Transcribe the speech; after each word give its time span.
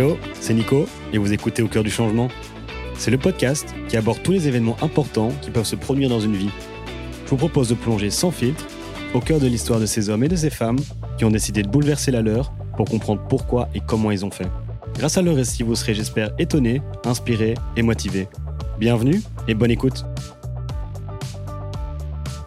Hello, 0.00 0.16
c'est 0.32 0.54
Nico 0.54 0.86
et 1.12 1.18
vous 1.18 1.30
écoutez 1.34 1.60
Au 1.60 1.68
cœur 1.68 1.82
du 1.82 1.90
changement. 1.90 2.28
C'est 2.94 3.10
le 3.10 3.18
podcast 3.18 3.74
qui 3.86 3.98
aborde 3.98 4.22
tous 4.22 4.32
les 4.32 4.48
événements 4.48 4.78
importants 4.80 5.30
qui 5.42 5.50
peuvent 5.50 5.66
se 5.66 5.76
produire 5.76 6.08
dans 6.08 6.20
une 6.20 6.34
vie. 6.34 6.48
Je 7.26 7.28
vous 7.28 7.36
propose 7.36 7.68
de 7.68 7.74
plonger 7.74 8.08
sans 8.08 8.30
filtre 8.30 8.64
au 9.12 9.20
cœur 9.20 9.40
de 9.40 9.46
l'histoire 9.46 9.78
de 9.78 9.84
ces 9.84 10.08
hommes 10.08 10.24
et 10.24 10.28
de 10.28 10.36
ces 10.36 10.48
femmes 10.48 10.78
qui 11.18 11.26
ont 11.26 11.30
décidé 11.30 11.62
de 11.62 11.68
bouleverser 11.68 12.12
la 12.12 12.22
leur 12.22 12.50
pour 12.78 12.88
comprendre 12.88 13.20
pourquoi 13.28 13.68
et 13.74 13.80
comment 13.86 14.10
ils 14.10 14.24
ont 14.24 14.30
fait. 14.30 14.48
Grâce 14.94 15.18
à 15.18 15.22
leur 15.22 15.36
récit, 15.36 15.64
vous 15.64 15.76
serez, 15.76 15.92
j'espère, 15.92 16.30
étonné, 16.38 16.80
inspiré 17.04 17.52
et 17.76 17.82
motivé. 17.82 18.26
Bienvenue 18.78 19.20
et 19.48 19.54
bonne 19.54 19.70
écoute. 19.70 20.06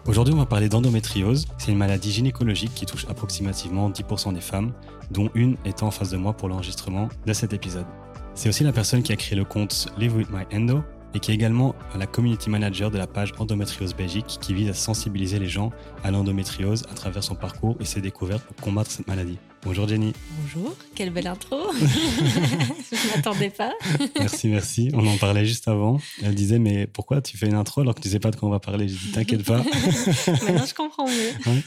Aujourd'hui, 0.06 0.34
on 0.34 0.36
va 0.36 0.44
parler 0.44 0.68
d'endométriose. 0.68 1.46
C'est 1.56 1.72
une 1.72 1.78
maladie 1.78 2.12
gynécologique 2.12 2.74
qui 2.74 2.84
touche 2.84 3.06
approximativement 3.08 3.88
10% 3.88 4.34
des 4.34 4.42
femmes, 4.42 4.72
dont 5.10 5.30
une 5.34 5.56
étant 5.64 5.86
en 5.86 5.90
face 5.90 6.10
de 6.10 6.18
moi 6.18 6.34
pour 6.34 6.50
l'enregistrement 6.50 7.08
de 7.24 7.32
cet 7.32 7.54
épisode. 7.54 7.86
C'est 8.34 8.50
aussi 8.50 8.64
la 8.64 8.72
personne 8.72 9.02
qui 9.02 9.12
a 9.12 9.16
créé 9.16 9.34
le 9.34 9.46
compte 9.46 9.88
Live 9.96 10.14
With 10.14 10.28
My 10.30 10.44
Endo 10.54 10.82
et 11.14 11.20
qui 11.20 11.30
est 11.30 11.34
également 11.34 11.74
la 11.98 12.06
community 12.06 12.50
manager 12.50 12.90
de 12.90 12.98
la 12.98 13.06
page 13.06 13.32
Endométriose 13.38 13.94
Belgique 13.94 14.38
qui 14.42 14.52
vise 14.52 14.68
à 14.68 14.74
sensibiliser 14.74 15.38
les 15.38 15.48
gens 15.48 15.70
à 16.02 16.10
l'endométriose 16.10 16.84
à 16.90 16.94
travers 16.94 17.24
son 17.24 17.34
parcours 17.34 17.76
et 17.80 17.86
ses 17.86 18.02
découvertes 18.02 18.44
pour 18.44 18.56
combattre 18.56 18.90
cette 18.90 19.06
maladie. 19.06 19.38
Bonjour 19.64 19.88
Jenny. 19.88 20.12
Bonjour, 20.42 20.76
quelle 20.94 21.08
belle 21.08 21.26
intro. 21.26 21.72
Je 21.72 22.96
ne 22.96 23.16
m'attendais 23.16 23.48
pas. 23.48 23.72
merci, 24.18 24.48
merci. 24.48 24.90
On 24.92 25.06
en 25.06 25.16
parlait 25.16 25.46
juste 25.46 25.68
avant. 25.68 25.98
Elle 26.22 26.34
disait, 26.34 26.58
mais 26.58 26.86
pourquoi 26.86 27.22
tu 27.22 27.38
fais 27.38 27.46
une 27.46 27.54
intro 27.54 27.80
alors 27.80 27.94
que 27.94 28.02
tu 28.02 28.08
ne 28.08 28.12
sais 28.12 28.20
pas 28.20 28.30
de 28.30 28.36
quoi 28.36 28.48
on 28.48 28.52
va 28.52 28.60
parler? 28.60 28.88
J'ai 28.88 28.96
dit, 28.96 29.12
t'inquiète 29.12 29.42
pas. 29.42 29.58
Maintenant, 30.26 30.66
je 30.66 30.74
comprends 30.74 31.06
mieux. 31.06 31.62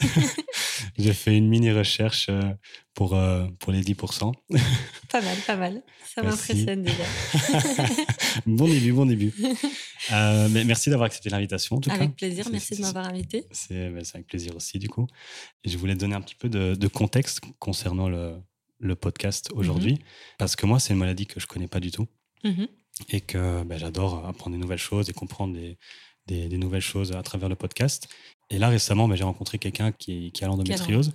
J'ai 0.96 1.12
fait 1.12 1.36
une 1.36 1.48
mini 1.48 1.72
recherche 1.72 2.28
euh, 2.30 2.42
pour, 2.94 3.14
euh, 3.16 3.46
pour 3.58 3.72
les 3.72 3.82
10%. 3.82 4.32
pas 5.10 5.20
mal, 5.20 5.36
pas 5.44 5.56
mal. 5.56 5.82
Ça 6.14 6.22
m'impressionne 6.22 6.84
déjà. 6.84 7.04
bon 8.46 8.66
début, 8.66 8.92
bon 8.92 9.06
début. 9.06 9.34
Euh, 10.12 10.48
mais 10.50 10.64
merci 10.64 10.88
d'avoir 10.88 11.06
accepté 11.06 11.30
l'invitation. 11.30 11.80
Avec 11.88 12.14
plaisir, 12.14 12.46
merci 12.50 12.76
de 12.76 12.82
m'avoir 12.82 13.06
invité. 13.06 13.44
C'est 13.50 13.86
avec 14.14 14.26
plaisir 14.26 14.54
aussi, 14.56 14.78
du 14.78 14.88
coup. 14.88 15.06
Et 15.64 15.68
je 15.68 15.76
voulais 15.76 15.94
donner 15.96 16.14
un 16.14 16.20
petit 16.20 16.36
peu 16.36 16.48
de, 16.48 16.74
de 16.74 16.88
contexte 16.88 17.40
concernant 17.58 17.87
le, 17.94 18.36
le 18.78 18.94
podcast 18.96 19.50
aujourd'hui, 19.54 19.92
mhm. 19.92 19.98
parce 20.38 20.56
que 20.56 20.66
moi, 20.66 20.78
c'est 20.78 20.92
une 20.92 20.98
maladie 20.98 21.26
que 21.26 21.40
je 21.40 21.46
connais 21.46 21.68
pas 21.68 21.80
du 21.80 21.90
tout. 21.90 22.06
Mhm. 22.44 22.68
Et 23.10 23.20
que 23.20 23.62
ben, 23.62 23.78
j'adore 23.78 24.26
apprendre 24.26 24.56
des 24.56 24.60
nouvelles 24.60 24.78
choses 24.78 25.08
et 25.08 25.12
comprendre 25.12 25.54
des, 25.54 25.78
des, 26.26 26.48
des, 26.48 26.58
nouvelles 26.58 26.80
choses 26.82 27.12
à 27.12 27.22
travers 27.22 27.48
le 27.48 27.54
podcast. 27.54 28.08
Et 28.50 28.58
là, 28.58 28.68
récemment, 28.68 29.08
ben, 29.08 29.14
j'ai 29.14 29.24
rencontré 29.24 29.58
quelqu'un 29.58 29.92
qui, 29.92 30.32
qui, 30.32 30.44
a 30.44 30.48
l'endométriose. 30.48 31.12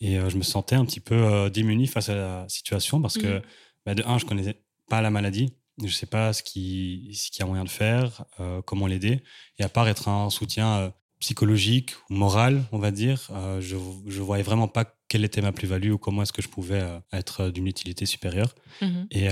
Et 0.00 0.18
euh, 0.18 0.28
je 0.28 0.36
me 0.36 0.42
sentais 0.42 0.76
un 0.76 0.84
petit 0.84 1.00
peu 1.00 1.14
euh, 1.14 1.50
démuni 1.50 1.86
face 1.86 2.08
à 2.08 2.14
la 2.14 2.48
situation 2.48 3.00
parce 3.00 3.18
que, 3.18 3.38
mhm. 3.38 3.42
bah, 3.86 3.94
de 3.94 4.02
un, 4.06 4.18
je 4.18 4.26
connaissais 4.26 4.60
pas 4.88 5.00
la 5.00 5.10
maladie. 5.10 5.52
Je 5.82 5.92
sais 5.92 6.06
pas 6.06 6.32
ce 6.32 6.42
qu'il 6.42 7.16
ce 7.16 7.32
qui 7.32 7.42
a 7.42 7.46
moyen 7.46 7.64
de 7.64 7.70
faire, 7.70 8.24
euh, 8.38 8.62
comment 8.62 8.86
l'aider. 8.86 9.22
Et 9.58 9.64
à 9.64 9.68
part 9.68 9.88
être 9.88 10.08
un 10.08 10.30
soutien 10.30 10.92
psychologique 11.18 11.94
ou 12.10 12.14
moral, 12.14 12.64
on 12.70 12.78
va 12.78 12.92
dire, 12.92 13.28
je 13.58 13.74
ne 13.74 14.22
voyais 14.22 14.44
vraiment 14.44 14.68
pas 14.68 14.93
quelle 15.14 15.24
était 15.24 15.42
ma 15.42 15.52
plus-value 15.52 15.92
ou 15.92 15.98
comment 15.98 16.22
est-ce 16.22 16.32
que 16.32 16.42
je 16.42 16.48
pouvais 16.48 16.82
être 17.12 17.48
d'une 17.50 17.68
utilité 17.68 18.04
supérieure. 18.04 18.52
Mhm. 18.82 19.06
Et, 19.12 19.28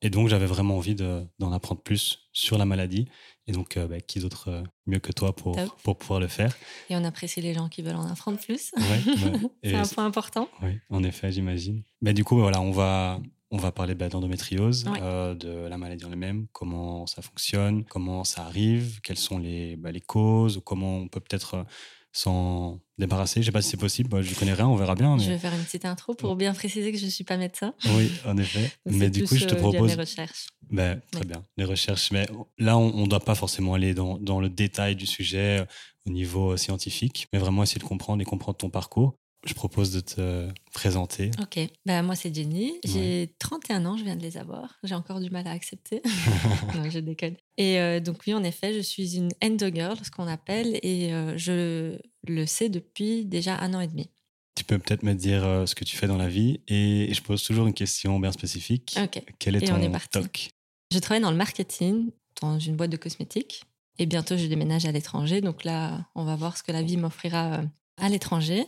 et 0.00 0.08
donc, 0.08 0.28
j'avais 0.28 0.46
vraiment 0.46 0.78
envie 0.78 0.94
d'en 0.94 1.52
apprendre 1.52 1.82
plus 1.82 2.30
sur 2.32 2.56
la 2.56 2.64
maladie. 2.64 3.08
Et 3.46 3.52
donc, 3.52 3.78
bah, 3.78 4.00
qui 4.00 4.20
d'autre 4.20 4.62
mieux 4.86 5.00
que 5.00 5.12
toi 5.12 5.36
pour, 5.36 5.54
pour 5.84 5.98
pouvoir 5.98 6.18
le 6.18 6.28
faire? 6.28 6.56
Et 6.88 6.96
on 6.96 7.04
apprécie 7.04 7.42
les 7.42 7.52
gens 7.52 7.68
qui 7.68 7.82
veulent 7.82 7.96
en 7.96 8.06
apprendre 8.06 8.38
plus. 8.38 8.72
c'est 9.62 9.74
un 9.74 9.86
point 9.86 10.06
important. 10.06 10.48
Oui, 10.62 10.78
en 10.88 11.04
effet, 11.04 11.30
j'imagine. 11.30 11.82
Mais 12.00 12.14
du 12.14 12.24
coup, 12.24 12.38
voilà, 12.38 12.62
on 12.62 12.70
va, 12.70 13.20
on 13.50 13.58
va 13.58 13.70
parler 13.70 13.94
bah, 13.94 14.08
d'endométriose, 14.08 14.86
euh, 15.02 15.34
de 15.34 15.68
la 15.68 15.76
maladie 15.76 16.06
en 16.06 16.10
elle-même, 16.10 16.46
comment 16.52 17.06
ça 17.06 17.20
fonctionne, 17.20 17.84
comment 17.84 18.24
ça 18.24 18.46
arrive, 18.46 19.02
quelles 19.02 19.18
sont 19.18 19.38
les, 19.38 19.76
bah, 19.76 19.92
les 19.92 20.00
causes, 20.00 20.62
comment 20.64 20.96
on 20.96 21.08
peut 21.08 21.20
peut-être 21.20 21.66
s'en 22.12 22.80
débarrasser. 23.02 23.36
Je 23.36 23.40
ne 23.40 23.44
sais 23.46 23.52
pas 23.52 23.62
si 23.62 23.70
c'est 23.70 23.76
possible, 23.76 24.22
je 24.22 24.30
ne 24.30 24.34
connais 24.34 24.52
rien, 24.52 24.68
on 24.68 24.76
verra 24.76 24.94
bien. 24.94 25.18
Je 25.18 25.30
vais 25.30 25.38
faire 25.38 25.54
une 25.54 25.64
petite 25.64 25.84
intro 25.84 26.14
pour 26.14 26.36
bien 26.36 26.54
préciser 26.54 26.92
que 26.92 26.98
je 26.98 27.04
ne 27.04 27.10
suis 27.10 27.24
pas 27.24 27.36
médecin. 27.36 27.74
Oui, 27.96 28.10
en 28.26 28.36
effet. 28.36 28.70
mais 28.86 29.10
du 29.10 29.24
coup, 29.24 29.36
je 29.36 29.46
te 29.46 29.54
euh, 29.54 29.58
propose. 29.58 29.90
Les 29.90 30.00
recherches. 30.00 30.46
Ben, 30.70 31.00
très 31.10 31.24
bien, 31.24 31.44
les 31.56 31.64
recherches. 31.64 32.10
Mais 32.12 32.26
là, 32.58 32.78
on 32.78 33.02
ne 33.02 33.06
doit 33.06 33.20
pas 33.20 33.34
forcément 33.34 33.74
aller 33.74 33.94
dans, 33.94 34.18
dans, 34.18 34.40
le 34.40 34.48
détail 34.48 34.96
du 34.96 35.06
sujet 35.06 35.60
euh, 35.60 35.64
au 36.06 36.10
niveau 36.10 36.56
scientifique, 36.56 37.28
mais 37.32 37.38
vraiment 37.38 37.62
essayer 37.62 37.80
de 37.80 37.84
comprendre 37.84 38.22
et 38.22 38.24
comprendre 38.24 38.56
ton 38.56 38.70
parcours 38.70 39.16
je 39.44 39.54
propose 39.54 39.90
de 39.90 40.00
te 40.00 40.48
présenter. 40.72 41.30
Ok, 41.40 41.58
bah, 41.84 42.02
moi 42.02 42.14
c'est 42.14 42.32
Jenny, 42.34 42.74
j'ai 42.84 43.34
31 43.38 43.84
ans, 43.86 43.96
je 43.96 44.04
viens 44.04 44.14
de 44.14 44.22
les 44.22 44.36
avoir, 44.36 44.78
j'ai 44.84 44.94
encore 44.94 45.20
du 45.20 45.30
mal 45.30 45.46
à 45.48 45.50
accepter. 45.50 46.00
non, 46.74 46.88
je 46.88 47.00
déconne. 47.00 47.34
Et 47.58 47.80
euh, 47.80 47.98
donc 47.98 48.18
oui, 48.26 48.34
en 48.34 48.44
effet, 48.44 48.72
je 48.72 48.80
suis 48.80 49.16
une 49.16 49.30
endo 49.42 49.68
girl, 49.72 49.96
ce 50.02 50.10
qu'on 50.10 50.28
appelle, 50.28 50.78
et 50.82 51.12
euh, 51.12 51.36
je 51.36 51.98
le 52.26 52.46
sais 52.46 52.68
depuis 52.68 53.24
déjà 53.24 53.58
un 53.58 53.74
an 53.74 53.80
et 53.80 53.88
demi. 53.88 54.10
Tu 54.54 54.64
peux 54.64 54.78
peut-être 54.78 55.02
me 55.02 55.14
dire 55.14 55.44
euh, 55.44 55.66
ce 55.66 55.74
que 55.74 55.84
tu 55.84 55.96
fais 55.96 56.06
dans 56.06 56.18
la 56.18 56.28
vie, 56.28 56.60
et, 56.68 57.12
je 57.12 57.22
pose 57.22 57.42
toujours 57.42 57.66
une 57.66 57.74
question 57.74 58.20
bien 58.20 58.32
spécifique. 58.32 58.96
Ok. 59.02 59.22
Quel 59.38 59.56
est 59.56 59.64
et 59.64 59.66
ton 59.66 59.78
est 59.78 60.10
TOC? 60.10 60.50
Je 60.92 60.98
travaille 60.98 61.22
dans 61.22 61.30
le 61.30 61.36
marketing, 61.36 62.10
dans 62.40 62.60
une 62.60 62.76
boîte 62.76 62.90
de 62.90 62.96
cosmétiques, 62.96 63.64
et 63.98 64.06
bientôt 64.06 64.36
je 64.36 64.46
déménage 64.46 64.84
à 64.84 64.92
l'étranger, 64.92 65.40
donc 65.40 65.64
là, 65.64 66.06
on 66.14 66.24
va 66.24 66.36
voir 66.36 66.56
ce 66.56 66.62
que 66.62 66.70
la 66.70 66.82
vie 66.82 66.96
m'offrira 66.96 67.62
à 68.00 68.08
l'étranger. 68.08 68.66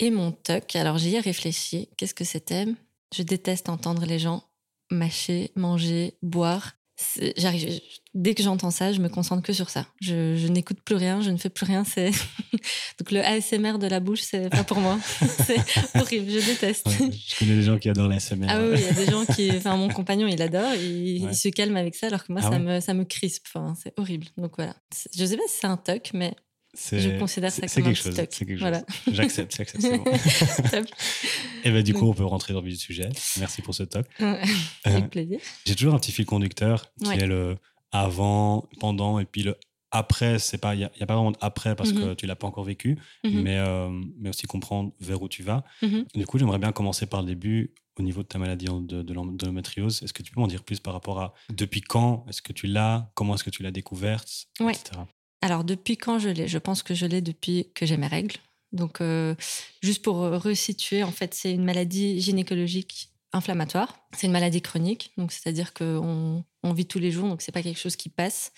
Et 0.00 0.10
mon 0.10 0.32
toc, 0.32 0.74
alors 0.76 0.98
j'y 0.98 1.14
ai 1.14 1.20
réfléchi. 1.20 1.88
Qu'est-ce 1.96 2.14
que 2.14 2.24
c'était 2.24 2.66
Je 3.14 3.22
déteste 3.22 3.68
entendre 3.68 4.04
les 4.06 4.18
gens 4.18 4.44
mâcher, 4.90 5.50
manger, 5.56 6.16
boire. 6.22 6.72
J'arrive, 7.36 7.80
dès 8.14 8.34
que 8.34 8.42
j'entends 8.44 8.70
ça, 8.70 8.92
je 8.92 9.00
me 9.00 9.08
concentre 9.08 9.42
que 9.42 9.52
sur 9.52 9.68
ça. 9.68 9.86
Je, 10.00 10.46
n'écoute 10.46 10.80
plus 10.84 10.94
rien, 10.94 11.20
je 11.20 11.30
ne 11.30 11.36
fais 11.36 11.48
plus 11.48 11.66
rien. 11.66 11.82
C'est 11.82 12.10
donc 12.98 13.10
le 13.10 13.20
ASMR 13.20 13.78
de 13.78 13.88
la 13.88 13.98
bouche, 13.98 14.20
c'est 14.20 14.48
pas 14.48 14.62
pour 14.62 14.78
moi. 14.78 14.98
c'est 15.46 15.58
horrible, 15.96 16.30
je 16.30 16.46
déteste. 16.46 16.88
je 16.88 17.38
connais 17.38 17.56
des 17.56 17.62
gens 17.62 17.78
qui 17.78 17.88
adorent 17.88 18.08
l'ASMR. 18.08 18.46
Ah 18.48 18.60
oui, 18.60 18.76
il 18.78 18.84
y 18.84 18.88
a 18.88 18.92
des 18.92 19.10
gens 19.10 19.24
qui, 19.26 19.50
enfin 19.56 19.76
mon 19.76 19.88
compagnon, 19.88 20.28
il 20.28 20.40
adore, 20.40 20.74
il, 20.74 21.34
se 21.34 21.48
calme 21.48 21.76
avec 21.76 21.96
ça, 21.96 22.06
alors 22.06 22.24
que 22.24 22.32
moi, 22.32 22.42
ah 22.44 22.50
ça 22.50 22.58
me 22.60 22.80
ça 22.80 22.94
me 22.94 23.04
crispe. 23.04 23.46
Enfin, 23.52 23.74
c'est 23.82 23.92
horrible. 23.96 24.28
Donc 24.36 24.52
voilà. 24.56 24.76
Je 25.16 25.24
sais 25.24 25.36
pas 25.36 25.42
si 25.48 25.56
c'est 25.60 25.66
un 25.66 25.76
toc, 25.76 26.10
mais 26.14 26.36
je 26.92 27.18
considère 27.18 27.52
ça 27.52 27.66
comme 27.66 27.86
un 27.86 27.94
chose, 27.94 28.12
stock. 28.12 28.28
Quelque 28.28 28.58
voilà. 28.58 28.82
chose. 29.04 29.14
J'accepte, 29.14 29.56
j'accepte. 29.56 29.82
Bon. 29.82 30.04
et 31.64 31.70
ben 31.70 31.82
du 31.82 31.94
coup, 31.94 32.06
on 32.06 32.14
peut 32.14 32.24
rentrer 32.24 32.52
dans 32.52 32.60
le 32.60 32.66
vif 32.66 32.78
du 32.78 32.84
sujet. 32.84 33.08
Merci 33.38 33.62
pour 33.62 33.74
ce 33.74 33.82
talk. 33.82 34.06
Avec 34.84 35.04
euh, 35.04 35.08
plaisir. 35.08 35.40
J'ai 35.66 35.74
toujours 35.74 35.94
un 35.94 35.98
petit 35.98 36.12
fil 36.12 36.26
conducteur 36.26 36.92
qui 37.02 37.10
est 37.10 37.26
le 37.26 37.56
avant, 37.92 38.68
pendant 38.80 39.18
et 39.20 39.24
puis 39.24 39.42
le 39.42 39.56
après. 39.90 40.38
C'est 40.38 40.58
pas, 40.58 40.74
il 40.74 40.80
y, 40.80 40.84
a 40.84 41.06
pas 41.06 41.14
vraiment 41.14 41.32
après 41.40 41.76
parce 41.76 41.92
que 41.92 42.10
mhm. 42.10 42.16
tu 42.16 42.26
l'as 42.26 42.36
pas 42.36 42.46
encore 42.46 42.64
vécu, 42.64 42.98
mhm. 43.22 43.42
mais 43.42 43.58
euh, 43.58 43.88
mais 44.18 44.30
aussi 44.30 44.46
comprendre 44.46 44.92
vers 45.00 45.22
où 45.22 45.28
tu 45.28 45.42
vas. 45.42 45.64
Mhm. 45.82 46.04
Du 46.14 46.26
coup, 46.26 46.38
j'aimerais 46.38 46.58
bien 46.58 46.72
commencer 46.72 47.06
par 47.06 47.20
le 47.20 47.26
début 47.28 47.72
au 47.96 48.02
niveau 48.02 48.22
de 48.22 48.28
ta 48.28 48.38
maladie 48.38 48.66
de, 48.66 49.02
de 49.02 49.14
l'endométriose. 49.14 50.02
Est-ce 50.02 50.12
que 50.12 50.22
tu 50.22 50.32
peux 50.32 50.40
m'en 50.40 50.48
dire 50.48 50.64
plus 50.64 50.80
par 50.80 50.92
rapport 50.92 51.20
à 51.20 51.34
depuis 51.50 51.80
quand 51.80 52.26
est-ce 52.28 52.42
que 52.42 52.52
tu 52.52 52.66
l'as, 52.66 53.10
comment 53.14 53.34
est-ce 53.34 53.44
que 53.44 53.50
tu 53.50 53.62
l'as 53.62 53.70
découverte, 53.70 54.48
etc. 54.60 55.00
Alors, 55.44 55.62
depuis 55.62 55.98
quand 55.98 56.18
je 56.18 56.30
l'ai? 56.30 56.48
Je 56.48 56.56
pense 56.56 56.82
que 56.82 56.94
je 56.94 57.04
l'ai 57.04 57.20
depuis 57.20 57.70
que 57.74 57.84
j'ai 57.84 57.98
mes 57.98 58.06
règles. 58.06 58.36
Donc, 58.72 59.02
euh, 59.02 59.34
juste 59.82 60.02
pour 60.02 60.16
resituer, 60.16 61.02
en 61.02 61.12
fait, 61.12 61.34
c'est 61.34 61.52
une 61.52 61.66
maladie 61.66 62.18
gynécologique 62.18 63.10
inflammatoire. 63.34 63.98
C'est 64.16 64.26
une 64.26 64.32
maladie 64.32 64.62
chronique, 64.62 65.12
donc 65.18 65.32
c'est-à-dire 65.32 65.74
qu'on 65.74 66.42
on 66.62 66.72
vit 66.72 66.86
tous 66.86 66.98
les 66.98 67.10
jours, 67.10 67.28
donc 67.28 67.42
c'est 67.42 67.52
pas 67.52 67.62
quelque 67.62 67.78
chose 67.78 67.94
qui 67.94 68.08
passe. 68.08 68.52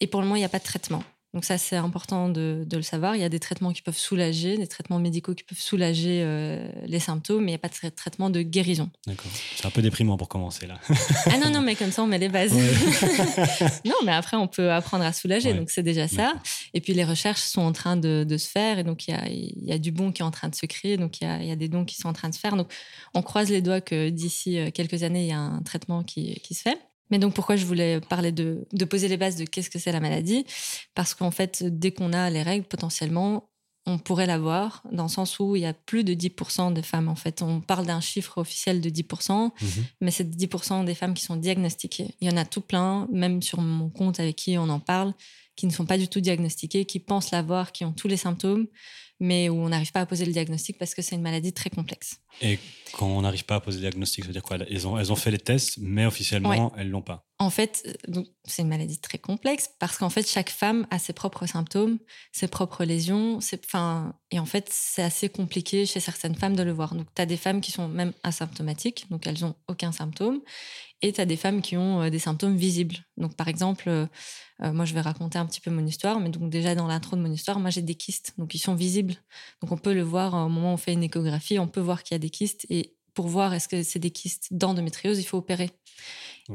Et 0.00 0.06
pour 0.06 0.20
le 0.20 0.26
moment, 0.26 0.36
il 0.36 0.40
n'y 0.40 0.44
a 0.44 0.50
pas 0.50 0.58
de 0.58 0.64
traitement. 0.64 1.02
Donc 1.34 1.44
ça, 1.44 1.58
c'est 1.58 1.76
important 1.76 2.30
de, 2.30 2.66
le 2.70 2.82
savoir. 2.82 3.14
Il 3.14 3.20
y 3.20 3.24
a 3.24 3.28
des 3.28 3.40
traitements 3.40 3.72
qui 3.72 3.82
peuvent 3.82 3.96
soulager, 3.96 4.56
des 4.56 4.66
traitements 4.66 4.98
médicaux 4.98 5.34
qui 5.34 5.44
peuvent 5.44 5.58
soulager 5.58 6.22
euh, 6.22 6.66
les 6.86 7.00
symptômes, 7.00 7.44
mais 7.44 7.50
il 7.50 7.54
n'y 7.54 7.56
a 7.56 7.58
pas 7.58 7.68
de 7.68 7.94
traitement 7.94 8.30
de 8.30 8.40
guérison. 8.40 8.90
D'accord. 9.06 9.30
C'est 9.54 9.66
un 9.66 9.70
peu 9.70 9.82
déprimant 9.82 10.16
pour 10.16 10.28
commencer 10.28 10.66
là. 10.66 10.80
ah 11.26 11.38
non, 11.38 11.50
non, 11.50 11.60
mais 11.60 11.74
comme 11.74 11.90
ça, 11.90 12.02
on 12.02 12.06
met 12.06 12.18
les 12.18 12.30
bases. 12.30 12.54
non, 13.84 13.96
mais 14.04 14.12
après, 14.12 14.36
on 14.36 14.48
peut 14.48 14.72
apprendre 14.72 15.04
à 15.04 15.12
soulager, 15.12 15.52
donc 15.52 15.68
c'est 15.70 15.82
déjà 15.82 16.08
ça. 16.08 16.34
Et 16.72 16.80
puis 16.80 16.94
les 16.94 17.04
recherches 17.04 17.42
sont 17.42 17.62
en 17.62 17.72
train 17.72 17.96
de, 17.96 18.36
se 18.36 18.48
faire, 18.48 18.78
et 18.78 18.84
donc 18.84 19.08
il 19.08 19.10
y 19.10 19.14
a, 19.14 19.28
y 19.28 19.72
a, 19.72 19.78
du 19.78 19.92
bon 19.92 20.12
qui 20.12 20.22
est 20.22 20.24
en 20.24 20.30
train 20.30 20.48
de 20.48 20.54
se 20.54 20.66
créer, 20.66 20.96
donc 20.96 21.20
il 21.20 21.24
y 21.24 21.26
a, 21.26 21.42
y 21.42 21.50
a, 21.50 21.56
des 21.56 21.68
dons 21.68 21.84
qui 21.84 21.96
sont 21.96 22.08
en 22.08 22.12
train 22.12 22.28
de 22.28 22.34
se 22.34 22.40
faire. 22.40 22.56
Donc 22.56 22.72
on 23.14 23.22
croise 23.22 23.50
les 23.50 23.62
doigts 23.62 23.80
que 23.80 24.08
d'ici 24.10 24.58
euh, 24.58 24.70
quelques 24.70 25.02
années, 25.02 25.22
il 25.22 25.28
y 25.28 25.32
a 25.32 25.38
un 25.38 25.62
traitement 25.62 26.02
qui, 26.02 26.40
qui 26.40 26.54
se 26.54 26.62
fait. 26.62 26.78
Mais 27.10 27.18
donc 27.18 27.34
pourquoi 27.34 27.56
je 27.56 27.64
voulais 27.64 28.00
parler 28.00 28.32
de, 28.32 28.66
de 28.72 28.84
poser 28.84 29.08
les 29.08 29.16
bases 29.16 29.36
de 29.36 29.44
qu'est-ce 29.44 29.70
que 29.70 29.78
c'est 29.78 29.92
la 29.92 30.00
maladie? 30.00 30.44
Parce 30.94 31.14
qu'en 31.14 31.30
fait, 31.30 31.62
dès 31.64 31.92
qu'on 31.92 32.12
a 32.12 32.30
les 32.30 32.42
règles, 32.42 32.66
potentiellement, 32.66 33.48
on 33.86 33.98
pourrait 33.98 34.26
l'avoir, 34.26 34.82
dans 34.90 35.04
le 35.04 35.08
sens 35.08 35.38
où 35.38 35.54
il 35.54 35.62
y 35.62 35.66
a 35.66 35.72
plus 35.72 36.02
de 36.02 36.12
10% 36.12 36.72
de 36.72 36.82
femmes, 36.82 37.08
en 37.08 37.14
fait. 37.14 37.40
On 37.40 37.60
parle 37.60 37.86
d'un 37.86 38.00
chiffre 38.00 38.38
officiel 38.38 38.80
de 38.80 38.90
10%, 38.90 39.52
mhm. 39.60 39.84
mais 40.00 40.10
c'est 40.10 40.28
10% 40.28 40.84
des 40.84 40.94
femmes 40.94 41.14
qui 41.14 41.24
sont 41.24 41.36
diagnostiquées. 41.36 42.08
Il 42.20 42.28
y 42.28 42.32
en 42.32 42.36
a 42.36 42.44
tout 42.44 42.60
plein, 42.60 43.06
même 43.12 43.42
sur 43.42 43.60
mon 43.60 43.88
compte 43.88 44.18
avec 44.18 44.34
qui 44.34 44.58
on 44.58 44.68
en 44.68 44.80
parle, 44.80 45.14
qui 45.54 45.66
ne 45.66 45.72
sont 45.72 45.86
pas 45.86 45.98
du 45.98 46.08
tout 46.08 46.20
diagnostiquées, 46.20 46.84
qui 46.84 46.98
pensent 46.98 47.30
l'avoir, 47.30 47.70
qui 47.70 47.84
ont 47.84 47.92
tous 47.92 48.08
les 48.08 48.16
symptômes, 48.16 48.66
mais 49.18 49.48
où 49.48 49.54
on 49.54 49.68
n'arrive 49.68 49.92
pas 49.92 50.00
à 50.00 50.06
poser 50.06 50.26
le 50.26 50.32
diagnostic 50.32 50.78
parce 50.78 50.94
que 50.94 51.02
c'est 51.02 51.14
une 51.14 51.22
maladie 51.22 51.52
très 51.52 51.70
complexe. 51.70 52.16
Et 52.42 52.58
quand 52.92 53.06
on 53.06 53.22
n'arrive 53.22 53.44
pas 53.44 53.56
à 53.56 53.60
poser 53.60 53.78
le 53.78 53.82
diagnostic, 53.82 54.24
ça 54.24 54.28
veut 54.28 54.32
dire 54.32 54.42
quoi? 54.42 54.58
Elles 54.58 54.86
ont, 54.86 54.98
elles 54.98 55.10
ont 55.10 55.16
fait 55.16 55.30
les 55.30 55.38
tests, 55.38 55.78
mais 55.78 56.04
officiellement, 56.04 56.72
elles 56.76 56.88
ne 56.88 56.92
l'ont 56.92 57.02
pas. 57.02 57.24
En 57.38 57.50
fait, 57.50 57.98
euh, 58.08 58.22
c'est 58.44 58.62
une 58.62 58.68
maladie 58.68 58.98
très 58.98 59.18
complexe 59.18 59.70
parce 59.78 59.98
qu'en 59.98 60.10
fait, 60.10 60.28
chaque 60.28 60.50
femme 60.50 60.86
a 60.90 60.98
ses 60.98 61.12
propres 61.12 61.46
symptômes, 61.46 61.98
ses 62.32 62.48
propres 62.48 62.84
lésions. 62.84 63.38
Fin, 63.66 64.14
et 64.30 64.38
en 64.38 64.46
fait, 64.46 64.68
c'est 64.70 65.02
assez 65.02 65.28
compliqué 65.28 65.86
chez 65.86 66.00
certaines 66.00 66.34
femmes 66.34 66.56
de 66.56 66.62
le 66.62 66.72
voir. 66.72 66.94
Donc, 66.94 67.06
tu 67.14 67.22
as 67.22 67.26
des 67.26 67.36
femmes 67.36 67.60
qui 67.60 67.72
sont 67.72 67.88
même 67.88 68.12
asymptomatiques, 68.22 69.06
donc 69.10 69.26
elles 69.26 69.40
n'ont 69.40 69.54
aucun 69.68 69.92
symptôme. 69.92 70.40
Et 71.02 71.12
tu 71.12 71.20
as 71.20 71.26
des 71.26 71.36
femmes 71.36 71.62
qui 71.62 71.76
ont 71.76 72.02
euh, 72.02 72.10
des 72.10 72.18
symptômes 72.18 72.56
visibles. 72.56 72.96
Donc, 73.16 73.34
par 73.34 73.48
exemple, 73.48 74.08
euh, 74.62 74.72
moi, 74.72 74.84
je 74.84 74.94
vais 74.94 75.00
raconter 75.00 75.38
un 75.38 75.46
petit 75.46 75.60
peu 75.60 75.70
mon 75.70 75.84
histoire, 75.86 76.18
mais 76.18 76.30
donc 76.30 76.50
déjà 76.50 76.74
dans 76.74 76.86
l'intro 76.86 77.16
de 77.16 77.20
mon 77.20 77.30
histoire, 77.30 77.60
moi, 77.60 77.70
j'ai 77.70 77.82
des 77.82 77.94
kystes, 77.94 78.32
donc 78.38 78.54
ils 78.54 78.58
sont 78.58 78.74
visibles. 78.74 79.14
Donc, 79.62 79.72
on 79.72 79.76
peut 79.76 79.94
le 79.94 80.02
voir 80.02 80.34
au 80.34 80.48
moment 80.48 80.70
où 80.70 80.74
on 80.74 80.78
fait 80.78 80.92
une 80.92 81.02
échographie, 81.02 81.58
on 81.58 81.68
peut 81.68 81.80
voir 81.80 82.02
qu'il 82.02 82.14
y 82.14 82.16
a 82.16 82.18
des 82.18 82.30
kystes. 82.30 82.66
Et 82.70 82.96
pour 83.16 83.28
voir 83.28 83.54
est-ce 83.54 83.66
que 83.66 83.82
c'est 83.82 83.98
des 83.98 84.10
kystes 84.10 84.48
d'endométriose, 84.52 85.18
il 85.18 85.24
faut 85.24 85.38
opérer. 85.38 85.70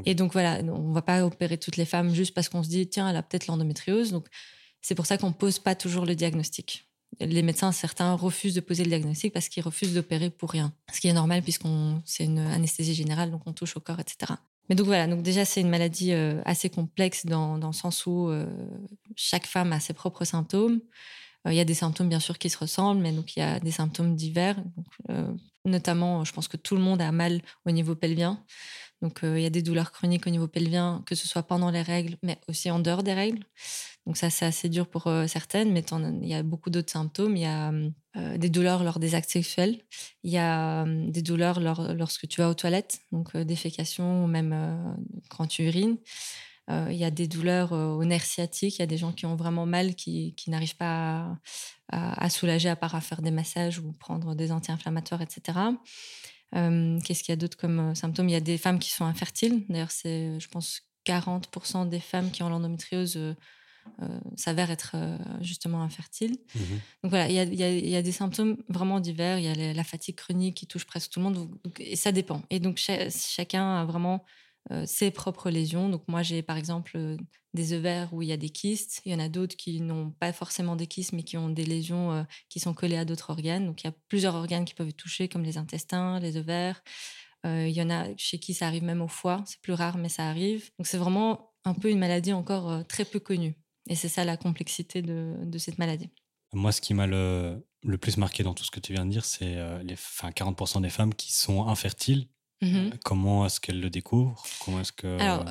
Et 0.06 0.14
donc 0.14 0.32
voilà, 0.32 0.60
on 0.62 0.92
va 0.92 1.02
pas 1.02 1.26
opérer 1.26 1.58
toutes 1.58 1.76
les 1.76 1.84
femmes 1.84 2.14
juste 2.14 2.32
parce 2.32 2.48
qu'on 2.48 2.62
se 2.62 2.68
dit 2.68 2.88
tiens, 2.88 3.10
elle 3.10 3.16
a 3.16 3.22
peut-être 3.22 3.46
l'endométriose. 3.48 4.12
Donc 4.12 4.28
c'est 4.80 4.94
pour 4.94 5.06
ça 5.06 5.18
qu'on 5.18 5.32
pose 5.32 5.58
pas 5.58 5.74
toujours 5.74 6.06
le 6.06 6.14
diagnostic. 6.14 6.88
Les 7.20 7.42
médecins, 7.42 7.72
certains 7.72 8.14
refusent 8.14 8.54
de 8.54 8.60
poser 8.60 8.84
le 8.84 8.88
diagnostic 8.88 9.32
parce 9.34 9.48
qu'ils 9.48 9.62
refusent 9.62 9.92
d'opérer 9.92 10.30
pour 10.30 10.50
rien. 10.50 10.72
Ce 10.92 11.00
qui 11.00 11.08
est 11.08 11.12
normal 11.12 11.42
puisqu'on 11.42 12.00
c'est 12.06 12.24
une 12.24 12.38
anesthésie 12.38 12.94
générale, 12.94 13.30
donc 13.30 13.42
on 13.46 13.52
touche 13.52 13.76
au 13.76 13.80
corps, 13.80 14.00
etc. 14.00 14.32
Mais 14.72 14.76
donc 14.76 14.86
voilà, 14.86 15.06
donc 15.06 15.20
déjà 15.20 15.44
c'est 15.44 15.60
une 15.60 15.68
maladie 15.68 16.14
euh, 16.14 16.40
assez 16.46 16.70
complexe 16.70 17.26
dans, 17.26 17.58
le 17.58 17.72
sens 17.74 18.06
où 18.06 18.30
euh, 18.30 18.46
chaque 19.16 19.46
femme 19.46 19.70
a 19.70 19.80
ses 19.80 19.92
propres 19.92 20.24
symptômes. 20.24 20.80
Euh, 21.46 21.52
il 21.52 21.56
y 21.56 21.60
a 21.60 21.66
des 21.66 21.74
symptômes 21.74 22.08
bien 22.08 22.20
sûr 22.20 22.38
qui 22.38 22.48
se 22.48 22.56
ressemblent, 22.56 23.02
mais 23.02 23.12
donc 23.12 23.36
il 23.36 23.40
y 23.40 23.42
a 23.42 23.60
des 23.60 23.70
symptômes 23.70 24.16
divers. 24.16 24.56
notamment, 25.66 26.24
je 26.24 26.32
pense 26.32 26.48
que 26.48 26.56
tout 26.56 26.74
le 26.74 26.80
monde 26.80 27.02
a 27.02 27.12
mal 27.12 27.42
au 27.66 27.70
niveau 27.70 27.94
pelvien. 27.94 28.42
Donc, 29.02 29.24
euh, 29.24 29.38
il 29.38 29.42
y 29.42 29.46
a 29.46 29.50
des 29.50 29.62
douleurs 29.62 29.90
chroniques 29.90 30.26
au 30.28 30.30
niveau 30.30 30.46
pelvien, 30.46 31.02
que 31.06 31.16
ce 31.16 31.26
soit 31.26 31.42
pendant 31.42 31.70
les 31.70 31.82
règles, 31.82 32.16
mais 32.22 32.38
aussi 32.48 32.70
en 32.70 32.78
dehors 32.78 33.02
des 33.02 33.12
règles. 33.12 33.44
Donc, 34.06 34.16
ça, 34.16 34.30
c'est 34.30 34.46
assez 34.46 34.68
dur 34.68 34.86
pour 34.88 35.08
euh, 35.08 35.26
certaines, 35.26 35.72
mais 35.72 35.84
il 36.22 36.28
y 36.28 36.34
a 36.34 36.42
beaucoup 36.44 36.70
d'autres 36.70 36.92
symptômes. 36.92 37.36
Il 37.36 37.42
y 37.42 37.46
a 37.46 37.72
euh, 38.16 38.38
des 38.38 38.48
douleurs 38.48 38.84
lors 38.84 39.00
des 39.00 39.16
actes 39.16 39.30
sexuels. 39.30 39.80
Il 40.22 40.30
y 40.30 40.38
a 40.38 40.86
des 40.86 41.22
douleurs 41.22 41.58
lorsque 41.60 42.28
tu 42.28 42.40
vas 42.40 42.48
aux 42.48 42.54
toilettes, 42.54 43.00
donc 43.10 43.36
défécation 43.36 44.24
ou 44.24 44.28
même 44.28 44.96
quand 45.30 45.46
tu 45.46 45.64
urines. 45.64 45.96
il 46.68 46.96
y 46.96 47.04
a 47.04 47.10
des 47.10 47.26
douleurs 47.26 47.72
au 47.72 48.04
nerf 48.04 48.24
sciatique. 48.24 48.76
Il 48.76 48.80
y 48.80 48.82
a 48.82 48.86
des 48.86 48.98
gens 48.98 49.12
qui 49.12 49.26
ont 49.26 49.36
vraiment 49.36 49.66
mal, 49.66 49.94
qui, 49.96 50.34
n'arrivent 50.46 50.76
pas 50.76 51.38
à, 51.90 52.24
à, 52.24 52.30
soulager 52.30 52.68
à 52.68 52.76
part 52.76 52.94
à 52.94 53.00
faire 53.00 53.22
des 53.22 53.30
massages 53.32 53.78
ou 53.78 53.92
prendre 53.92 54.34
des 54.34 54.52
anti-inflammatoires, 54.52 55.22
etc. 55.22 55.58
Qu'est-ce 56.52 57.22
qu'il 57.22 57.32
y 57.32 57.32
a 57.32 57.36
d'autre 57.36 57.56
comme 57.56 57.80
euh, 57.80 57.94
symptômes? 57.94 58.28
Il 58.28 58.32
y 58.32 58.36
a 58.36 58.40
des 58.40 58.58
femmes 58.58 58.78
qui 58.78 58.90
sont 58.90 59.04
infertiles. 59.04 59.64
D'ailleurs, 59.68 59.90
c'est, 59.90 60.38
je 60.38 60.48
pense, 60.48 60.82
40% 61.06 61.88
des 61.88 62.00
femmes 62.00 62.30
qui 62.30 62.42
ont 62.42 62.48
l'endométriose 62.48 63.16
euh, 63.16 63.34
euh, 64.02 64.20
s'avèrent 64.36 64.70
être 64.70 64.94
justement 65.40 65.82
infertiles. 65.82 66.36
Mmh 66.54 66.60
donc 67.02 67.10
voilà, 67.10 67.28
il 67.28 67.54
y, 67.54 67.96
a, 67.96 68.02
des 68.02 68.12
symptômes 68.12 68.56
vraiment 68.68 69.00
divers. 69.00 69.38
Il 69.38 69.44
y 69.44 69.48
a 69.48 69.72
la 69.72 69.84
fatigue 69.84 70.14
chronique 70.14 70.56
qui 70.56 70.66
touche 70.66 70.84
presque 70.84 71.10
tout 71.10 71.20
le 71.20 71.24
monde. 71.24 71.48
et 71.80 71.96
ça 71.96 72.12
dépend. 72.12 72.42
Et 72.50 72.60
donc 72.60 72.78
chacun 72.78 73.80
a 73.80 73.84
vraiment 73.84 74.16
euh, 74.16 74.28
ses 74.84 75.10
propres 75.10 75.50
lésions. 75.50 75.88
Donc 75.88 76.04
moi, 76.08 76.22
j'ai 76.22 76.42
par 76.42 76.56
exemple 76.56 76.92
euh, 76.96 77.16
des 77.54 77.72
ovaires 77.72 78.12
où 78.12 78.22
il 78.22 78.28
y 78.28 78.32
a 78.32 78.36
des 78.36 78.50
kystes. 78.50 79.02
Il 79.04 79.12
y 79.12 79.14
en 79.14 79.18
a 79.18 79.28
d'autres 79.28 79.56
qui 79.56 79.80
n'ont 79.80 80.10
pas 80.10 80.32
forcément 80.32 80.76
des 80.76 80.86
kystes, 80.86 81.12
mais 81.12 81.22
qui 81.22 81.36
ont 81.36 81.48
des 81.48 81.64
lésions 81.64 82.12
euh, 82.12 82.22
qui 82.48 82.60
sont 82.60 82.74
collées 82.74 82.96
à 82.96 83.04
d'autres 83.04 83.30
organes. 83.30 83.66
Donc 83.66 83.82
il 83.82 83.86
y 83.86 83.90
a 83.90 83.94
plusieurs 84.08 84.34
organes 84.34 84.64
qui 84.64 84.74
peuvent 84.74 84.88
être 84.88 84.96
touchés, 84.96 85.28
comme 85.28 85.42
les 85.42 85.58
intestins, 85.58 86.20
les 86.20 86.36
ovaires. 86.36 86.82
il 87.44 87.70
y 87.70 87.82
en 87.82 87.90
a 87.90 88.06
chez 88.16 88.38
qui 88.38 88.54
ça 88.54 88.66
arrive 88.66 88.84
même 88.84 89.02
au 89.02 89.08
foie. 89.08 89.42
C'est 89.46 89.60
plus 89.60 89.72
rare, 89.72 89.96
mais 89.96 90.08
ça 90.08 90.28
arrive. 90.28 90.70
Donc 90.78 90.86
c'est 90.86 90.98
vraiment 90.98 91.52
un 91.64 91.74
peu 91.74 91.90
une 91.90 91.98
maladie 91.98 92.32
encore 92.32 92.86
très 92.86 93.04
peu 93.04 93.20
connue. 93.20 93.56
Et 93.88 93.96
c'est 93.96 94.08
ça 94.08 94.24
la 94.24 94.36
complexité 94.36 95.02
de, 95.02 95.34
de, 95.42 95.58
cette 95.58 95.78
maladie. 95.78 96.08
Moi, 96.52 96.70
ce 96.70 96.80
qui 96.80 96.94
m'a 96.94 97.08
le, 97.08 97.66
le, 97.82 97.98
plus 97.98 98.16
marqué 98.16 98.44
dans 98.44 98.54
tout 98.54 98.62
ce 98.62 98.70
que 98.70 98.78
tu 98.78 98.92
viens 98.92 99.04
de 99.04 99.10
dire, 99.10 99.24
c'est 99.24 99.56
les 99.82 99.96
40% 99.96 100.82
des 100.82 100.88
femmes 100.88 101.14
qui 101.14 101.32
sont 101.32 101.66
infertiles 101.66 102.28
Euh, 102.62 102.90
comment 103.04 103.46
est-ce 103.46 103.60
qu'elle 103.60 103.80
le 103.80 103.90
découvre? 103.90 104.42
Comment 104.64 104.80
est-ce 104.80 104.92
que 104.92 105.18
Alors, 105.20 105.44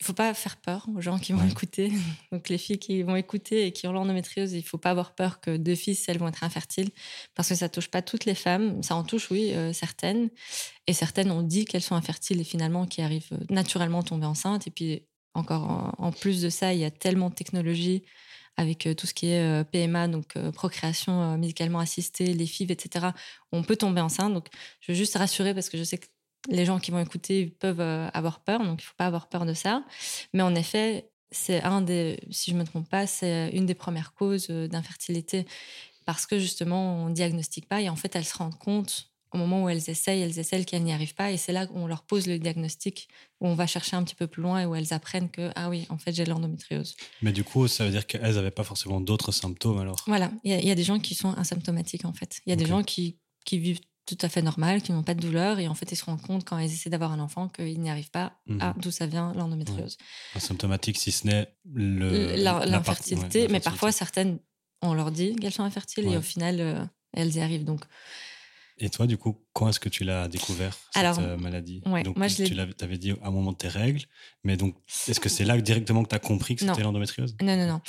il 0.00 0.06
faut 0.06 0.12
pas 0.12 0.32
faire 0.34 0.56
peur 0.56 0.86
aux 0.94 1.00
gens 1.00 1.18
qui 1.18 1.32
vont 1.32 1.46
écouter. 1.46 1.92
Donc 2.32 2.48
les 2.48 2.58
filles 2.58 2.78
qui 2.78 3.02
vont 3.02 3.16
écouter 3.16 3.66
et 3.66 3.72
qui 3.72 3.86
ont 3.86 3.92
l'endométriose, 3.92 4.52
il 4.52 4.62
faut 4.62 4.78
pas 4.78 4.90
avoir 4.90 5.14
peur 5.14 5.40
que 5.40 5.56
deux 5.56 5.74
filles, 5.74 5.98
elles 6.08 6.18
vont 6.18 6.28
être 6.28 6.44
infertiles, 6.44 6.90
parce 7.34 7.48
que 7.48 7.54
ça 7.54 7.68
touche 7.68 7.88
pas 7.88 8.02
toutes 8.02 8.24
les 8.24 8.34
femmes. 8.34 8.82
Ça 8.82 8.96
en 8.96 9.04
touche, 9.04 9.30
oui, 9.30 9.52
euh, 9.52 9.72
certaines. 9.72 10.30
Et 10.86 10.92
certaines 10.92 11.30
ont 11.30 11.42
dit 11.42 11.64
qu'elles 11.64 11.82
sont 11.82 11.94
infertiles 11.94 12.40
et 12.40 12.44
finalement 12.44 12.86
qui 12.86 13.02
arrivent 13.02 13.32
euh, 13.32 13.44
naturellement 13.50 14.00
à 14.00 14.04
tomber 14.04 14.26
enceinte. 14.26 14.66
Et 14.66 14.70
puis 14.70 15.02
encore 15.34 15.94
en, 15.98 16.12
plus 16.12 16.40
de 16.42 16.48
ça, 16.48 16.72
il 16.72 16.80
y 16.80 16.84
a 16.84 16.90
tellement 16.90 17.28
de 17.28 17.34
technologies 17.34 18.04
avec 18.56 18.88
tout 18.96 19.08
ce 19.08 19.14
qui 19.14 19.26
est 19.26 19.64
PMA, 19.72 20.06
donc 20.06 20.38
procréation 20.52 21.36
médicalement 21.36 21.80
assistée, 21.80 22.32
les 22.34 22.46
FIV, 22.46 22.70
etc. 22.70 23.06
On 23.50 23.64
peut 23.64 23.74
tomber 23.74 24.00
enceinte. 24.00 24.32
Donc 24.32 24.46
je 24.78 24.92
veux 24.92 24.96
juste 24.96 25.16
rassurer 25.16 25.54
parce 25.54 25.68
que 25.68 25.76
je 25.76 25.82
sais 25.82 25.98
que 25.98 26.06
les 26.48 26.64
gens 26.64 26.78
qui 26.78 26.90
vont 26.90 27.00
écouter 27.00 27.46
peuvent 27.46 27.80
euh, 27.80 28.08
avoir 28.12 28.40
peur, 28.40 28.60
donc 28.60 28.80
il 28.80 28.84
ne 28.84 28.88
faut 28.88 28.96
pas 28.96 29.06
avoir 29.06 29.28
peur 29.28 29.46
de 29.46 29.54
ça. 29.54 29.84
Mais 30.32 30.42
en 30.42 30.54
effet, 30.54 31.10
c'est 31.30 31.62
un 31.62 31.80
des, 31.80 32.20
si 32.30 32.50
je 32.50 32.56
ne 32.56 32.60
me 32.60 32.66
trompe 32.66 32.88
pas, 32.88 33.06
c'est 33.06 33.50
une 33.52 33.66
des 33.66 33.74
premières 33.74 34.14
causes 34.14 34.48
euh, 34.50 34.68
d'infertilité 34.68 35.46
parce 36.06 36.26
que 36.26 36.38
justement, 36.38 37.04
on 37.04 37.08
ne 37.08 37.14
diagnostique 37.14 37.68
pas 37.68 37.80
et 37.80 37.88
en 37.88 37.96
fait, 37.96 38.14
elles 38.14 38.24
se 38.24 38.36
rendent 38.36 38.58
compte 38.58 39.10
au 39.32 39.36
moment 39.36 39.64
où 39.64 39.68
elles 39.68 39.90
essayent, 39.90 40.20
elles 40.20 40.38
essayent 40.38 40.64
qu'elles 40.64 40.84
n'y 40.84 40.92
arrivent 40.92 41.14
pas 41.14 41.32
et 41.32 41.36
c'est 41.36 41.52
là 41.52 41.66
qu'on 41.66 41.88
leur 41.88 42.02
pose 42.02 42.28
le 42.28 42.38
diagnostic, 42.38 43.08
où 43.40 43.48
on 43.48 43.54
va 43.54 43.66
chercher 43.66 43.96
un 43.96 44.04
petit 44.04 44.14
peu 44.14 44.28
plus 44.28 44.42
loin 44.42 44.60
et 44.60 44.66
où 44.66 44.76
elles 44.76 44.92
apprennent 44.92 45.28
que, 45.28 45.50
ah 45.56 45.68
oui, 45.68 45.86
en 45.88 45.98
fait, 45.98 46.12
j'ai 46.12 46.24
l'endométriose. 46.24 46.94
Mais 47.20 47.32
du 47.32 47.42
coup, 47.42 47.66
ça 47.66 47.84
veut 47.84 47.90
dire 47.90 48.06
qu'elles 48.06 48.34
n'avaient 48.34 48.52
pas 48.52 48.62
forcément 48.62 49.00
d'autres 49.00 49.32
symptômes 49.32 49.78
alors? 49.78 49.96
Voilà, 50.06 50.30
il 50.44 50.52
y, 50.52 50.70
a 50.70 50.74
des 50.76 50.84
gens 50.84 51.00
qui 51.00 51.16
sont 51.16 51.32
asymptomatiques 51.32 52.04
en 52.04 52.12
fait. 52.12 52.40
Il 52.46 52.50
y 52.50 52.52
a 52.52 52.56
des 52.56 52.66
gens 52.66 52.84
qui, 52.84 53.18
qui 53.44 53.58
vivent 53.58 53.80
tout 54.06 54.18
à 54.20 54.28
fait 54.28 54.42
normal, 54.42 54.82
qui 54.82 54.92
n'ont 54.92 55.02
pas 55.02 55.14
de 55.14 55.20
douleur. 55.20 55.58
Et 55.58 55.68
en 55.68 55.74
fait, 55.74 55.90
ils 55.92 55.96
se 55.96 56.04
rendent 56.04 56.20
compte 56.20 56.44
quand 56.44 56.58
ils 56.58 56.72
essaient 56.72 56.90
d'avoir 56.90 57.12
un 57.12 57.20
enfant 57.20 57.48
qu'ils 57.48 57.80
n'y 57.80 57.90
arrivent 57.90 58.10
pas 58.10 58.38
à 58.60 58.72
mhm. 58.72 58.74
d'où 58.78 58.90
ça 58.90 59.06
vient 59.06 59.32
l'endométriose. 59.34 59.96
Symptomatique, 60.36 60.98
si 60.98 61.12
ce 61.12 61.26
n'est 61.26 61.54
l'infertilité. 61.64 63.48
mais 63.48 63.60
parfois, 63.60 63.92
certaines, 63.92 64.38
on 64.82 64.94
leur 64.94 65.10
dit 65.10 65.34
qu'elles 65.36 65.52
sont 65.52 65.62
infertiles 65.62 66.06
et 66.06 66.16
au 66.16 66.22
final, 66.22 66.60
euh, 66.60 66.84
elles 67.12 67.36
y 67.36 67.40
arrivent. 67.40 67.64
Donc, 67.64 67.80
et 68.76 68.90
toi, 68.90 69.06
du 69.06 69.16
coup, 69.16 69.40
quand 69.52 69.68
est-ce 69.68 69.78
que 69.78 69.88
tu 69.88 70.02
l'as 70.02 70.26
découvert, 70.26 70.76
cette 70.92 71.04
euh, 71.18 71.36
maladie? 71.36 71.80
donc, 71.80 72.16
moi, 72.16 72.26
je 72.26 72.42
Tu 72.42 72.54
l'avais 72.54 72.98
dit 72.98 73.12
à 73.12 73.28
un 73.28 73.30
moment 73.30 73.52
de 73.52 73.56
tes 73.56 73.68
règles, 73.68 74.02
mais 74.42 74.56
donc, 74.56 74.74
est-ce 75.06 75.20
que 75.20 75.28
c'est 75.28 75.44
là 75.44 75.56
directement 75.60 76.02
que 76.02 76.08
tu 76.08 76.14
as 76.16 76.18
compris 76.18 76.56
que 76.56 76.66
c'était 76.66 76.82
l'endométriose? 76.82 77.36
Non, 77.40 77.56
non, 77.56 77.68
non. 77.68 77.80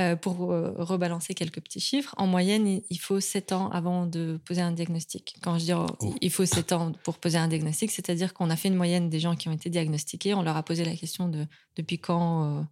Euh, 0.00 0.16
pour 0.16 0.50
euh, 0.50 0.74
rebalancer 0.78 1.34
quelques 1.34 1.60
petits 1.60 1.78
chiffres, 1.78 2.12
en 2.18 2.26
moyenne, 2.26 2.80
il 2.90 2.98
faut 2.98 3.20
7 3.20 3.52
ans 3.52 3.70
avant 3.70 4.06
de 4.06 4.40
poser 4.44 4.62
un 4.62 4.72
diagnostic. 4.72 5.36
Quand 5.42 5.58
je 5.60 5.64
dis 5.64 5.72
oh, 5.74 5.86
il 6.20 6.30
faut 6.30 6.44
7 6.44 6.72
ans 6.72 6.92
pour 7.04 7.18
poser 7.18 7.38
un 7.38 7.46
diagnostic, 7.46 7.92
c'est-à-dire 7.92 8.34
qu'on 8.34 8.50
a 8.50 8.56
fait 8.56 8.68
une 8.68 8.74
moyenne 8.74 9.10
des 9.10 9.20
gens 9.20 9.36
qui 9.36 9.48
ont 9.48 9.52
été 9.52 9.70
diagnostiqués, 9.70 10.34
on 10.34 10.42
leur 10.42 10.56
a 10.56 10.64
posé 10.64 10.84
la 10.84 10.96
question 10.96 11.28
de 11.28 11.46
depuis 11.76 11.98
quand 11.98 12.66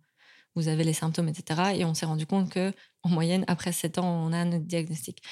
vous 0.57 0.67
avez 0.67 0.83
les 0.83 0.93
symptômes, 0.93 1.29
etc. 1.29 1.73
Et 1.77 1.85
on 1.85 1.95
s'est 1.95 2.07
rendu 2.07 2.27
compte 2.27 2.50
que 2.50 2.73
en 3.03 3.11
moyenne, 3.11 3.45
après 3.47 3.73
7 3.73 3.99
ans, 3.99 4.27
on 4.27 4.33
a 4.33 4.39
un 4.39 4.59
diagnostic. 4.59 5.23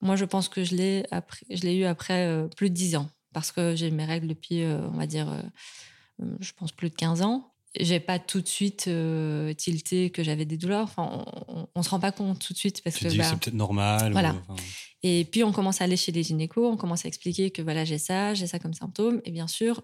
Moi, 0.00 0.16
je 0.16 0.24
pense 0.24 0.48
que 0.48 0.64
je 0.64 0.74
l'ai, 0.74 1.06
je 1.50 1.62
l'ai 1.62 1.76
eu 1.76 1.84
après 1.84 2.26
euh, 2.26 2.46
plus 2.48 2.70
de 2.70 2.74
10 2.74 2.96
ans, 2.96 3.08
parce 3.32 3.52
que 3.52 3.74
j'ai 3.74 3.90
mes 3.90 4.04
règles 4.04 4.26
depuis, 4.28 4.62
euh, 4.62 4.86
on 4.88 4.98
va 4.98 5.06
dire, 5.06 5.30
euh, 5.30 6.26
je 6.40 6.52
pense 6.52 6.72
plus 6.72 6.90
de 6.90 6.94
15 6.94 7.22
ans. 7.22 7.50
J'ai 7.80 7.98
pas 7.98 8.20
tout 8.20 8.40
de 8.40 8.46
suite 8.46 8.88
tilté 9.56 10.10
que 10.10 10.22
j'avais 10.22 10.44
des 10.44 10.56
douleurs. 10.56 10.84
Enfin, 10.84 11.24
on, 11.48 11.66
ne 11.74 11.82
se 11.82 11.90
rend 11.90 11.98
pas 11.98 12.12
compte 12.12 12.38
tout 12.38 12.52
de 12.52 12.58
suite 12.58 12.82
parce 12.84 12.94
tu 12.94 13.04
que 13.04 13.10
dis, 13.10 13.18
bah, 13.18 13.24
c'est 13.24 13.36
peut-être 13.36 13.54
normal. 13.54 14.12
Voilà. 14.12 14.36
Et 15.02 15.24
puis 15.24 15.42
on 15.42 15.50
commence 15.50 15.80
à 15.80 15.84
aller 15.84 15.96
chez 15.96 16.12
les 16.12 16.22
gynécos, 16.22 16.72
on 16.72 16.76
commence 16.76 17.04
à 17.04 17.08
expliquer 17.08 17.50
que 17.50 17.62
voilà 17.62 17.84
j'ai 17.84 17.98
ça, 17.98 18.32
j'ai 18.32 18.46
ça 18.46 18.60
comme 18.60 18.74
symptôme. 18.74 19.20
Et 19.24 19.32
bien 19.32 19.48
sûr, 19.48 19.82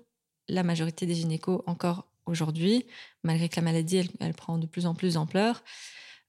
la 0.48 0.62
majorité 0.62 1.04
des 1.04 1.16
gynécos 1.16 1.64
encore 1.66 2.06
aujourd'hui, 2.26 2.86
malgré 3.24 3.48
que 3.48 3.56
la 3.56 3.62
maladie 3.62 3.96
elle, 3.96 4.08
elle 4.20 4.34
prend 4.34 4.56
de 4.56 4.66
plus 4.66 4.86
en 4.86 4.94
plus 4.94 5.14
d'ampleur, 5.14 5.62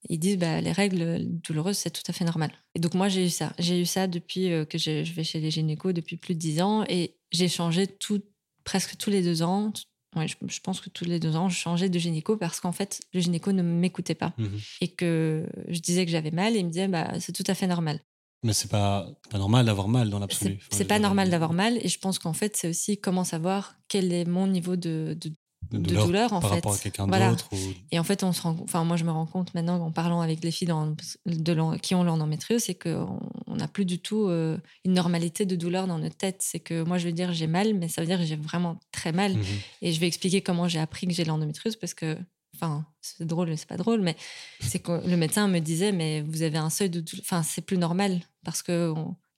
ils 0.09 0.19
disent 0.19 0.37
bah, 0.37 0.61
les 0.61 0.71
règles 0.71 1.19
douloureuses, 1.25 1.77
c'est 1.77 1.91
tout 1.91 2.03
à 2.07 2.13
fait 2.13 2.25
normal. 2.25 2.51
Et 2.75 2.79
donc, 2.79 2.93
moi, 2.93 3.07
j'ai 3.07 3.25
eu 3.25 3.29
ça. 3.29 3.53
J'ai 3.59 3.81
eu 3.81 3.85
ça 3.85 4.07
depuis 4.07 4.51
euh, 4.51 4.65
que 4.65 4.77
je, 4.77 5.03
vais 5.13 5.23
chez 5.23 5.39
les 5.39 5.51
gynécos 5.51 5.93
depuis 5.93 6.17
plus 6.17 6.33
de 6.33 6.39
dix 6.39 6.61
ans 6.61 6.83
et 6.89 7.15
j'ai 7.31 7.47
changé 7.47 7.87
tout, 7.87 8.21
presque 8.63 8.97
tous 8.97 9.09
les 9.09 9.21
deux 9.21 9.43
ans. 9.43 9.71
Ouais, 10.15 10.27
je, 10.27 10.59
pense 10.61 10.81
que 10.81 10.89
tous 10.89 11.05
les 11.05 11.19
deux 11.19 11.35
ans, 11.37 11.47
je 11.47 11.57
changeais 11.57 11.87
de 11.87 11.97
gynéco 11.97 12.35
parce 12.35 12.59
qu'en 12.59 12.73
fait, 12.73 13.01
le 13.13 13.21
gynéco 13.21 13.53
ne 13.53 13.61
m'écoutait 13.61 14.15
pas 14.15 14.33
mmh 14.37 14.45
et 14.81 14.89
que 14.89 15.47
je 15.69 15.79
disais 15.79 16.05
que 16.05 16.11
j'avais 16.11 16.31
mal 16.31 16.55
et 16.55 16.59
il 16.59 16.65
me 16.65 16.71
disait 16.71 16.89
bah, 16.89 17.17
c'est 17.21 17.31
tout 17.31 17.45
à 17.47 17.53
fait 17.53 17.67
normal. 17.67 18.01
Mais 18.43 18.53
c'est 18.53 18.69
pas, 18.69 19.07
pas 19.29 19.37
normal 19.37 19.67
d'avoir 19.67 19.87
mal 19.87 20.09
dans 20.09 20.17
l'absolu. 20.17 20.59
C'est 20.71 20.85
pas 20.85 20.97
normal 20.97 21.29
d'avoir 21.29 21.53
mal 21.53 21.77
et 21.77 21.87
je 21.87 21.99
pense 21.99 22.17
qu'en 22.17 22.33
fait, 22.33 22.57
c'est 22.57 22.67
aussi 22.67 22.97
comment 22.97 23.23
savoir 23.23 23.75
quel 23.87 24.11
est 24.11 24.25
mon 24.25 24.47
niveau 24.47 24.75
de, 24.75 25.15
de, 25.19 25.31
douleur, 25.71 26.33
en 26.33 26.39
par 26.39 26.49
fait. 26.49 26.55
rapport 26.57 26.73
à 26.73 26.77
quelqu'un 26.77 27.07
d'autre. 27.07 27.49
Et 27.91 27.99
en 27.99 28.03
fait, 28.03 28.23
on 28.23 28.33
se 28.33 28.41
rend, 28.41 28.57
enfin, 28.63 28.83
moi, 28.83 28.97
je 28.97 29.03
me 29.03 29.11
rends 29.11 29.25
compte 29.25 29.53
maintenant 29.53 29.79
en 29.79 29.91
parlant 29.91 30.21
avec 30.21 30.43
les 30.43 30.51
filles 30.51 30.67
de, 30.67 31.77
qui 31.77 31.95
ont 31.95 32.03
l'endométriose, 32.03 32.63
c'est 32.63 32.75
qu'on 32.75 33.19
n'a 33.47 33.67
plus 33.67 33.85
du 33.85 33.99
tout 33.99 34.27
euh, 34.27 34.57
une 34.85 34.93
normalité 34.93 35.45
de 35.45 35.55
douleur 35.55 35.87
dans 35.87 35.97
notre 35.97 36.17
tête. 36.17 36.37
C'est 36.39 36.59
que 36.59 36.83
moi, 36.83 36.97
je 36.97 37.05
vais 37.05 37.13
dire 37.13 37.31
j'ai 37.33 37.47
mal, 37.47 37.73
mais 37.73 37.87
ça 37.87 38.01
veut 38.01 38.07
dire 38.07 38.19
que 38.19 38.25
j'ai 38.25 38.35
vraiment 38.35 38.79
très 38.91 39.11
mal. 39.11 39.33
Mhm. 39.33 39.43
Et 39.81 39.93
je 39.93 39.99
vais 39.99 40.07
expliquer 40.07 40.41
comment 40.41 40.67
j'ai 40.67 40.79
appris 40.79 41.07
que 41.07 41.13
j'ai 41.13 41.23
l'endométriose 41.23 41.75
parce 41.75 41.93
que, 41.93 42.17
enfin, 42.55 42.85
c'est 43.01 43.25
drôle, 43.25 43.49
mais 43.49 43.57
c'est 43.57 43.69
pas 43.69 43.77
drôle, 43.77 44.01
mais 44.01 44.15
c'est 44.59 44.79
que 44.79 45.07
le 45.07 45.17
médecin 45.17 45.47
me 45.47 45.59
disait, 45.59 45.91
mais 45.91 46.21
vous 46.21 46.41
avez 46.41 46.57
un 46.57 46.69
seuil 46.69 46.89
de 46.89 46.99
douleur, 46.99 47.23
enfin, 47.25 47.43
c'est 47.43 47.61
plus 47.61 47.77
normal 47.77 48.19
parce 48.43 48.61
que 48.61 48.93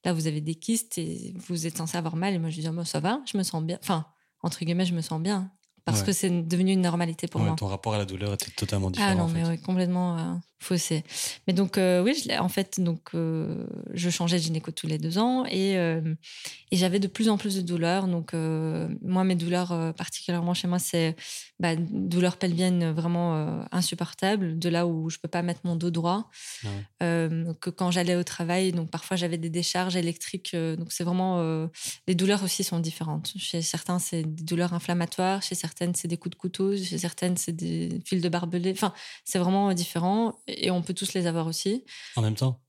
là, 0.05 0.13
vous 0.13 0.27
avez 0.27 0.41
des 0.41 0.55
kystes 0.55 0.97
et 0.97 1.33
vous 1.47 1.67
êtes 1.67 1.77
censé 1.77 1.97
avoir 1.97 2.15
mal. 2.15 2.33
Et 2.33 2.39
moi, 2.39 2.49
je 2.49 2.59
dis, 2.59 2.67
oh, 2.67 2.83
ça 2.83 2.99
va, 2.99 3.21
je 3.31 3.37
me 3.37 3.43
sens 3.43 3.63
bien. 3.63 3.77
Enfin, 3.81 4.05
entre 4.41 4.65
guillemets, 4.65 4.85
je 4.85 4.95
me 4.95 5.01
sens 5.01 5.21
bien 5.21 5.51
parce 5.85 6.03
que 6.03 6.11
c'est 6.13 6.29
devenu 6.29 6.71
une 6.71 6.81
normalité 6.81 7.27
pour 7.27 7.41
moi. 7.41 7.55
Ton 7.57 7.67
rapport 7.67 7.93
à 7.93 7.97
la 7.97 8.05
douleur 8.05 8.33
était 8.33 8.51
totalement 8.51 8.89
différent. 8.89 9.11
Ah 9.11 9.15
non, 9.15 9.27
mais 9.27 9.57
complètement 9.57 10.17
euh, 10.17 10.33
faussé. 10.59 11.03
Mais 11.45 11.53
donc, 11.53 11.77
euh, 11.77 12.01
oui, 12.01 12.15
je, 12.15 12.39
en 12.39 12.47
fait, 12.47 12.79
donc, 12.79 13.09
euh, 13.15 13.65
je 13.93 14.09
changeais 14.09 14.37
de 14.37 14.43
gynéco 14.43 14.71
tous 14.71 14.87
les 14.87 14.97
deux 14.97 15.17
ans 15.17 15.45
et, 15.45 15.73
et 15.73 16.77
j'avais 16.77 16.99
de 16.99 17.07
plus 17.07 17.27
en 17.27 17.37
plus 17.37 17.57
de 17.57 17.61
douleurs. 17.61 18.07
Donc, 18.07 18.33
moi, 18.33 19.23
mes 19.25 19.35
douleurs, 19.35 19.93
particulièrement 19.95 20.53
chez 20.53 20.67
moi, 20.67 20.79
c'est 20.79 21.15
bah, 21.59 21.75
douleurs 21.75 22.37
pelviennes 22.37 22.91
vraiment 22.91 23.65
insupportables, 23.71 24.57
de 24.57 24.69
là 24.69 24.87
où 24.87 25.09
je 25.09 25.17
peux 25.19 25.27
pas 25.27 25.41
mettre 25.41 25.61
mon 25.65 25.75
dos 25.75 25.91
droit. 25.91 26.29
Ah 26.63 27.27
que 27.59 27.69
quand 27.69 27.91
j'allais 27.91 28.15
au 28.15 28.23
travail, 28.23 28.71
donc 28.71 28.89
parfois 28.89 29.17
j'avais 29.17 29.37
des 29.37 29.49
décharges 29.49 29.95
électriques. 29.95 30.55
donc, 30.55 30.91
c'est 30.91 31.03
vraiment. 31.03 31.67
les 32.07 32.15
douleurs 32.15 32.43
aussi 32.43 32.63
sont 32.63 32.79
différentes. 32.79 33.33
Chez 33.35 33.61
certains, 33.61 33.99
c'est 33.99 34.23
des 34.23 34.43
douleurs 34.43 34.73
inflammatoires. 34.73 35.41
Chez 35.41 35.55
certaines, 35.73 35.95
c'est 35.95 36.07
des 36.07 36.17
coups 36.17 36.35
de 36.35 36.39
couteau. 36.39 36.77
Chez 36.77 36.97
certaines, 36.97 37.37
c'est 37.37 37.51
des 37.51 37.99
fils 38.05 38.21
de 38.21 38.29
barbelé. 38.29 38.71
Enfin, 38.71 38.93
c'est 39.25 39.39
vraiment 39.39 39.73
différent 39.73 40.39
et 40.47 40.71
on 40.71 40.81
peut 40.81 40.93
tous 40.93 41.13
les 41.13 41.25
avoir 41.25 41.47
aussi. 41.47 41.83
En 42.15 42.21
même 42.21 42.35
temps 42.35 42.59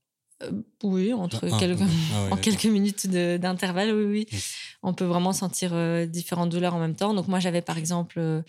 euh, 0.43 0.51
Oui, 0.83 1.13
entre 1.13 1.47
ah, 1.51 1.57
quelques, 1.59 1.81
ah 2.13 2.27
en 2.31 2.37
quelques 2.37 2.65
minutes 2.65 3.07
d'intervalle, 3.07 3.93
oui, 3.93 4.05
oui. 4.05 4.39
On 4.81 4.93
peut 4.93 5.05
vraiment 5.05 5.33
sentir 5.33 5.71
euh, 5.73 6.05
différentes 6.05 6.49
douleurs 6.49 6.73
en 6.73 6.79
même 6.79 6.95
temps. 6.95 7.13
Donc 7.13 7.27
moi, 7.27 7.39
j'avais 7.39 7.61
par 7.61 7.77
exemple, 7.77 8.19
euh, 8.19 8.41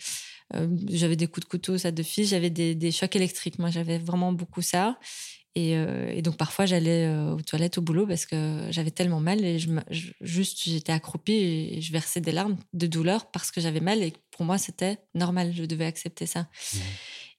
j'avais 0.89 1.15
des 1.15 1.27
coups 1.27 1.45
de 1.45 1.49
couteau, 1.49 1.77
ça 1.77 1.91
de 1.91 2.03
fille, 2.03 2.25
j'avais 2.25 2.49
des, 2.49 2.73
des, 2.73 2.91
chocs 2.91 3.15
électriques. 3.15 3.59
Moi, 3.59 3.69
j'avais 3.69 3.99
vraiment 3.99 4.33
beaucoup 4.33 4.61
ça. 4.63 4.97
Et, 5.59 5.71
et 5.71 6.21
donc 6.21 6.37
parfois, 6.37 6.67
j'allais 6.67 7.09
aux 7.09 7.41
toilettes 7.41 7.79
au 7.79 7.81
boulot 7.81 8.05
parce 8.05 8.27
que 8.27 8.67
j'avais 8.69 8.91
tellement 8.91 9.19
mal 9.19 9.43
et 9.43 9.57
je, 9.57 9.69
juste 10.21 10.61
j'étais 10.65 10.91
accroupie 10.91 11.33
et 11.33 11.81
je 11.81 11.91
versais 11.91 12.21
des 12.21 12.31
larmes 12.31 12.57
de 12.73 12.85
douleur 12.85 13.31
parce 13.31 13.49
que 13.49 13.59
j'avais 13.59 13.79
mal 13.79 14.03
et 14.03 14.13
pour 14.29 14.45
moi, 14.45 14.59
c'était 14.59 14.99
normal. 15.15 15.53
Je 15.55 15.63
devais 15.65 15.85
accepter 15.85 16.27
ça. 16.27 16.41
Mmh. 16.41 16.77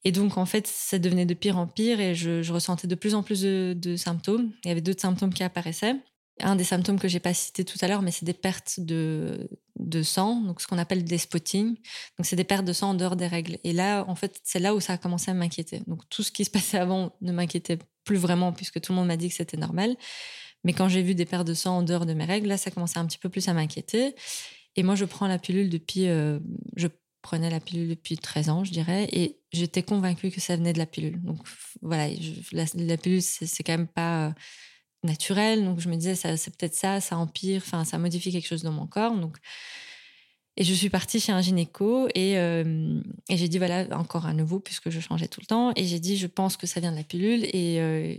Et 0.05 0.13
donc, 0.13 0.39
en 0.39 0.47
fait, 0.47 0.67
ça 0.67 0.99
devenait 0.99 1.27
de 1.27 1.35
pire 1.35 1.59
en 1.59 1.67
pire 1.67 2.01
et 2.01 2.15
je, 2.15 2.51
ressentais 2.53 2.87
de 2.87 2.95
plus 2.95 3.15
en 3.15 3.23
plus 3.23 3.43
de, 3.43 3.97
symptômes. 3.97 4.53
Il 4.65 4.69
y 4.69 4.71
avait 4.71 4.81
d'autres 4.81 5.01
symptômes 5.01 5.35
qui 5.35 5.43
apparaissaient. 5.43 5.97
Un 6.41 6.57
des 6.57 6.65
symptômes 6.65 6.99
que 6.99 7.09
j'ai 7.09 7.21
pas 7.21 7.35
cité 7.35 7.65
tout 7.65 7.79
à 7.81 7.89
l'heure, 7.89 8.03
mais 8.03 8.11
c'est 8.11 8.25
des 8.25 8.33
pertes 8.33 8.81
de, 8.81 9.49
de 9.79 10.03
sang, 10.03 10.41
donc 10.43 10.61
ce 10.61 10.67
qu'on 10.67 10.79
appelle 10.79 11.05
des 11.05 11.19
spottings. 11.19 11.75
Donc, 12.19 12.25
c'est 12.25 12.37
des 12.37 12.45
pertes 12.45 12.65
de 12.65 12.73
sang 12.73 12.91
en 12.91 12.95
dehors 12.95 13.17
des 13.17 13.27
règles. 13.27 13.59
Et 13.65 13.73
là, 13.73 14.05
en 14.09 14.15
fait, 14.15 14.41
c'est 14.45 14.59
là 14.59 14.75
où 14.75 14.81
ça 14.81 14.95
a 14.95 14.99
commencé 14.99 15.31
à 15.31 15.35
m'inquiéter. 15.35 15.83
Donc, 15.87 16.09
tout 16.09 16.23
ce 16.23 16.31
qui 16.31 16.45
se 16.45 16.51
passait 16.51 16.79
avant 16.79 17.13
ne 17.21 17.33
m'inquiétait 17.33 17.79
plus 18.05 18.17
vraiment 18.17 18.53
puisque 18.53 18.81
tout 18.81 18.93
le 18.93 18.97
monde 18.97 19.09
m'a 19.09 19.17
dit 19.17 19.29
que 19.29 19.35
c'était 19.35 19.57
normal. 19.57 19.97
Mais 20.65 20.73
quand 20.73 20.89
j'ai 20.89 21.03
vu 21.03 21.15
des 21.15 21.25
pertes 21.25 21.47
de 21.47 21.55
sang 21.55 21.79
en 21.79 21.83
dehors 21.83 22.07
de 22.07 22.15
mes 22.15 22.25
règles, 22.25 22.49
là, 22.49 22.57
ça 22.57 22.71
commençait 22.71 22.99
un 22.99 23.07
petit 23.07 23.19
peu 23.19 23.29
plus 23.29 23.49
à 23.49 23.55
m'inquiéter. 23.55 24.15
Et 24.77 24.83
moi, 24.83 24.95
je 24.95 25.05
prends 25.05 25.27
la 25.27 25.39
pilule 25.39 25.71
depuis, 25.71 26.09
euh, 26.09 26.39
je 26.77 26.89
prenais 27.23 27.51
la 27.51 27.61
pilule 27.61 27.89
depuis 27.89 28.17
13 28.17 28.49
ans, 28.49 28.65
je 28.65 28.73
dirais, 28.73 29.09
et 29.13 29.39
j'étais 29.53 29.83
convaincue 29.83 30.31
que 30.31 30.41
ça 30.41 30.57
venait 30.57 30.73
de 30.73 30.79
la 30.79 30.87
pilule. 30.87 31.21
Donc 31.23 31.39
voilà, 31.83 32.09
la, 32.53 32.97
pilule, 32.97 33.23
c'est 33.23 33.63
quand 33.63 33.73
même 33.73 33.89
pas 33.89 34.35
naturel, 35.05 35.65
donc 35.65 35.81
je 35.81 35.89
me 35.89 35.97
disais, 35.97 36.15
c'est 36.15 36.57
peut-être 36.57 36.75
ça, 36.75 37.01
ça 37.01 37.17
empire, 37.17 37.63
enfin, 37.65 37.85
ça 37.85 37.99
modifie 37.99 38.33
quelque 38.33 38.47
chose 38.47 38.63
dans 38.63 38.73
mon 38.73 38.87
corps. 38.87 39.17
Donc, 39.17 39.37
et 40.57 40.65
je 40.65 40.75
suis 40.75 40.91
partie 40.91 41.21
chez 41.21 41.31
un 41.31 41.41
gynéco 41.41 42.09
et, 42.15 42.37
euh, 42.37 43.01
et 43.29 43.37
j'ai 43.37 43.49
dit, 43.49 43.59
voilà, 43.59 43.87
encore 43.97 44.27
à 44.27 44.33
nouveau, 44.33 44.59
puisque 44.59 44.91
je 44.91 44.99
changeais 44.99 45.29
tout 45.29 45.41
le 45.41 45.47
temps, 45.47 45.73
et 45.77 45.85
j'ai 45.85 46.01
dit, 46.01 46.17
je 46.17 46.27
pense 46.27 46.57
que 46.57 46.67
ça 46.67 46.81
vient 46.81 46.91
de 46.91 46.97
la 46.97 47.05
pilule, 47.05 47.45
et, 47.45 47.81
euh, 47.81 48.17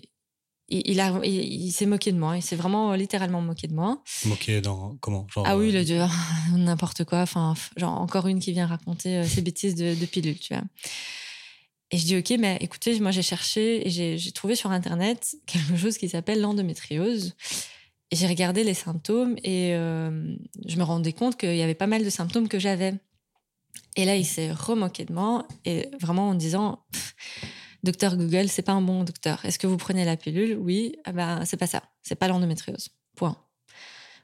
il, 0.69 0.99
a, 1.01 1.19
il, 1.25 1.71
s'est 1.71 1.87
moqué 1.87 2.11
de 2.11 2.17
moi. 2.19 2.37
Il 2.37 2.43
s'est 2.43 2.55
vraiment 2.55 2.93
littéralement 2.93 3.41
moqué 3.41 3.67
de 3.67 3.73
moi. 3.73 4.03
Moqué 4.25 4.61
dans 4.61 4.95
comment? 5.01 5.27
Genre, 5.33 5.43
Ah 5.47 5.57
oui, 5.57 5.71
le 5.71 5.83
dieu, 5.83 5.99
n'importe 6.55 7.05
quoi. 7.05 7.21
Enfin, 7.21 7.55
genre 7.75 7.99
encore 7.99 8.27
une 8.27 8.39
qui 8.39 8.51
vient 8.51 8.67
raconter 8.67 9.17
euh, 9.17 9.23
ses 9.23 9.41
bêtises 9.41 9.73
de, 9.75 9.95
de 9.95 10.05
pilule, 10.05 10.37
tu 10.37 10.53
vois. 10.53 10.63
Et 11.91 11.97
je 11.97 12.05
dis 12.05 12.17
ok, 12.17 12.35
mais 12.39 12.57
écoutez, 12.61 12.99
moi 12.99 13.11
j'ai 13.11 13.21
cherché 13.21 13.87
et 13.87 14.17
j'ai 14.17 14.31
trouvé 14.31 14.55
sur 14.55 14.71
internet 14.71 15.35
quelque 15.47 15.75
chose 15.75 15.97
qui 15.97 16.09
s'appelle 16.09 16.41
l'endométriose. 16.41 17.35
Et 18.11 18.15
j'ai 18.15 18.27
regardé 18.27 18.63
les 18.63 18.73
symptômes 18.73 19.35
et 19.43 19.75
euh, 19.75 20.35
je 20.67 20.77
me 20.77 20.83
rendais 20.83 21.13
compte 21.13 21.37
qu'il 21.37 21.55
y 21.55 21.61
avait 21.61 21.75
pas 21.75 21.87
mal 21.87 22.03
de 22.03 22.09
symptômes 22.09 22.47
que 22.47 22.57
j'avais. 22.57 22.93
Et 23.95 24.05
là, 24.05 24.15
il 24.15 24.25
s'est 24.25 24.51
remoqué 24.51 25.05
de 25.05 25.13
moi 25.13 25.47
et 25.65 25.89
vraiment 25.99 26.29
en 26.29 26.33
disant 26.33 26.85
docteur 27.83 28.17
Google, 28.17 28.49
c'est 28.49 28.63
pas 28.63 28.71
un 28.71 28.81
bon 28.81 29.03
docteur. 29.03 29.43
Est-ce 29.45 29.59
que 29.59 29.67
vous 29.67 29.77
prenez 29.77 30.05
la 30.05 30.17
pilule? 30.17 30.57
Oui. 30.59 30.95
Ah 31.05 31.11
ben, 31.11 31.45
c'est 31.45 31.57
pas 31.57 31.67
ça. 31.67 31.83
C'est 32.01 32.15
pas 32.15 32.27
l'endométriose. 32.27 32.89
Point. 33.15 33.37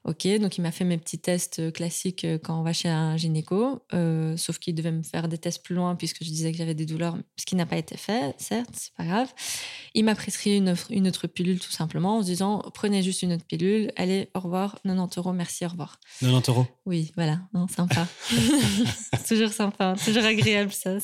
Ok, 0.05 0.27
donc 0.39 0.55
il 0.59 0.61
m'a 0.61 0.71
fait 0.71 0.83
mes 0.83 0.99
petits 0.99 1.17
tests 1.17 1.57
euh, 1.57 1.71
classiques 1.71 2.25
euh, 2.25 2.37
quand 2.37 2.59
on 2.59 2.61
va 2.61 2.73
chez 2.73 2.89
un 2.89 3.17
gynéco, 3.17 3.81
euh, 3.91 4.37
sauf 4.37 4.59
qu'il 4.59 4.75
devait 4.75 4.91
me 4.91 5.01
faire 5.01 5.27
des 5.27 5.39
tests 5.39 5.63
plus 5.63 5.73
loin 5.73 5.95
puisque 5.95 6.23
je 6.23 6.29
disais 6.29 6.51
que 6.51 6.59
j'avais 6.59 6.75
des 6.75 6.85
douleurs, 6.85 7.17
ce 7.37 7.45
qui 7.45 7.55
n'a 7.55 7.65
pas 7.65 7.77
été 7.77 7.97
fait, 7.97 8.35
certes, 8.37 8.69
c'est 8.73 8.93
pas 8.93 9.03
grave. 9.03 9.33
Il 9.95 10.05
m'a 10.05 10.13
prescrit 10.13 10.57
une, 10.57 10.75
une, 10.91 11.07
autre 11.07 11.25
pilule 11.25 11.59
tout 11.59 11.71
simplement 11.71 12.17
en 12.17 12.21
se 12.21 12.27
disant 12.27 12.63
prenez 12.75 13.01
juste 13.01 13.23
une 13.23 13.33
autre 13.33 13.45
pilule, 13.45 13.91
allez, 13.95 14.29
au 14.35 14.41
revoir, 14.41 14.77
90 14.83 15.17
euros, 15.17 15.33
merci, 15.33 15.65
au 15.65 15.69
revoir. 15.69 15.99
90 16.19 16.49
euros 16.49 16.67
Oui, 16.85 17.11
voilà, 17.15 17.39
sympa. 17.75 18.07
toujours 19.27 19.51
sympa, 19.51 19.95
toujours 20.05 20.23
agréable 20.23 20.71
ça. 20.71 20.99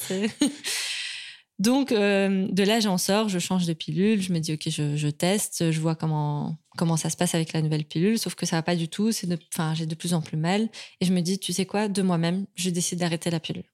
Donc, 1.62 1.92
euh, 1.92 2.48
de 2.50 2.64
là, 2.64 2.80
j'en 2.80 2.98
sors, 2.98 3.30
je 3.30 3.38
change 3.38 3.68
de 3.68 3.74
pilule, 3.74 4.20
je 4.20 4.34
me 4.34 4.40
dis, 4.40 4.54
OK, 4.54 4.68
je, 4.68 5.10
teste, 5.10 5.70
je 5.70 5.80
vois 5.80 5.94
comment, 5.94 6.58
comment 6.76 6.98
ça 6.98 7.12
se 7.12 7.16
passe 7.16 7.36
avec 7.36 7.54
la 7.54 7.62
nouvelle 7.62 7.86
pilule, 7.86 8.18
sauf 8.18 8.34
que 8.34 8.48
ça 8.48 8.56
va 8.56 8.64
pas 8.64 8.76
du 8.76 8.88
tout, 8.88 9.12
c'est 9.12 9.28
j'ai 9.76 9.86
de 9.86 9.94
plus 9.94 10.16
en 10.16 10.22
plus 10.22 10.38
mal. 10.38 10.70
Et 11.02 11.06
je 11.06 11.14
me 11.14 11.22
dis, 11.22 11.38
tu 11.38 11.54
sais 11.54 11.68
quoi, 11.68 11.88
de 11.88 12.02
moi-même, 12.02 12.48
je 12.56 12.72
décide 12.72 12.98
d'arrêter 12.98 13.30
la 13.30 13.40
pilule. 13.40 13.66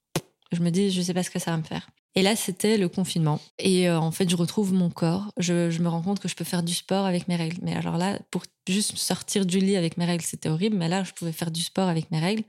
Je 0.52 0.60
me 0.60 0.70
dis, 0.70 0.92
je 0.92 1.02
sais 1.02 1.14
pas 1.14 1.24
ce 1.24 1.30
que 1.30 1.40
ça 1.40 1.52
va 1.52 1.58
me 1.58 1.64
faire. 1.64 1.88
Et 2.16 2.24
là, 2.24 2.36
c'était 2.36 2.78
le 2.78 2.90
confinement. 2.90 3.40
Et 3.58 3.88
euh, 3.88 3.98
en 3.98 4.12
fait, 4.12 4.30
je 4.30 4.36
retrouve 4.36 4.74
mon 4.74 4.90
corps. 4.90 5.32
Je, 5.38 5.70
je, 5.70 5.82
me 5.82 5.88
rends 5.88 6.02
compte 6.02 6.20
que 6.20 6.28
je 6.28 6.36
peux 6.36 6.44
faire 6.44 6.64
du 6.64 6.74
sport 6.74 7.06
avec 7.06 7.30
mes 7.30 7.38
règles. 7.38 7.60
Mais 7.62 7.74
alors 7.74 7.96
là, 7.96 8.20
pour 8.32 8.44
juste 8.68 8.98
sortir 8.98 9.46
du 9.46 9.60
lit 9.60 9.78
avec 9.78 9.96
mes 9.96 10.06
règles, 10.06 10.26
c'était 10.26 10.50
horrible. 10.50 10.76
Mais 10.76 10.90
là, 10.90 11.06
je 11.06 11.14
pouvais 11.14 11.32
faire 11.32 11.52
du 11.52 11.62
sport 11.62 11.88
avec 11.88 12.12
mes 12.12 12.20
règles 12.20 12.44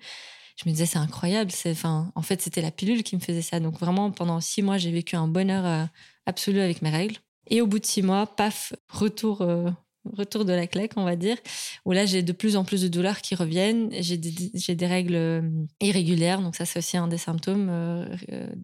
je 0.59 0.69
me 0.69 0.73
disais 0.73 0.87
c'est 0.87 0.99
incroyable. 0.99 1.53
Enfin, 1.67 2.11
en 2.15 2.23
fait, 2.23 2.43
c'était 2.43 2.61
la 2.61 2.71
pilule 2.71 3.03
qui 3.03 3.15
me 3.15 3.21
faisait 3.21 3.43
ça. 3.43 3.61
Donc 3.61 3.79
vraiment, 3.79 4.11
pendant 4.11 4.41
six 4.41 4.63
mois, 4.63 4.77
j'ai 4.77 4.91
vécu 4.91 5.15
un 5.15 5.29
bonheur 5.29 5.65
euh, 5.65 5.85
absolu 6.27 6.61
avec 6.61 6.83
mes 6.83 6.91
règles. 6.91 7.17
Et 7.47 7.61
au 7.61 7.67
bout 7.67 7.79
de 7.79 7.87
six 7.87 8.03
mois, 8.03 8.27
paf, 8.27 8.73
retour, 8.89 9.43
euh, 9.43 9.71
retour 10.05 10.45
de 10.45 10.53
la 10.53 10.67
claque, 10.67 10.93
on 10.97 11.05
va 11.05 11.15
dire, 11.15 11.37
où 11.85 11.93
là, 11.93 12.07
j'ai 12.07 12.23
de 12.23 12.33
plus 12.33 12.57
en 12.57 12.65
plus 12.65 12.83
de 12.83 12.89
douleurs 12.89 13.21
qui 13.21 13.37
reviennent. 13.37 13.91
J'ai 14.01 14.17
des, 14.17 14.87
règles 14.87 15.15
euh, 15.15 15.43
irrégulières, 15.81 16.43
donc 16.43 16.57
ça, 16.57 16.67
c'est 16.67 16.81
aussi 16.81 16.97
un 16.97 17.07
des 17.07 17.19
symptômes 17.19 17.71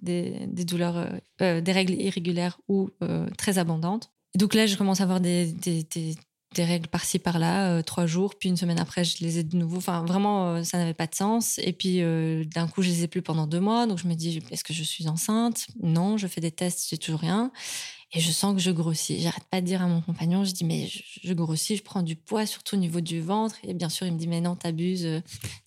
des, 0.03 0.47
douleurs, 0.65 1.09
des 1.39 1.73
règles 1.73 1.95
irrégulières 1.95 2.59
ou 2.69 2.91
très 3.39 3.59
abondantes. 3.59 4.11
donc 4.35 4.55
là, 4.55 4.67
je 4.67 4.77
commence 4.77 5.01
à 5.01 5.05
avoir 5.05 5.21
des 5.21 5.55
règles 6.63 6.89
par-ci 6.89 7.19
par-là, 7.19 7.71
euh, 7.71 7.83
trois 7.83 8.07
jours, 8.07 8.35
puis 8.39 8.49
une 8.49 8.57
semaine 8.57 8.79
après, 8.79 9.05
je 9.05 9.19
les 9.21 9.39
ai 9.39 9.43
de 9.43 9.57
nouveau. 9.57 9.79
Enfin, 9.79 10.05
vraiment, 10.05 10.55
euh, 10.55 10.63
ça 10.63 10.79
n'avait 10.79 10.95
pas 10.95 11.07
de 11.07 11.15
sens. 11.15 11.59
Et 11.59 11.73
puis, 11.73 12.03
euh, 12.03 12.45
d'un 12.45 12.69
coup, 12.69 12.83
je 12.83 12.89
les 12.89 13.03
ai 13.03 13.09
plus 13.09 13.23
pendant 13.23 13.47
deux 13.47 13.61
mois. 13.61 13.87
Donc, 13.87 13.99
je 13.99 14.07
me 14.07 14.15
dis, 14.15 14.41
est-ce 14.51 14.63
que 14.63 14.73
je 14.73 14.83
suis 14.83 15.09
enceinte? 15.09 15.67
Non, 15.83 16.17
je 16.17 16.27
fais 16.27 16.41
des 16.41 16.53
tests, 16.53 16.87
j'ai 16.89 16.99
toujours 16.99 17.21
rien. 17.21 17.51
Et 18.13 18.21
je 18.21 18.31
sens 18.31 18.55
que 18.55 18.61
je 18.61 18.71
grossis. 18.71 19.21
J'arrête 19.21 19.45
pas 19.51 19.61
de 19.61 19.67
dire 19.67 19.83
à 19.83 19.87
mon 19.87 20.01
compagnon, 20.01 20.45
je 20.45 20.53
dis, 20.53 20.65
mais 20.65 20.89
je, 21.23 21.33
grossis, 21.33 21.77
je 21.77 21.83
prends 21.83 22.03
du 22.03 22.15
poids, 22.15 22.47
surtout 22.47 22.77
au 22.77 22.79
niveau 22.79 23.01
du 23.01 23.21
ventre. 23.21 23.57
Et 23.65 23.75
bien 23.75 23.89
sûr, 23.89 24.07
il 24.07 24.13
me 24.13 24.19
dit, 24.19 24.29
mais 24.29 24.41
non, 24.41 24.55
t'abuses. 24.55 25.21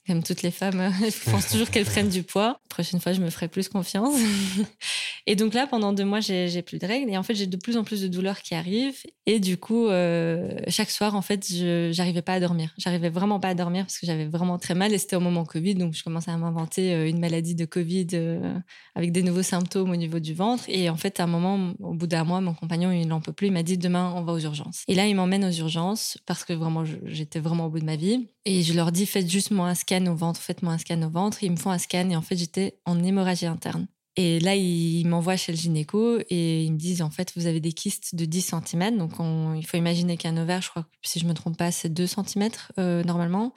Comme 0.08 0.24
toutes 0.24 0.42
les 0.42 0.52
femmes, 0.52 0.90
je 1.02 1.30
pense 1.30 1.50
toujours 1.50 1.70
qu'elles 1.70 1.86
prennent 1.86 2.08
du 2.08 2.24
poids. 2.24 2.62
La 2.64 2.70
prochaine 2.70 3.02
fois, 3.02 3.12
je 3.12 3.20
me 3.20 3.30
ferai 3.30 3.50
plus 3.50 3.68
confiance. 3.68 4.16
Et 5.28 5.36
donc 5.36 5.54
là, 5.54 5.68
pendant 5.68 5.92
deux 5.92 6.06
mois, 6.06 6.22
j'ai 6.22 6.62
plus 6.62 6.80
de 6.80 6.88
règles. 6.88 7.12
Et 7.12 7.18
en 7.18 7.24
fait, 7.24 7.36
j'ai 7.36 7.48
de 7.48 7.58
plus 7.58 7.76
en 7.76 7.84
plus 7.84 8.02
de 8.02 8.08
douleurs 8.08 8.42
qui 8.42 8.56
arrivent. 8.56 9.04
Et 9.26 9.42
du 9.42 9.58
coup, 9.58 9.88
euh, 9.88 10.58
chaque 10.70 10.90
soir, 10.90 11.16
en 11.16 11.22
fait, 11.22 11.46
je 11.52 11.90
j'arrivais 11.92 12.22
pas 12.22 12.34
à 12.34 12.40
dormir. 12.40 12.74
J'arrivais 12.78 13.10
vraiment 13.10 13.42
pas 13.42 13.50
à 13.50 13.54
dormir 13.54 13.84
parce 13.84 14.00
que 14.00 14.06
j'avais 14.06 14.28
vraiment 14.28 14.58
très 14.58 14.76
mal. 14.76 14.94
Et 14.94 14.98
c'était 14.98 15.18
au 15.18 15.20
moment 15.20 15.44
Covid. 15.44 15.76
Donc, 15.76 15.94
je 15.94 16.04
commençais 16.06 16.32
à 16.32 16.38
m'inventer 16.38 16.94
euh, 16.94 17.10
une 17.10 17.20
maladie 17.20 17.56
de 17.56 17.66
Covid 17.66 18.08
euh, 18.14 18.58
avec 18.96 19.12
des 19.12 19.24
nouveaux 19.24 19.44
symptômes 19.44 19.92
au 19.92 19.98
niveau 19.98 20.20
du 20.20 20.34
ventre. 20.34 20.64
Et 20.70 20.90
en 20.90 20.96
fait, 20.96 21.20
à 21.20 21.26
un 21.26 21.28
moment, 21.28 21.74
au 21.82 21.94
bout 21.94 22.08
d'un 22.08 22.24
mois, 22.24 22.40
mon 22.40 22.54
compagnon, 22.54 22.92
il 22.92 23.08
n'en 23.10 23.20
peut 23.20 23.34
plus. 23.34 23.48
Il 23.48 23.54
m'a 23.54 23.64
dit, 23.64 23.78
demain, 23.78 24.14
on 24.16 24.24
va 24.24 24.32
aux 24.32 24.40
urgences. 24.40 24.84
Et 24.88 24.96
là, 24.96 25.06
il 25.06 25.16
m'emmène 25.18 25.44
aux 25.44 25.52
urgences 25.52 26.18
parce 26.26 26.46
que 26.46 26.54
vraiment, 26.54 26.86
j'étais 27.04 27.42
vraiment 27.42 27.66
au 27.66 27.70
bout 27.70 27.80
de 27.80 27.86
ma 27.86 27.98
vie. 27.98 28.30
Et 28.50 28.64
je 28.64 28.74
leur 28.74 28.94
dis, 28.94 29.06
faites 29.06 29.30
juste 29.30 29.52
moi 29.52 29.68
un 29.68 29.76
scan 29.76 30.06
au 30.06 30.16
ventre, 30.16 30.40
faites-moi 30.40 30.72
un 30.72 30.78
scan 30.78 31.02
au 31.02 31.10
ventre. 31.10 31.44
Ils 31.44 31.52
me 31.52 31.58
font 31.58 31.70
un 31.70 31.78
scan 31.78 32.10
et 32.10 32.16
en 32.16 32.22
fait, 32.22 32.38
j'étais 32.38 32.80
en 32.86 33.04
hémorragie 33.04 33.46
interne. 33.46 33.88
Et 34.16 34.40
là, 34.40 34.56
ils 34.56 35.06
m'envoient 35.06 35.36
chez 35.36 35.52
le 35.52 35.58
gynéco 35.58 36.20
et 36.30 36.64
ils 36.64 36.72
me 36.72 36.78
disent 36.78 37.02
en 37.02 37.10
fait, 37.10 37.34
vous 37.36 37.46
avez 37.46 37.60
des 37.60 37.74
kystes 37.74 38.16
de 38.16 38.24
10 38.24 38.54
cm. 38.66 38.98
Donc, 38.98 39.12
il 39.58 39.68
faut 39.68 39.76
imaginer 39.76 40.16
qu'un 40.16 40.38
ovaire, 40.38 40.62
je 40.62 40.70
crois 40.70 40.84
que 40.84 41.10
si 41.10 41.20
je 41.20 41.26
me 41.26 41.34
trompe 41.34 41.58
pas, 41.58 41.72
c'est 41.72 41.90
2 41.90 42.08
cm 42.08 42.50
euh, 42.80 43.04
normalement. 43.04 43.54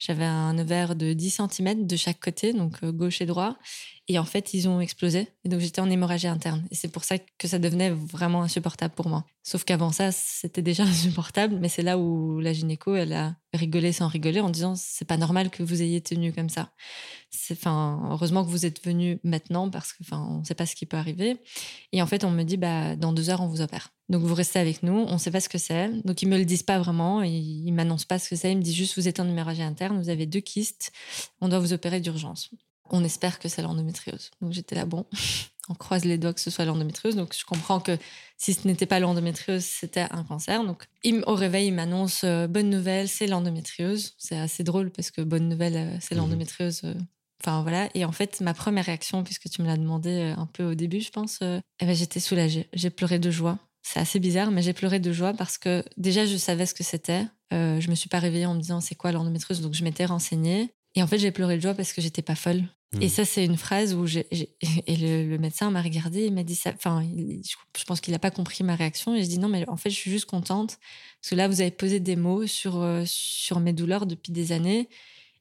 J'avais 0.00 0.24
un 0.24 0.58
ovaire 0.58 0.96
de 0.96 1.12
10 1.12 1.40
cm 1.48 1.86
de 1.86 1.96
chaque 1.96 2.18
côté, 2.18 2.52
donc 2.52 2.78
euh, 2.82 2.90
gauche 2.90 3.20
et 3.20 3.26
droit. 3.26 3.56
Et 4.12 4.18
en 4.18 4.26
fait, 4.26 4.52
ils 4.52 4.68
ont 4.68 4.78
explosé. 4.78 5.26
Et 5.42 5.48
donc, 5.48 5.60
j'étais 5.60 5.80
en 5.80 5.88
hémorragie 5.88 6.26
interne. 6.26 6.62
Et 6.70 6.74
c'est 6.74 6.88
pour 6.88 7.02
ça 7.02 7.16
que 7.18 7.48
ça 7.48 7.58
devenait 7.58 7.88
vraiment 7.88 8.42
insupportable 8.42 8.92
pour 8.92 9.08
moi. 9.08 9.24
Sauf 9.42 9.64
qu'avant 9.64 9.90
ça, 9.90 10.12
c'était 10.12 10.60
déjà 10.60 10.82
insupportable. 10.84 11.56
Mais 11.58 11.70
c'est 11.70 11.80
là 11.80 11.96
où 11.96 12.38
la 12.40 12.52
gynéco, 12.52 12.94
elle 12.94 13.14
a 13.14 13.34
rigolé 13.54 13.90
sans 13.90 14.08
rigoler 14.08 14.40
en 14.40 14.50
disant 14.50 14.74
c'est 14.76 15.06
pas 15.06 15.16
normal 15.16 15.48
que 15.48 15.62
vous 15.62 15.80
ayez 15.80 16.02
tenu 16.02 16.30
comme 16.30 16.50
ça. 16.50 16.72
Enfin, 17.52 18.06
heureusement 18.10 18.44
que 18.44 18.50
vous 18.50 18.66
êtes 18.66 18.84
venu 18.84 19.18
maintenant 19.24 19.70
parce 19.70 19.94
que, 19.94 20.02
enfin, 20.02 20.26
on 20.28 20.44
sait 20.44 20.54
pas 20.54 20.66
ce 20.66 20.74
qui 20.74 20.84
peut 20.84 20.98
arriver. 20.98 21.38
Et 21.92 22.02
en 22.02 22.06
fait, 22.06 22.22
on 22.24 22.30
me 22.30 22.42
dit 22.42 22.58
bah 22.58 22.94
dans 22.94 23.14
deux 23.14 23.30
heures, 23.30 23.40
on 23.40 23.48
vous 23.48 23.62
opère. 23.62 23.94
Donc 24.10 24.24
vous 24.24 24.34
restez 24.34 24.58
avec 24.58 24.82
nous. 24.82 25.06
On 25.08 25.14
ne 25.14 25.18
sait 25.18 25.30
pas 25.30 25.40
ce 25.40 25.48
que 25.48 25.56
c'est. 25.56 25.88
Donc 26.04 26.20
ils 26.20 26.28
me 26.28 26.36
le 26.36 26.44
disent 26.44 26.64
pas 26.64 26.78
vraiment. 26.78 27.22
Ils, 27.22 27.66
ils 27.66 27.72
m'annoncent 27.72 28.06
pas 28.06 28.18
ce 28.18 28.28
que 28.28 28.36
c'est. 28.36 28.52
Ils 28.52 28.58
me 28.58 28.62
disent 28.62 28.76
juste 28.76 28.96
vous 28.96 29.08
êtes 29.08 29.20
en 29.20 29.26
hémorragie 29.26 29.62
interne, 29.62 29.98
vous 29.98 30.10
avez 30.10 30.26
deux 30.26 30.40
kystes, 30.40 30.92
on 31.40 31.48
doit 31.48 31.60
vous 31.60 31.72
opérer 31.72 32.00
d'urgence 32.00 32.50
on 32.92 33.02
espère 33.02 33.38
que 33.38 33.48
c'est 33.48 33.62
l'endométriose. 33.62 34.30
Donc 34.40 34.52
j'étais 34.52 34.74
là, 34.74 34.84
bon, 34.84 35.06
on 35.68 35.74
croise 35.74 36.04
les 36.04 36.18
doigts 36.18 36.34
que 36.34 36.40
ce 36.40 36.50
soit 36.50 36.64
l'endométriose. 36.64 37.16
Donc 37.16 37.34
je 37.36 37.44
comprends 37.44 37.80
que 37.80 37.98
si 38.36 38.54
ce 38.54 38.66
n'était 38.66 38.86
pas 38.86 39.00
l'endométriose, 39.00 39.64
c'était 39.64 40.06
un 40.10 40.22
cancer. 40.24 40.64
Donc 40.64 40.84
au 41.26 41.34
réveil, 41.34 41.68
il 41.68 41.74
m'annonce 41.74 42.22
euh, 42.24 42.46
bonne 42.46 42.70
nouvelle, 42.70 43.08
c'est 43.08 43.26
l'endométriose. 43.26 44.14
C'est 44.18 44.38
assez 44.38 44.62
drôle 44.62 44.90
parce 44.90 45.10
que 45.10 45.22
bonne 45.22 45.48
nouvelle, 45.48 45.76
euh, 45.76 45.96
c'est 46.00 46.14
mhm. 46.14 46.22
l'endométriose. 46.22 46.82
Euh, 46.84 46.94
enfin 47.40 47.62
voilà. 47.62 47.88
Et 47.94 48.04
en 48.04 48.12
fait, 48.12 48.40
ma 48.40 48.54
première 48.54 48.84
réaction, 48.84 49.24
puisque 49.24 49.48
tu 49.48 49.62
me 49.62 49.66
l'as 49.66 49.76
demandé 49.76 50.34
un 50.36 50.46
peu 50.46 50.64
au 50.64 50.74
début, 50.74 51.00
je 51.00 51.10
pense, 51.10 51.40
eh 51.42 51.86
ben, 51.86 51.94
j'étais 51.94 52.20
soulagée. 52.20 52.68
J'ai 52.72 52.90
pleuré 52.90 53.18
de 53.18 53.30
joie. 53.30 53.58
C'est 53.84 53.98
assez 53.98 54.20
bizarre, 54.20 54.52
mais 54.52 54.62
j'ai 54.62 54.74
pleuré 54.74 55.00
de 55.00 55.12
joie 55.12 55.32
parce 55.32 55.58
que 55.58 55.82
déjà, 55.96 56.24
je 56.24 56.36
savais 56.36 56.66
ce 56.66 56.74
que 56.74 56.84
c'était. 56.84 57.26
je 57.50 57.90
me 57.90 57.96
suis 57.96 58.08
pas 58.08 58.20
réveillée 58.20 58.46
en 58.46 58.54
me 58.54 58.60
disant 58.60 58.80
c'est 58.80 58.94
quoi 58.94 59.10
l'endométriose, 59.10 59.60
donc 59.60 59.74
je 59.74 59.82
m'étais 59.82 60.04
renseignée. 60.04 60.70
Et 60.94 61.02
en 61.02 61.06
fait, 61.06 61.18
j'ai 61.18 61.32
pleuré 61.32 61.56
de 61.56 61.62
joie 61.62 61.74
parce 61.74 61.92
que 61.92 62.00
j'étais 62.00 62.22
pas 62.22 62.34
folle. 62.34 62.62
Et 63.00 63.06
mm. 63.06 63.08
ça, 63.08 63.24
c'est 63.24 63.44
une 63.44 63.56
phrase 63.56 63.94
où 63.94 64.06
j'ai, 64.06 64.26
et 64.86 64.96
le, 64.96 65.38
médecin 65.38 65.70
m'a 65.70 65.80
regardé, 65.80 66.26
il 66.26 66.34
m'a 66.34 66.42
dit 66.42 66.54
ça. 66.54 66.72
Enfin, 66.74 67.02
je 67.02 67.84
pense 67.84 68.00
qu'il 68.00 68.12
n'a 68.12 68.18
pas 68.18 68.30
compris 68.30 68.64
ma 68.64 68.74
réaction. 68.74 69.14
Et 69.14 69.22
je 69.22 69.28
dis 69.28 69.38
non, 69.38 69.48
mais 69.48 69.68
en 69.68 69.76
fait, 69.76 69.90
je 69.90 69.96
suis 69.96 70.10
juste 70.10 70.26
contente 70.26 70.78
parce 71.20 71.30
que 71.30 71.34
là, 71.34 71.48
vous 71.48 71.60
avez 71.60 71.70
posé 71.70 72.00
des 72.00 72.16
mots 72.16 72.46
sur 72.46 72.82
euh, 72.82 73.04
sur 73.06 73.60
mes 73.60 73.72
douleurs 73.72 74.06
depuis 74.06 74.32
des 74.32 74.52
années 74.52 74.88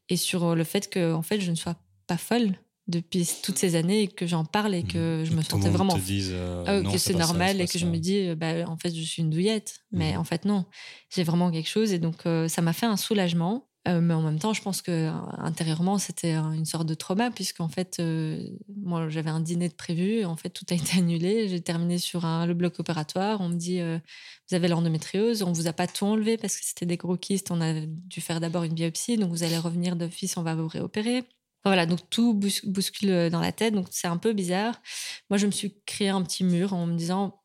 et 0.09 0.15
sur 0.15 0.55
le 0.55 0.63
fait 0.63 0.89
que 0.89 1.13
en 1.13 1.21
fait, 1.21 1.41
je 1.41 1.51
ne 1.51 1.55
sois 1.55 1.75
pas 2.07 2.17
folle 2.17 2.55
depuis 2.87 3.29
toutes 3.43 3.57
ces 3.57 3.75
années 3.75 4.03
et 4.03 4.07
que 4.07 4.25
j'en 4.25 4.45
parle 4.45 4.73
et 4.73 4.83
que 4.83 5.21
mm. 5.21 5.25
je 5.25 5.33
me 5.33 5.41
sentais 5.41 5.69
vraiment 5.69 5.97
dise, 5.97 6.31
euh, 6.33 6.63
ah, 6.65 6.91
que 6.91 6.97
c'est 6.97 7.13
normal 7.13 7.61
et 7.61 7.67
que 7.67 7.77
je 7.77 7.85
me 7.85 7.97
dis 7.97 8.27
euh, 8.27 8.35
bah, 8.35 8.67
en 8.67 8.75
fait 8.75 8.93
je 8.93 9.01
suis 9.01 9.21
une 9.21 9.29
douillette 9.29 9.81
mais 9.91 10.13
mm. 10.13 10.17
en 10.17 10.23
fait 10.23 10.45
non 10.45 10.65
j'ai 11.13 11.23
vraiment 11.23 11.51
quelque 11.51 11.69
chose 11.69 11.93
et 11.93 11.99
donc 11.99 12.23
ça 12.23 12.61
m'a 12.61 12.73
fait 12.73 12.87
un 12.87 12.97
soulagement 12.97 13.70
euh, 13.87 13.99
mais 13.99 14.13
en 14.13 14.21
même 14.21 14.37
temps, 14.37 14.53
je 14.53 14.61
pense 14.61 14.83
que 14.83 14.91
euh, 14.91 15.11
intérieurement, 15.39 15.97
c'était 15.97 16.33
une 16.33 16.65
sorte 16.65 16.85
de 16.85 16.93
trauma, 16.93 17.31
puisqu'en 17.31 17.67
fait, 17.67 17.97
euh, 17.99 18.39
moi, 18.77 19.09
j'avais 19.09 19.31
un 19.31 19.39
dîner 19.39 19.69
de 19.69 19.73
prévu, 19.73 20.23
en 20.23 20.35
fait, 20.35 20.49
tout 20.49 20.65
a 20.69 20.73
été 20.75 20.99
annulé. 20.99 21.47
J'ai 21.47 21.61
terminé 21.61 21.97
sur 21.97 22.25
un, 22.25 22.45
le 22.45 22.53
bloc 22.53 22.79
opératoire. 22.79 23.41
On 23.41 23.49
me 23.49 23.55
dit, 23.55 23.81
vous 23.81 24.55
avez 24.55 24.67
l'endométriose, 24.67 25.41
on 25.43 25.51
vous 25.51 25.67
a 25.67 25.73
pas 25.73 25.87
tout 25.87 26.05
enlevé 26.05 26.37
parce 26.37 26.57
que 26.57 26.65
c'était 26.65 26.85
des 26.85 26.97
gros 26.97 27.17
kystes. 27.17 27.49
On 27.51 27.61
a 27.61 27.73
dû 27.85 28.21
faire 28.21 28.39
d'abord 28.39 28.63
une 28.63 28.73
biopsie, 28.73 29.17
donc 29.17 29.31
vous 29.31 29.43
allez 29.43 29.57
revenir 29.57 29.95
d'office, 29.95 30.37
on 30.37 30.43
va 30.43 30.55
vous 30.55 30.67
réopérer. 30.67 31.23
Voilà, 31.63 31.85
donc 31.85 31.99
tout 32.09 32.33
bouscule 32.33 33.29
dans 33.29 33.39
la 33.39 33.51
tête, 33.51 33.75
donc 33.75 33.87
c'est 33.91 34.07
un 34.07 34.17
peu 34.17 34.33
bizarre. 34.33 34.81
Moi, 35.29 35.37
je 35.37 35.45
me 35.45 35.51
suis 35.51 35.75
créé 35.85 36.09
un 36.09 36.21
petit 36.23 36.43
mur 36.43 36.73
en 36.73 36.87
me 36.87 36.95
disant, 36.95 37.40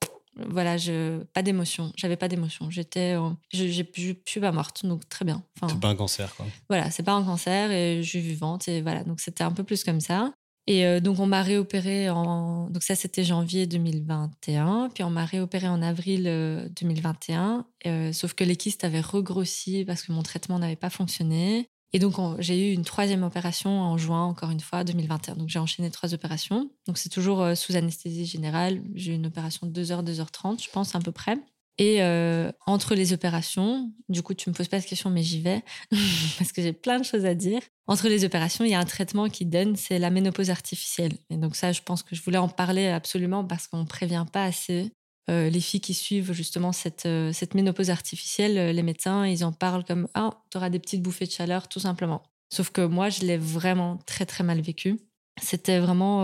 voilà, 0.49 0.77
je, 0.77 1.23
pas 1.33 1.43
d'émotion. 1.43 1.93
J'avais 1.97 2.17
pas 2.17 2.29
d'émotion. 2.29 2.71
J'étais, 2.71 3.17
je, 3.53 3.67
je, 3.67 3.83
suis 4.27 4.41
pas 4.41 4.53
morte, 4.53 4.85
donc 4.85 5.09
très 5.09 5.25
bien. 5.25 5.43
Enfin, 5.57 5.73
c'est 5.73 5.81
pas 5.81 5.89
un 5.89 5.97
cancer, 5.97 6.35
quoi. 6.37 6.47
Voilà, 6.69 6.91
c'est 6.91 7.03
pas 7.03 7.13
un 7.13 7.25
cancer 7.25 7.71
et 7.71 8.03
je 8.03 8.09
suis 8.09 8.21
vivante 8.21 8.69
et 8.69 8.83
voilà. 8.83 9.05
Donc 9.05 9.21
c'était 9.21 9.45
un 9.45 9.53
peu 9.53 9.65
plus 9.65 9.85
comme 9.85 10.01
ça. 10.01 10.33
Et 10.67 10.85
euh, 10.85 11.01
donc 11.01 11.21
on 11.21 11.27
m'a 11.27 11.43
réopéré 11.43 12.11
en, 12.11 12.69
donc 12.71 12.83
ça 12.83 12.97
c'était 12.97 13.23
janvier 13.23 13.67
2021, 13.67 14.91
puis 14.93 15.05
on 15.05 15.11
m'a 15.11 15.25
réopéré 15.25 15.69
en 15.69 15.81
avril 15.81 16.25
2021. 16.25 17.65
Euh, 17.87 18.09
euh, 18.09 18.13
sauf 18.13 18.35
que 18.35 18.43
les 18.43 18.57
kystes 18.57 18.83
avaient 18.83 19.01
regrossi 19.01 19.85
parce 19.85 20.03
que 20.03 20.11
mon 20.11 20.23
traitement 20.23 20.59
n'avait 20.59 20.75
pas 20.75 20.91
fonctionné. 20.91 21.69
Et 21.93 21.99
donc, 21.99 22.17
j'ai 22.41 22.71
eu 22.71 22.75
une 22.75 22.85
troisième 22.85 23.23
opération 23.23 23.71
en 23.81 23.97
juin, 23.97 24.25
encore 24.25 24.51
une 24.51 24.61
fois, 24.61 24.85
2021. 24.85 25.37
Donc, 25.37 25.49
j'ai 25.49 25.59
enchaîné 25.59 25.91
trois 25.91 26.15
opérations. 26.15 26.71
Donc, 26.87 26.99
c'est 26.99 27.09
toujours 27.09 27.43
euh, 27.43 27.55
sous 27.55 27.77
anesthésie 27.77 28.27
générale. 28.27 28.83
J'ai 28.95 29.13
eu 29.13 29.15
une 29.15 29.27
opération 29.27 29.67
de 29.67 29.83
2h, 29.83 30.05
2h30, 30.05 30.63
je 30.63 30.71
pense, 30.71 30.95
à 30.95 30.99
peu 30.99 31.13
près. 31.13 31.37
Et 31.79 32.03
euh, 32.03 32.51
entre 32.67 32.95
les 32.95 33.13
opérations, 33.13 33.93
du 34.09 34.23
coup, 34.23 34.33
tu 34.33 34.49
me 34.49 34.55
poses 34.55 34.69
pas 34.69 34.81
cette 34.81 34.89
question, 34.89 35.11
mais 35.11 35.23
j'y 35.23 35.43
vais, 35.43 35.63
parce 36.39 36.53
que 36.53 36.63
j'ai 36.63 36.73
plein 36.73 36.99
de 36.99 37.05
choses 37.05 37.27
à 37.27 37.35
dire. 37.35 37.61
Entre 37.87 38.09
les 38.09 38.25
opérations, 38.25 38.65
il 38.65 38.71
y 38.71 38.75
a 38.75 38.81
un 38.81 38.85
traitement 38.85 39.29
qui 39.29 39.45
donne, 39.45 39.77
c'est 39.77 39.99
la 39.99 40.09
ménopause 40.09 40.49
artificielle. 40.49 41.13
Et 41.29 41.37
donc 41.37 41.55
ça, 41.55 41.73
je 41.73 41.83
pense 41.83 42.03
que 42.03 42.17
je 42.17 42.23
voulais 42.23 42.39
en 42.39 42.49
parler 42.49 42.87
absolument 42.87 43.45
parce 43.45 43.69
qu'on 43.69 43.81
ne 43.81 43.87
prévient 43.87 44.25
pas 44.33 44.45
assez 44.45 44.91
euh, 45.29 45.51
les 45.51 45.61
filles 45.61 45.81
qui 45.81 45.95
suivent 45.95 46.33
justement 46.33 46.71
cette, 46.71 47.07
euh, 47.07 47.33
cette 47.33 47.55
ménopause 47.55 47.91
artificielle, 47.91 48.59
euh, 48.59 48.73
les 48.73 48.85
médecins, 48.85 49.27
ils 49.27 49.45
en 49.45 49.53
parlent 49.53 49.85
comme 49.85 50.07
Ah, 50.15 50.31
tu 50.51 50.57
auras 50.57 50.71
des 50.71 50.79
petites 50.79 51.03
bouffées 51.03 51.27
de 51.27 51.33
chaleur, 51.33 51.69
tout 51.69 51.81
simplement. 51.81 52.23
Sauf 52.49 52.71
que 52.71 52.81
moi, 52.81 53.09
je 53.09 53.23
l'ai 53.23 53.37
vraiment 53.37 53.99
très, 54.07 54.25
très 54.25 54.45
mal 54.45 54.61
vécu. 54.61 55.01
C'était 55.43 55.81
vraiment 55.81 56.23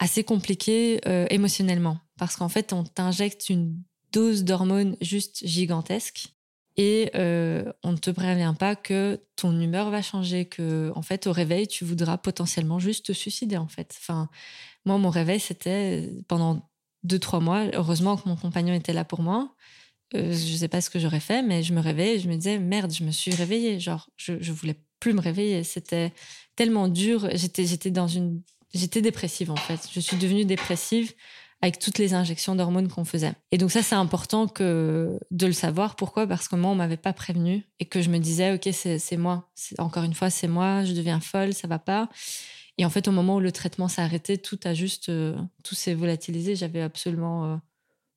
assez 0.00 0.24
compliqué 0.24 1.00
émotionnellement. 1.30 1.98
Parce 2.18 2.36
qu'en 2.36 2.48
fait, 2.48 2.72
on 2.72 2.82
t'injecte 2.82 3.48
une 3.48 3.80
dose 4.10 4.42
d'hormones 4.42 4.96
juste 5.00 5.46
gigantesque. 5.46 6.34
Et 6.76 7.10
on 7.14 7.92
ne 7.92 7.96
te 7.96 8.10
prévient 8.10 8.54
pas 8.58 8.74
que 8.74 9.20
ton 9.36 9.58
humeur 9.58 9.90
va 9.90 10.02
changer, 10.02 10.44
que 10.44 10.90
en 10.96 11.02
fait 11.02 11.28
au 11.28 11.32
réveil 11.32 11.68
tu 11.68 11.84
voudras 11.84 12.18
potentiellement 12.18 12.80
juste 12.80 13.06
te 13.06 13.12
suicider 13.12 13.56
en 13.56 13.68
fait. 13.68 13.94
Enfin, 13.96 14.28
moi 14.84 14.98
mon 14.98 15.08
réveil 15.08 15.38
c'était 15.38 16.10
pendant 16.26 16.68
deux, 17.04 17.18
trois 17.18 17.40
mois. 17.40 17.64
Heureusement 17.74 18.16
que 18.16 18.28
mon 18.28 18.36
compagnon 18.36 18.74
était 18.74 18.92
là 18.92 19.04
pour 19.04 19.22
moi. 19.22 19.54
Euh, 20.14 20.32
je 20.32 20.56
sais 20.56 20.68
pas 20.68 20.80
ce 20.80 20.90
que 20.90 20.98
j'aurais 20.98 21.20
fait, 21.20 21.42
mais 21.42 21.62
je 21.62 21.72
me 21.72 21.80
réveillais 21.80 22.16
et 22.16 22.18
je 22.18 22.28
me 22.28 22.34
disais, 22.36 22.58
merde, 22.58 22.92
je 22.92 23.04
me 23.04 23.10
suis 23.10 23.34
réveillée. 23.34 23.80
Genre, 23.80 24.10
je, 24.16 24.34
je 24.40 24.52
voulais 24.52 24.76
plus 25.00 25.14
me 25.14 25.20
réveiller. 25.20 25.64
C'était 25.64 26.12
tellement 26.56 26.88
dur. 26.88 27.28
J'étais, 27.34 27.66
j'étais 27.66 27.90
dans 27.90 28.08
une, 28.08 28.42
j'étais 28.74 29.00
dépressive, 29.00 29.50
en 29.50 29.56
fait. 29.56 29.88
Je 29.92 30.00
suis 30.00 30.16
devenue 30.16 30.44
dépressive 30.44 31.12
avec 31.62 31.78
toutes 31.78 31.98
les 31.98 32.12
injections 32.12 32.56
d'hormones 32.56 32.88
qu'on 32.88 33.04
faisait. 33.04 33.32
Et 33.52 33.58
donc 33.58 33.70
ça, 33.70 33.82
c'est 33.82 33.94
important 33.94 34.48
que 34.48 35.18
de 35.30 35.46
le 35.46 35.52
savoir. 35.52 35.94
Pourquoi? 35.94 36.26
Parce 36.26 36.48
que 36.48 36.56
moi, 36.56 36.72
on 36.72 36.74
m'avait 36.74 36.96
pas 36.96 37.12
prévenu 37.12 37.64
et 37.78 37.86
que 37.86 38.02
je 38.02 38.10
me 38.10 38.18
disais, 38.18 38.52
ok, 38.52 38.68
c'est 38.72 39.16
moi. 39.16 39.48
Encore 39.78 40.02
une 40.02 40.14
fois, 40.14 40.28
c'est 40.28 40.48
moi. 40.48 40.84
Je 40.84 40.92
deviens 40.92 41.20
folle, 41.20 41.54
ça 41.54 41.68
va 41.68 41.78
pas. 41.78 42.08
Et 42.78 42.84
en 42.84 42.90
fait, 42.90 43.08
au 43.08 43.12
moment 43.12 43.36
où 43.36 43.40
le 43.40 43.52
traitement 43.52 43.88
s'est 43.88 44.02
arrêté, 44.02 44.38
tout 44.38 44.58
a 44.64 44.74
juste, 44.74 45.08
euh, 45.08 45.36
tout 45.62 45.74
s'est 45.74 45.94
volatilisé. 45.94 46.56
J'avais 46.56 46.80
absolument 46.80 47.44
euh, 47.44 47.56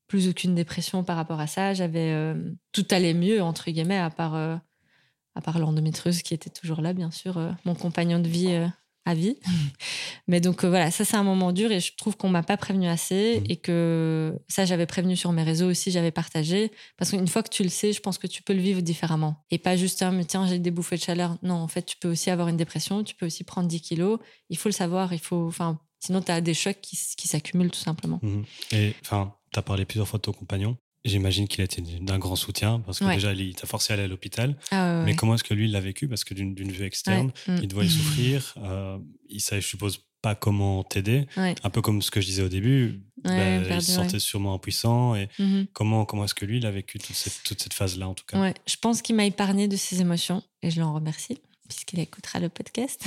plus 0.08 0.30
aucune 0.30 0.56
dépression 0.56 1.04
par 1.04 1.18
rapport 1.18 1.40
à 1.40 1.48
ça. 1.48 1.74
J'avais, 1.74 2.12
euh, 2.12 2.52
tout 2.72 2.86
allait 2.92 3.14
mieux 3.14 3.42
entre 3.42 3.70
guillemets, 3.70 3.98
à 3.98 4.10
part, 4.10 4.36
à 4.36 5.42
part 5.42 5.60
l'endométriose 5.60 6.22
qui 6.22 6.34
était 6.34 6.50
toujours 6.50 6.82
là, 6.82 6.94
bien 6.94 7.12
sûr, 7.12 7.38
mon 7.66 7.76
compagnon 7.76 8.20
de 8.20 8.28
vie 8.28 8.68
à 9.06 9.14
vie. 9.14 9.38
Mais 10.28 10.42
donc 10.42 10.64
euh, 10.64 10.70
voilà, 10.70 10.92
ça 10.92 11.06
c'est 11.06 11.16
un 11.16 11.24
moment 11.24 11.52
dur 11.52 11.72
et 11.72 11.80
je 11.80 11.96
trouve 11.96 12.18
qu'on 12.18 12.30
m'a 12.30 12.44
pas 12.44 12.58
prévenu 12.58 12.88
assez 12.88 13.40
mmh. 13.40 13.44
et 13.50 13.56
que 13.58 14.38
ça 14.48 14.66
j'avais 14.66 14.86
prévenu 14.86 15.16
sur 15.16 15.32
mes 15.32 15.44
réseaux 15.44 15.70
aussi, 15.70 15.92
j'avais 15.92 16.12
partagé 16.12 16.72
parce 16.98 17.12
qu'une 17.12 17.28
fois 17.28 17.44
que 17.44 17.50
tu 17.50 17.64
le 17.64 17.70
sais, 17.70 17.94
je 17.94 18.02
pense 18.02 18.18
que 18.18 18.28
tu 18.28 18.42
peux 18.42 18.54
le 18.54 18.62
vivre 18.62 18.82
différemment 18.82 19.46
et 19.52 19.58
pas 19.58 19.78
juste 19.78 20.02
ah, 20.02 20.12
mais 20.12 20.26
tiens 20.26 20.48
j'ai 20.48 20.60
des 20.60 20.72
bouffées 20.72 20.98
de 20.98 21.02
chaleur. 21.02 21.38
Non, 21.44 21.56
en 21.56 21.68
fait 21.68 21.86
tu 21.86 21.98
peux 21.98 22.10
aussi 22.10 22.30
avoir 22.30 22.48
une 22.48 22.58
dépression, 22.58 23.04
tu 23.04 23.16
peux 23.16 23.28
aussi 23.28 23.44
prendre 23.44 23.68
10 23.68 23.82
kilos. 23.82 24.20
Il 24.50 24.58
faut 24.58 24.70
le 24.70 24.74
savoir, 24.74 25.14
il 25.14 25.20
faut, 25.20 25.48
enfin 25.48 25.80
sinon 26.00 26.22
tu 26.22 26.32
as 26.32 26.42
des 26.42 26.54
chocs 26.54 26.80
qui, 26.82 26.98
qui 27.18 27.28
s'accumulent 27.28 27.72
tout 27.72 27.80
simplement. 27.80 28.20
Mmh. 28.22 28.42
Et 28.72 28.94
enfin, 29.02 29.34
tu 29.52 29.60
as 29.60 29.62
parlé 29.62 29.86
plusieurs 29.86 30.08
fois 30.08 30.18
de 30.18 30.24
ton 30.24 30.34
compagnon. 30.34 30.78
J'imagine 31.06 31.48
qu'il 31.48 31.62
a 31.62 31.66
été 31.66 31.82
d'un 31.82 32.18
grand 32.18 32.36
soutien 32.36 32.80
parce 32.80 33.00
que 33.00 33.06
déjà, 33.06 33.32
il 33.34 33.56
t'a 33.56 33.68
forcé 33.68 33.94
à 33.94 33.96
aller 33.96 34.04
à 34.04 34.08
l'hôpital. 34.08 34.58
Ah 34.72 35.04
mais 35.06 35.16
comment 35.16 35.36
est-ce 35.36 35.44
que 35.44 35.54
lui, 35.54 35.66
il 35.66 35.72
l'a 35.72 35.80
vécu? 35.80 36.08
Parce 36.08 36.24
que 36.24 36.34
d'une 36.34 36.72
vue 36.72 36.84
externe, 36.84 37.32
mm. 37.48 37.58
il 37.62 37.68
devait 37.68 37.88
souffrir. 37.88 38.56
Euh, 38.58 38.98
il 39.30 39.40
savait, 39.40 39.62
je 39.62 39.68
suppose, 39.68 40.04
pas 40.22 40.34
comment 40.34 40.84
t'aider. 40.84 41.28
Un 41.38 41.70
peu 41.70 41.82
comme 41.82 42.02
ce 42.02 42.10
que 42.10 42.20
je 42.20 42.26
disais 42.26 42.42
au 42.42 42.50
début, 42.50 43.02
bah, 43.24 43.58
il 43.58 43.82
se 43.82 43.92
sentait 43.92 44.20
sûrement 44.20 44.56
impuissant. 44.56 45.14
Et 45.16 45.30
mm-hmm. 45.40 45.68
comment, 45.74 46.06
comment 46.06 46.26
est-ce 46.26 46.34
que 46.34 46.46
lui, 46.46 46.58
il 46.58 46.66
a 46.66 46.72
vécu 46.72 46.98
toute 46.98 47.16
cette, 47.16 47.44
toute 47.44 47.62
cette 47.62 47.74
phase-là, 47.74 48.10
en 48.10 48.16
tout 48.16 48.26
cas? 48.28 48.52
Je 48.66 48.76
pense 48.78 49.04
qu'il 49.04 49.16
m'a 49.16 49.26
épargné 49.26 49.68
de 49.68 49.76
ses 49.76 50.02
émotions 50.02 50.42
et 50.64 50.72
je 50.72 50.82
l'en 50.82 50.94
remercie, 50.94 51.38
puisqu'il 51.70 52.00
écoutera 52.00 52.40
le 52.40 52.50
podcast. 52.50 53.06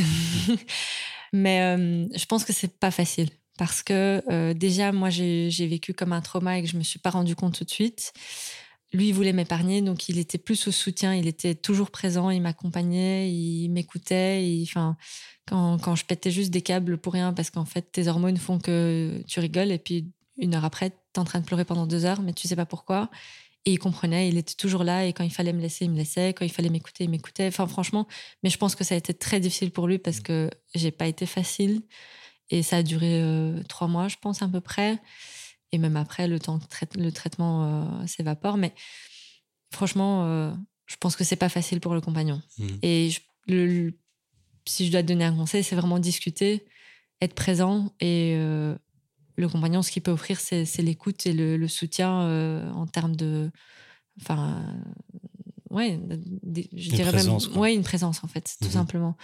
Mais 1.33 1.63
euh, 1.63 2.07
je 2.17 2.25
pense 2.27 2.45
que 2.45 2.53
c'est 2.53 2.79
pas 2.79 2.91
facile 2.91 3.29
parce 3.59 3.83
que 3.83 4.23
euh, 4.31 4.55
déjà, 4.55 4.93
moi, 4.93 5.11
j'ai 5.11 5.67
vécu 5.67 5.93
comme 5.93 6.13
un 6.13 6.23
trauma 6.23 6.59
et 6.59 6.63
que 6.63 6.69
je 6.69 6.79
me 6.79 6.83
suis 6.83 7.01
pas 7.01 7.11
rendu 7.11 7.35
compte 7.37 7.59
tout 7.59 7.65
de 7.65 7.71
suite. 7.71 8.13
Lui, 8.95 9.09
il 9.09 9.13
voulait 9.13 9.35
m'épargner, 9.35 9.83
donc 9.83 10.09
il 10.09 10.19
était 10.19 10.39
plus 10.39 10.67
au 10.69 10.73
soutien, 10.73 11.15
il 11.15 11.27
était 11.27 11.55
toujours 11.55 11.91
présent, 11.91 12.31
il 12.31 12.41
m'accompagnait, 12.41 13.31
il 13.31 13.69
m'écoutait. 13.69 14.65
Quand, 14.73 15.79
quand, 15.79 15.95
je 15.95 16.07
pétais 16.07 16.31
juste 16.31 16.51
des 16.51 16.63
câbles 16.63 16.97
pour 16.97 17.13
rien, 17.13 17.35
parce 17.35 17.51
qu'en 17.51 17.67
fait, 17.67 17.83
tes 17.93 18.09
hormones 18.09 18.39
font 18.39 18.59
que 18.59 19.23
tu 19.27 19.41
rigoles, 19.41 19.73
et 19.73 19.79
puis 19.79 20.11
une 20.39 20.55
heure 20.55 20.65
après, 20.65 20.91
tu 20.91 20.97
es 21.17 21.19
en 21.19 21.25
train 21.25 21.41
de 21.41 21.45
pleurer 21.45 21.65
pendant 21.65 21.87
deux 21.87 22.07
heures, 22.07 22.23
mais 22.23 22.33
tu 22.33 22.49
sais 22.49 22.57
pas 22.57 22.65
pourquoi. 22.65 23.11
Et 23.67 23.73
il 23.73 23.79
comprenait, 23.79 24.29
il 24.29 24.39
était 24.39 24.55
toujours 24.55 24.85
là, 24.85 25.05
et 25.05 25.13
quand 25.13 25.25
il 25.25 25.33
fallait 25.33 25.53
me 25.53 25.61
laisser, 25.61 25.85
il 25.85 25.91
me 25.91 25.97
laissait, 25.97 26.33
quand 26.33 26.45
il 26.45 26.53
fallait 26.53 26.71
m'écouter, 26.71 27.05
il 27.05 27.11
m'écoutait. 27.11 27.49
Enfin, 27.49 27.67
franchement, 27.67 28.07
mais 28.43 28.51
je 28.51 28.57
pense 28.57 28.75
que 28.75 28.85
ça 28.85 28.95
a 28.95 28.99
été 28.99 29.13
très 29.13 29.41
difficile 29.41 29.73
pour 29.73 29.89
lui 29.89 29.99
parce 29.99 30.21
que 30.21 30.49
j'ai 30.75 30.93
pas 30.93 31.09
été 31.09 31.27
facile. 31.27 31.83
Et 32.51 32.63
ça 32.63 32.79
a 32.79 32.83
duré 32.83 33.21
euh, 33.23 33.63
trois 33.69 33.89
mois, 33.89 34.09
je 34.09 34.17
pense, 34.21 34.43
à 34.43 34.49
peu 34.49 34.61
près. 34.61 34.99
Et 35.73 35.79
même 35.79 35.97
après, 35.97 36.29
le 36.29 36.39
temps 36.39 36.59
que 36.59 36.99
le 36.99 37.13
traitement 37.13 37.65
euh, 37.65 38.07
s'évapore. 38.07 38.57
Mais 38.57 38.73
franchement, 39.71 40.25
euh, 40.25 40.53
je 40.87 40.97
pense 40.97 41.15
que 41.17 41.25
c'est 41.25 41.37
pas 41.37 41.51
facile 41.51 41.81
pour 41.81 41.95
le 41.95 42.01
compagnon. 42.01 42.41
Mmh. 42.59 42.67
Et 42.83 43.11
si 44.67 44.87
je 44.87 44.93
dois 44.93 45.03
te 45.03 45.09
donner 45.09 45.25
un 45.25 45.35
conseil, 45.35 45.63
c'est 45.63 45.77
vraiment 45.77 45.99
discuter, 45.99 46.65
être 47.21 47.35
présent. 47.35 47.93
Et 48.01 48.35
le 48.37 49.49
compagnon, 49.49 49.83
ce 49.83 49.91
qu'il 49.91 50.03
peut 50.03 50.11
offrir, 50.11 50.41
c'est 50.41 50.65
l'écoute 50.79 51.27
et 51.27 51.33
le, 51.33 51.69
soutien 51.69 52.71
en 52.73 52.87
termes 52.87 53.17
de. 53.17 53.51
Enfin. 54.21 54.75
ouais, 55.71 55.99
je 56.75 56.91
dirais 56.91 57.13
présence, 57.13 57.49
même. 57.49 57.59
Ouais, 57.59 57.75
une 57.75 57.85
présence, 57.85 58.25
en 58.25 58.29
fait, 58.29 58.57
tout 58.61 58.69
mmh 58.69 58.73
simplement. 58.73 59.17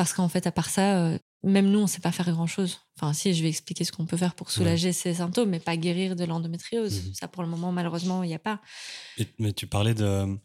Parce 0.00 0.14
qu'en 0.14 0.30
fait, 0.30 0.46
à 0.46 0.50
part 0.50 0.70
ça, 0.70 1.18
même 1.42 1.70
nous, 1.70 1.78
on 1.78 1.82
ne 1.82 1.86
sait 1.86 2.00
pas 2.00 2.10
faire 2.10 2.30
grand-chose. 2.30 2.80
Enfin, 2.96 3.12
si, 3.12 3.34
je 3.34 3.42
vais 3.42 3.50
expliquer 3.50 3.84
ce 3.84 3.92
qu'on 3.92 4.06
peut 4.06 4.16
faire 4.16 4.34
pour 4.34 4.50
soulager 4.50 4.94
ces 4.94 5.12
symptômes, 5.12 5.50
mais 5.50 5.60
pas 5.60 5.76
guérir 5.76 6.16
de 6.16 6.24
l'endométriose. 6.24 7.04
Mmh 7.04 7.14
ça, 7.20 7.28
pour 7.28 7.42
le 7.42 7.50
moment, 7.50 7.70
malheureusement, 7.70 8.22
il 8.22 8.28
n'y 8.28 8.34
a 8.34 8.38
pas. 8.38 8.62
mais 9.38 9.52
tu 9.52 9.66
parlais 9.66 9.92
de, 9.92 10.38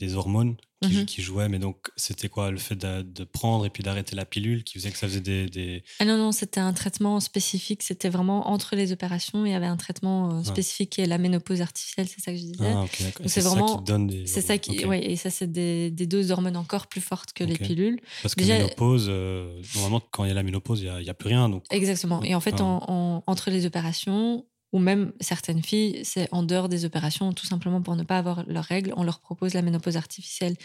des 0.00 0.16
hormones 0.16 0.56
qui, 0.82 1.06
qui, 1.06 1.22
jouaient, 1.22 1.48
mais 1.48 1.58
donc 1.58 1.90
c'était 1.96 2.28
quoi 2.28 2.50
le 2.50 2.58
fait 2.58 2.76
de, 2.76 3.24
prendre 3.24 3.66
et 3.66 3.70
puis 3.70 3.82
d'arrêter 3.82 4.14
la 4.14 4.24
pilule 4.24 4.62
qui 4.62 4.74
faisait 4.74 4.90
que 4.90 4.98
ça 4.98 5.08
faisait 5.08 5.20
des. 5.20 5.82
Ah 5.98 6.04
non, 6.04 6.16
non, 6.16 6.32
c'était 6.32 6.60
un 6.60 6.72
traitement 6.72 7.18
spécifique. 7.20 7.82
C'était 7.82 8.08
vraiment 8.08 8.48
entre 8.48 8.76
les 8.76 8.92
opérations, 8.92 9.44
il 9.44 9.52
y 9.52 9.54
avait 9.54 9.66
un 9.66 9.76
traitement 9.76 10.38
euh, 10.38 10.42
spécifique 10.44 10.90
qui 10.90 11.00
est 11.00 11.06
la 11.06 11.18
ménopause 11.18 11.60
artificielle, 11.60 12.06
c'est 12.08 12.20
ça 12.20 12.32
que 12.32 12.38
je 12.38 12.44
disais. 12.44 12.64
Ah, 12.64 12.84
c'est 13.26 13.40
vraiment. 13.40 13.68
Ça 13.68 13.76
qui 13.78 13.84
donne 13.84 14.06
des. 14.06 14.26
C'est 14.26 14.40
ça 14.40 14.58
qui. 14.58 14.84
Oui, 14.84 14.98
et 14.98 15.16
ça, 15.16 15.30
c'est 15.30 15.50
des, 15.50 15.90
des, 15.90 16.06
doses 16.06 16.28
d'hormones 16.28 16.56
encore 16.56 16.86
plus 16.86 17.00
fortes 17.00 17.32
que 17.32 17.44
les 17.44 17.56
pilules. 17.56 18.00
Parce 18.22 18.34
que 18.34 18.44
la 18.44 18.58
ménopause, 18.58 19.06
euh, 19.08 19.60
normalement, 19.74 20.02
quand 20.10 20.24
il 20.24 20.28
y 20.28 20.30
a 20.30 20.34
la 20.34 20.42
ménopause, 20.42 20.80
il 20.80 20.84
n'y 20.84 21.08
a, 21.08 21.10
a, 21.10 21.14
plus 21.14 21.28
rien. 21.28 21.48
Donc... 21.48 21.64
Exactement. 21.70 22.22
Et 22.22 22.34
en 22.34 22.40
fait, 22.40 22.60
en, 22.60 23.24
entre 23.26 23.50
les 23.50 23.66
opérations, 23.66 24.46
ou 24.72 24.78
même 24.78 25.12
certaines 25.20 25.62
filles, 25.62 26.00
c'est 26.04 26.28
en 26.32 26.42
dehors 26.42 26.68
des 26.68 26.84
opérations, 26.84 27.32
tout 27.32 27.46
simplement 27.46 27.80
pour 27.80 27.96
ne 27.96 28.02
pas 28.02 28.18
avoir 28.18 28.44
leurs 28.46 28.64
règles, 28.64 28.92
on 28.96 29.02
leur 29.02 29.20
propose 29.20 29.54
la 29.54 29.62
ménopause 29.62 29.96
artificielle. 29.96 30.56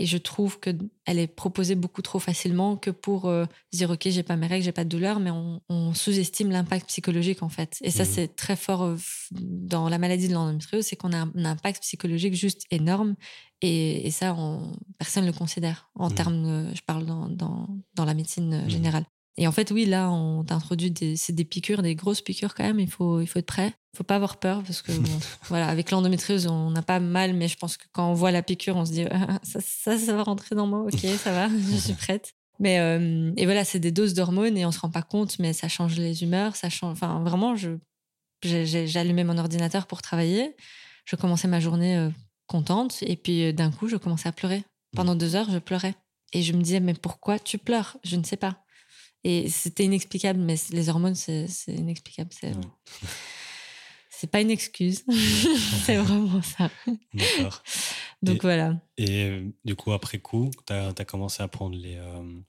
Et 0.00 0.06
je 0.06 0.16
trouve 0.16 0.60
qu'elle 0.60 0.78
est 1.06 1.26
proposée 1.26 1.74
beaucoup 1.74 2.02
trop 2.02 2.20
facilement 2.20 2.76
que 2.76 2.90
pour 2.90 3.26
euh, 3.26 3.46
dire 3.72 3.90
ok 3.90 4.02
j'ai 4.06 4.22
pas 4.22 4.36
mes 4.36 4.46
règles, 4.46 4.64
j'ai 4.64 4.70
pas 4.70 4.84
de 4.84 4.88
douleur, 4.88 5.18
mais 5.18 5.30
on, 5.32 5.92
sous-estime 5.92 6.52
l'impact 6.52 6.86
psychologique 6.86 7.42
en 7.42 7.48
fait. 7.48 7.78
Et 7.80 7.90
ça 7.90 8.04
mmh. 8.04 8.06
c'est 8.06 8.36
très 8.36 8.54
fort 8.54 8.84
euh, 8.84 8.96
dans 9.32 9.88
la 9.88 9.98
maladie 9.98 10.28
de 10.28 10.34
l'endométriose, 10.34 10.86
c'est 10.86 10.94
qu'on 10.94 11.12
a 11.12 11.22
un, 11.22 11.44
impact 11.44 11.82
psychologique 11.82 12.34
juste 12.34 12.62
énorme. 12.70 13.16
Et, 13.60 14.12
ça, 14.12 14.34
on, 14.38 14.70
personne 14.98 15.24
ne 15.24 15.32
le 15.32 15.36
considère 15.36 15.90
en 15.96 16.10
mmh. 16.10 16.14
termes, 16.14 16.70
je 16.76 16.82
parle 16.82 17.04
dans, 17.04 17.28
dans, 17.28 17.66
dans 17.94 18.04
la 18.04 18.14
médecine 18.14 18.66
mmh. 18.66 18.70
générale. 18.70 19.04
Et 19.40 19.46
en 19.46 19.52
fait, 19.52 19.70
oui, 19.70 19.86
là, 19.86 20.10
on 20.10 20.42
t'introduit 20.42 20.90
des, 20.90 21.16
c'est 21.16 21.32
des 21.32 21.44
piqûres, 21.44 21.80
des 21.80 21.94
grosses 21.94 22.20
piqûres 22.20 22.54
quand 22.56 22.64
même. 22.64 22.80
Il 22.80 22.90
faut, 22.90 23.20
il 23.20 23.26
faut 23.28 23.38
être 23.38 23.46
prêt. 23.46 23.72
Il 23.94 23.96
faut 23.96 24.04
pas 24.04 24.16
avoir 24.16 24.38
peur 24.38 24.64
parce 24.64 24.82
que, 24.82 24.90
voilà, 25.48 25.68
avec 25.68 25.92
l'endométriose, 25.92 26.48
on 26.48 26.72
n'a 26.72 26.82
pas 26.82 26.98
mal, 26.98 27.34
mais 27.34 27.46
je 27.46 27.56
pense 27.56 27.76
que 27.76 27.84
quand 27.92 28.10
on 28.10 28.14
voit 28.14 28.32
la 28.32 28.42
piqûre, 28.42 28.76
on 28.76 28.84
se 28.84 28.90
dit, 28.90 29.04
ah, 29.10 29.38
ça, 29.44 29.60
ça, 29.96 30.16
va 30.16 30.24
rentrer 30.24 30.56
dans 30.56 30.66
moi. 30.66 30.80
Ok, 30.80 31.06
ça 31.18 31.30
va, 31.30 31.48
je 31.70 31.76
suis 31.76 31.94
prête. 31.94 32.34
Mais 32.58 32.80
euh, 32.80 33.32
et 33.36 33.44
voilà, 33.44 33.64
c'est 33.64 33.78
des 33.78 33.92
doses 33.92 34.14
d'hormones 34.14 34.58
et 34.58 34.66
on 34.66 34.72
se 34.72 34.80
rend 34.80 34.90
pas 34.90 35.02
compte, 35.02 35.38
mais 35.38 35.52
ça 35.52 35.68
change 35.68 35.96
les 35.96 36.24
humeurs, 36.24 36.56
ça 36.56 36.68
change. 36.68 36.92
Enfin, 36.92 37.22
vraiment, 37.22 37.54
je 37.54 37.78
j'allumais 38.42 39.24
mon 39.24 39.38
ordinateur 39.38 39.86
pour 39.86 40.02
travailler. 40.02 40.56
Je 41.04 41.16
commençais 41.16 41.48
ma 41.48 41.60
journée 41.60 41.96
euh, 41.96 42.10
contente 42.46 42.98
et 43.02 43.16
puis 43.16 43.44
euh, 43.44 43.52
d'un 43.52 43.70
coup, 43.70 43.88
je 43.88 43.96
commençais 43.96 44.28
à 44.28 44.32
pleurer. 44.32 44.64
Pendant 44.96 45.14
deux 45.14 45.36
heures, 45.36 45.50
je 45.50 45.58
pleurais. 45.58 45.94
Et 46.32 46.42
je 46.42 46.52
me 46.52 46.62
disais, 46.62 46.80
mais 46.80 46.94
pourquoi 46.94 47.38
tu 47.38 47.58
pleures? 47.58 47.96
Je 48.04 48.16
ne 48.16 48.24
sais 48.24 48.36
pas. 48.36 48.64
Et 49.24 49.48
c'était 49.48 49.84
inexplicable, 49.84 50.38
mais 50.38 50.56
les 50.70 50.88
hormones, 50.88 51.14
c'est 51.14 51.48
inexplicable. 51.68 52.30
C'est 52.32 52.52
c'est 54.18 54.26
pas 54.26 54.40
une 54.40 54.50
excuse. 54.50 55.04
c'est 55.84 55.96
vraiment 55.96 56.42
ça. 56.42 56.70
D'accord. 57.14 57.62
Donc 58.22 58.42
voilà. 58.42 58.80
Et 58.96 59.22
euh, 59.22 59.48
du 59.64 59.76
coup, 59.76 59.92
après 59.92 60.18
coup, 60.18 60.50
tu 60.66 60.72
as, 60.72 60.92
commencé 61.04 61.40
à 61.40 61.46
prendre 61.46 61.76
les, 61.76 61.94
euh, 61.94 62.40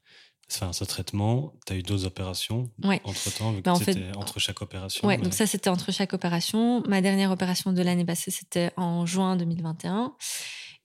enfin, 0.51 0.73
ce 0.73 0.83
traitement. 0.83 1.53
Tu 1.67 1.73
as 1.73 1.75
eu 1.75 1.83
d'autres 1.83 2.05
opérations 2.05 2.71
entre-temps, 3.03 3.51
vu 3.51 3.61
bah, 3.61 3.73
que 3.77 3.85
c'était 3.85 4.15
entre 4.15 4.39
chaque 4.39 4.63
opération. 4.63 5.07
Oui, 5.07 5.17
donc 5.17 5.35
ça, 5.35 5.45
c'était 5.45 5.69
entre 5.69 5.91
chaque 5.91 6.13
opération. 6.13 6.81
Ma 6.87 7.01
dernière 7.01 7.29
opération 7.29 7.71
de 7.71 7.83
l'année 7.83 8.05
passée, 8.05 8.31
c'était 8.31 8.71
en 8.75 9.05
juin 9.05 9.35
2021. 9.35 10.15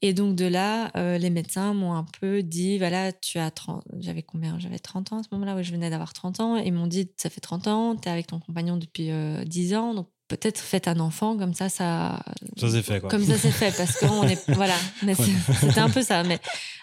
Et 0.03 0.13
donc 0.13 0.37
de 0.37 0.45
là, 0.45 0.91
euh, 0.97 1.17
les 1.19 1.31
médecins 1.31 1.73
m'ont 1.73 1.95
un 1.95 2.05
peu 2.21 2.43
dit, 2.43 2.79
voilà, 2.79 3.13
tu 3.13 3.39
as 3.39 3.51
30... 3.51 3.85
J'avais 4.01 4.23
combien? 4.23 4.59
J'avais 4.59 4.79
30 4.79 5.13
ans 5.13 5.19
à 5.21 5.23
ce 5.23 5.29
moment-là, 5.33 5.57
oui, 5.57 5.65
je 5.65 5.73
venais 5.73 5.91
d'avoir 5.91 6.13
30 6.13 6.41
ans. 6.41 6.57
Ils 6.57 6.73
m'ont 6.73 6.87
dit, 6.87 7.11
ça 7.17 7.31
fait 7.31 7.41
30 7.41 7.69
ans, 7.69 7.97
tu 7.97 8.09
es 8.09 8.13
avec 8.13 8.27
ton 8.27 8.39
compagnon 8.39 8.77
depuis 8.77 9.11
10 9.47 9.73
euh, 9.73 9.79
ans, 9.79 9.95
donc 9.95 10.09
peut-être 10.29 10.59
faites 10.59 10.89
un 10.89 11.01
enfant, 11.01 11.37
comme 11.39 11.55
ça, 11.55 11.69
ça... 11.69 12.23
Ça 12.59 12.71
s'est 12.71 12.83
fait, 12.83 13.01
quoi. 13.01 13.09
Comme 13.09 13.25
ça, 13.25 13.39
c'est 13.39 13.51
fait, 13.51 13.75
parce 13.77 13.99
qu'on 13.99 14.25
est... 14.25 14.51
voilà, 14.51 14.77
c'était 15.61 15.81
un 15.81 15.91
peu 15.91 16.03
ça. 16.03 16.23
Mais 16.23 16.39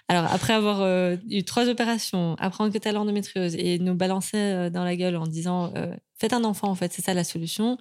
alors, 0.07 0.25
après 0.31 0.53
avoir 0.53 0.81
euh, 0.81 1.15
eu 1.29 1.43
trois 1.43 1.67
opérations, 1.69 2.35
apprendre 2.39 2.73
que 2.73 2.77
tu 2.77 2.87
as 2.87 2.91
l'endométriose 2.91 3.55
et 3.55 3.77
nous 3.77 3.93
balancer 3.93 4.69
dans 4.71 4.83
la 4.83 4.95
gueule 4.95 5.15
en 5.15 5.27
disant, 5.27 5.73
faites 6.17 6.33
un 6.33 6.43
enfant, 6.43 6.69
en 6.69 6.75
fait, 6.75 6.91
c'est 6.93 7.03
ça 7.03 7.13
la 7.13 7.23
solution 7.23 7.77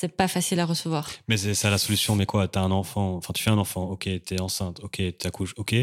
c'est 0.00 0.16
pas 0.16 0.28
facile 0.28 0.58
à 0.60 0.64
recevoir. 0.64 1.10
Mais 1.28 1.36
c'est 1.36 1.52
ça 1.52 1.68
la 1.68 1.76
solution. 1.76 2.16
Mais 2.16 2.24
quoi, 2.24 2.48
t'as 2.48 2.62
un 2.62 2.70
enfant, 2.70 3.16
enfin 3.16 3.34
tu 3.34 3.42
fais 3.42 3.50
un 3.50 3.58
enfant, 3.58 3.84
ok, 3.90 4.08
t'es 4.24 4.40
enceinte, 4.40 4.80
ok, 4.82 5.02
t'accouches, 5.18 5.52
ok, 5.58 5.74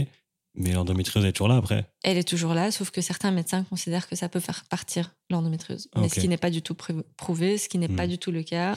mais 0.56 0.72
l'endométriose 0.72 1.24
est 1.24 1.34
toujours 1.34 1.50
là 1.50 1.58
après 1.58 1.86
Elle 2.04 2.18
est 2.18 2.28
toujours 2.28 2.56
là, 2.56 2.72
sauf 2.72 2.90
que 2.90 3.02
certains 3.02 3.30
médecins 3.30 3.64
considèrent 3.66 4.08
que 4.08 4.16
ça 4.16 4.28
peut 4.28 4.40
faire 4.40 4.66
partir 4.72 5.14
l'endométriose. 5.30 5.88
Mais 5.96 6.10
ce 6.10 6.20
qui 6.20 6.28
n'est 6.28 6.38
pas 6.38 6.50
du 6.50 6.64
tout 6.64 6.76
prouvé, 7.16 7.60
ce 7.60 7.70
qui 7.70 7.78
n'est 7.78 7.88
pas 7.88 8.08
hmm. 8.08 8.10
du 8.10 8.18
tout 8.18 8.32
le 8.32 8.42
cas. 8.42 8.76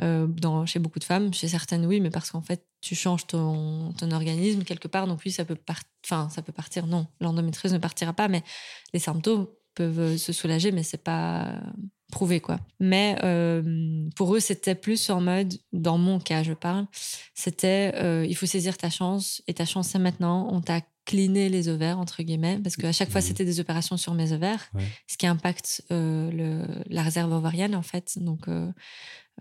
Euh, 0.00 0.26
dans, 0.26 0.64
chez 0.64 0.78
beaucoup 0.78 0.98
de 0.98 1.04
femmes, 1.04 1.34
chez 1.34 1.48
certaines 1.48 1.84
oui, 1.84 2.00
mais 2.00 2.08
parce 2.08 2.30
qu'en 2.30 2.40
fait 2.40 2.66
tu 2.80 2.94
changes 2.94 3.26
ton, 3.26 3.92
ton, 3.92 4.10
organisme 4.10 4.64
quelque 4.64 4.88
part, 4.88 5.06
donc 5.06 5.20
oui 5.26 5.30
ça 5.30 5.44
peut, 5.44 5.58
enfin, 6.02 6.30
ça 6.30 6.40
peut 6.40 6.50
partir. 6.50 6.86
Non, 6.86 7.06
l'endométriose 7.20 7.74
ne 7.74 7.78
partira 7.78 8.14
pas, 8.14 8.26
mais 8.28 8.42
les 8.94 9.00
symptômes 9.00 9.48
peuvent 9.74 10.16
se 10.16 10.32
soulager, 10.32 10.72
mais 10.72 10.82
c'est 10.82 11.02
pas 11.02 11.60
prouvé 12.12 12.40
quoi. 12.40 12.60
Mais 12.78 13.16
euh, 13.24 14.08
pour 14.14 14.36
eux, 14.36 14.40
c'était 14.40 14.76
plus 14.76 15.10
en 15.10 15.20
mode, 15.20 15.54
dans 15.72 15.98
mon 15.98 16.20
cas, 16.20 16.44
je 16.44 16.52
parle, 16.52 16.86
c'était 17.34 17.92
euh, 17.96 18.24
il 18.28 18.36
faut 18.36 18.46
saisir 18.46 18.76
ta 18.76 18.90
chance 18.90 19.42
et 19.48 19.54
ta 19.54 19.64
chance 19.64 19.88
c'est 19.88 19.98
maintenant. 19.98 20.48
On 20.52 20.60
t'a 20.60 20.80
cliné 21.04 21.48
les 21.48 21.68
ovaires 21.68 21.98
entre 21.98 22.22
guillemets 22.22 22.60
parce 22.62 22.76
qu'à 22.76 22.92
chaque 22.92 23.10
fois 23.10 23.20
c'était 23.20 23.44
des 23.44 23.58
opérations 23.58 23.96
sur 23.96 24.14
mes 24.14 24.30
ovaires, 24.30 24.70
ce 25.08 25.16
qui 25.16 25.26
impacte 25.26 25.82
euh, 25.90 26.30
le, 26.30 26.64
la 26.86 27.02
réserve 27.02 27.32
ovarienne 27.32 27.74
en 27.74 27.82
fait. 27.82 28.18
Donc 28.20 28.46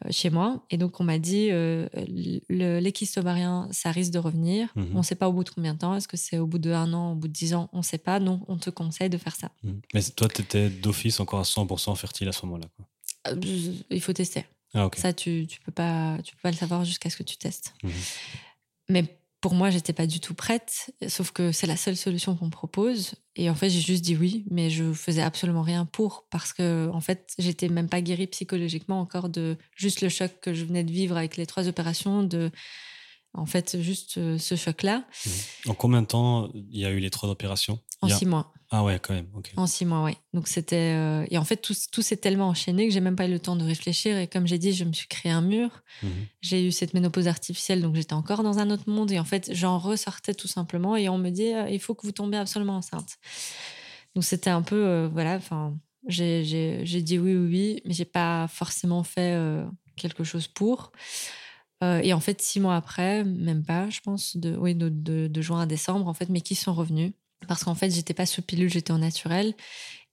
chez 0.09 0.29
moi. 0.29 0.65
Et 0.69 0.77
donc, 0.77 0.99
on 0.99 1.03
m'a 1.03 1.19
dit, 1.19 1.49
euh, 1.51 1.87
ovariens, 3.17 3.67
ça 3.71 3.91
risque 3.91 4.11
de 4.11 4.19
revenir. 4.19 4.69
Mmh 4.75 4.83
on 4.93 4.97
ne 4.99 5.03
sait 5.03 5.15
pas 5.15 5.29
au 5.29 5.33
bout 5.33 5.43
de 5.43 5.49
combien 5.49 5.73
de 5.73 5.79
temps. 5.79 5.95
Est-ce 5.95 6.07
que 6.07 6.17
c'est 6.17 6.37
au 6.37 6.47
bout 6.47 6.59
de 6.59 6.71
un 6.71 6.93
an, 6.93 7.13
au 7.13 7.15
bout 7.15 7.27
de 7.27 7.33
dix 7.33 7.53
ans? 7.53 7.69
On 7.73 7.79
ne 7.79 7.83
sait 7.83 7.97
pas. 7.97 8.19
Non, 8.19 8.41
on 8.47 8.57
te 8.57 8.69
conseille 8.69 9.09
de 9.09 9.17
faire 9.17 9.35
ça. 9.35 9.51
Mmh. 9.63 9.71
Mais 9.93 10.01
toi, 10.15 10.27
tu 10.27 10.41
étais 10.41 10.69
d'office 10.69 11.19
encore 11.19 11.39
à 11.39 11.43
100% 11.43 11.95
fertile 11.95 12.27
à 12.27 12.31
ce 12.31 12.45
moment-là 12.45 12.67
euh, 13.27 13.35
Il 13.89 14.01
faut 14.01 14.13
tester. 14.13 14.45
Ah, 14.73 14.89
ça, 14.95 15.13
tu 15.13 15.41
ne 15.41 15.45
tu 15.45 15.59
peux, 15.59 15.71
pas, 15.71 16.17
tu 16.23 16.33
peux 16.35 16.41
pas 16.41 16.51
le 16.51 16.57
savoir 16.57 16.85
jusqu'à 16.85 17.09
ce 17.09 17.17
que 17.17 17.23
tu 17.23 17.37
testes. 17.37 17.73
Mmh 17.83 17.89
Mais 18.89 19.20
pour 19.41 19.55
moi, 19.55 19.71
j'étais 19.71 19.91
pas 19.91 20.05
du 20.05 20.19
tout 20.19 20.35
prête, 20.35 20.91
sauf 21.07 21.31
que 21.31 21.51
c'est 21.51 21.65
la 21.65 21.75
seule 21.75 21.97
solution 21.97 22.35
qu'on 22.35 22.51
propose. 22.51 23.15
Et 23.35 23.49
en 23.49 23.55
fait, 23.55 23.69
j'ai 23.69 23.81
juste 23.81 24.03
dit 24.03 24.15
oui, 24.15 24.45
mais 24.51 24.69
je 24.69 24.93
faisais 24.93 25.23
absolument 25.23 25.63
rien 25.63 25.85
pour 25.85 26.27
parce 26.29 26.53
que, 26.53 26.89
en 26.93 27.01
fait, 27.01 27.33
j'étais 27.39 27.67
même 27.67 27.89
pas 27.89 28.01
guérie 28.01 28.27
psychologiquement 28.27 29.01
encore 29.01 29.29
de 29.29 29.57
juste 29.75 30.01
le 30.01 30.09
choc 30.09 30.31
que 30.41 30.53
je 30.53 30.63
venais 30.63 30.83
de 30.83 30.91
vivre 30.91 31.17
avec 31.17 31.37
les 31.37 31.47
trois 31.47 31.67
opérations, 31.67 32.21
de, 32.21 32.51
en 33.33 33.47
fait, 33.47 33.81
juste 33.81 34.19
euh, 34.19 34.37
ce 34.37 34.55
choc-là. 34.55 35.05
En 35.67 35.73
combien 35.73 36.03
de 36.03 36.07
temps 36.07 36.51
il 36.53 36.79
y 36.79 36.85
a 36.85 36.91
eu 36.91 36.99
les 36.99 37.09
trois 37.09 37.29
opérations? 37.29 37.79
En 38.01 38.09
six 38.09 38.27
mois. 38.27 38.53
Ah 38.73 38.85
ouais, 38.85 38.99
quand 38.99 39.13
même. 39.13 39.27
En 39.57 39.67
six 39.67 39.83
mois, 39.83 40.01
ouais. 40.01 40.15
Donc 40.33 40.47
c'était 40.47 40.95
euh, 40.95 41.25
et 41.29 41.37
en 41.37 41.43
fait 41.43 41.57
tout, 41.57 41.73
tout 41.91 42.01
s'est 42.01 42.15
tellement 42.15 42.47
enchaîné 42.47 42.87
que 42.87 42.93
j'ai 42.93 43.01
même 43.01 43.17
pas 43.17 43.27
eu 43.27 43.31
le 43.31 43.39
temps 43.39 43.57
de 43.57 43.65
réfléchir 43.65 44.17
et 44.17 44.27
comme 44.27 44.47
j'ai 44.47 44.57
dit, 44.57 44.71
je 44.71 44.85
me 44.85 44.93
suis 44.93 45.09
créé 45.09 45.29
un 45.29 45.41
mur. 45.41 45.83
Mhm. 46.01 46.11
J'ai 46.39 46.65
eu 46.65 46.71
cette 46.71 46.93
ménopause 46.93 47.27
artificielle, 47.27 47.81
donc 47.81 47.95
j'étais 47.95 48.13
encore 48.13 48.43
dans 48.43 48.59
un 48.59 48.69
autre 48.69 48.89
monde 48.89 49.11
et 49.11 49.19
en 49.19 49.25
fait 49.25 49.53
j'en 49.53 49.77
ressortais 49.77 50.33
tout 50.33 50.47
simplement 50.47 50.95
et 50.95 51.09
on 51.09 51.17
me 51.17 51.29
dit 51.31 51.53
euh, 51.53 51.69
il 51.69 51.81
faut 51.81 51.95
que 51.95 52.03
vous 52.07 52.13
tombiez 52.13 52.39
absolument 52.39 52.77
enceinte. 52.77 53.17
Donc 54.15 54.23
c'était 54.23 54.49
un 54.49 54.61
peu 54.61 54.87
euh, 54.87 55.09
voilà, 55.11 55.35
enfin 55.35 55.77
j'ai 56.07 56.41
dit 56.41 57.19
oui 57.19 57.35
oui 57.35 57.47
oui, 57.47 57.81
mais 57.83 57.93
j'ai 57.93 58.05
pas 58.05 58.47
forcément 58.47 59.03
fait 59.03 59.37
quelque 59.97 60.23
chose 60.23 60.47
pour. 60.47 60.93
et 61.81 62.13
en 62.13 62.19
fait, 62.21 62.41
six 62.41 62.59
mois 62.61 62.75
après, 62.75 63.23
même 63.23 63.63
pas, 63.63 63.89
je 63.89 63.99
pense, 63.99 64.37
de, 64.37 64.55
oui, 64.55 64.73
de, 64.75 64.89
de, 64.89 65.27
de 65.27 65.41
juin 65.41 65.61
à 65.61 65.65
décembre, 65.67 66.07
en 66.07 66.13
fait, 66.15 66.29
mais 66.29 66.41
qui 66.41 66.55
sont 66.55 66.73
revenus 66.73 67.11
parce 67.47 67.63
qu'en 67.63 67.75
fait, 67.75 67.89
j'étais 67.89 68.13
pas 68.13 68.25
sous 68.25 68.41
pilule, 68.41 68.69
j'étais 68.69 68.91
en 68.91 68.99
naturel. 68.99 69.53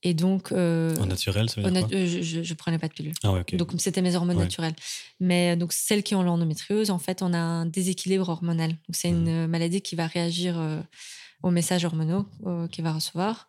Et 0.02 0.14
donc. 0.14 0.52
Euh, 0.52 0.96
en 0.96 1.06
naturel, 1.06 1.50
ça 1.50 1.60
veut 1.60 1.70
dire 1.70 1.86
quoi 1.86 1.96
euh, 1.96 2.06
je, 2.06 2.42
je, 2.42 2.54
prenais 2.54 2.78
pas 2.78 2.88
de 2.88 2.92
pilule. 2.92 3.14
Ah 3.24 3.34
donc, 3.54 3.72
c'était 3.78 4.02
mes 4.02 4.14
hormones 4.14 4.38
naturelles. 4.38 4.76
Mais 5.18 5.56
donc, 5.56 5.72
celles 5.72 6.02
qui 6.02 6.14
ont 6.14 6.22
l'endométriose, 6.22 6.90
en 6.90 6.98
fait, 6.98 7.22
on 7.22 7.32
a 7.32 7.38
un 7.38 7.66
déséquilibre 7.66 8.28
hormonal. 8.28 8.70
Donc, 8.70 8.94
c'est 8.94 9.08
une 9.08 9.44
mmh. 9.44 9.48
maladie 9.48 9.82
qui 9.82 9.96
va 9.96 10.06
réagir 10.06 10.58
euh, 10.58 10.80
aux 11.42 11.50
messages 11.50 11.84
hormonaux 11.84 12.26
qu'il 12.70 12.84
va 12.84 12.92
recevoir. 12.92 13.48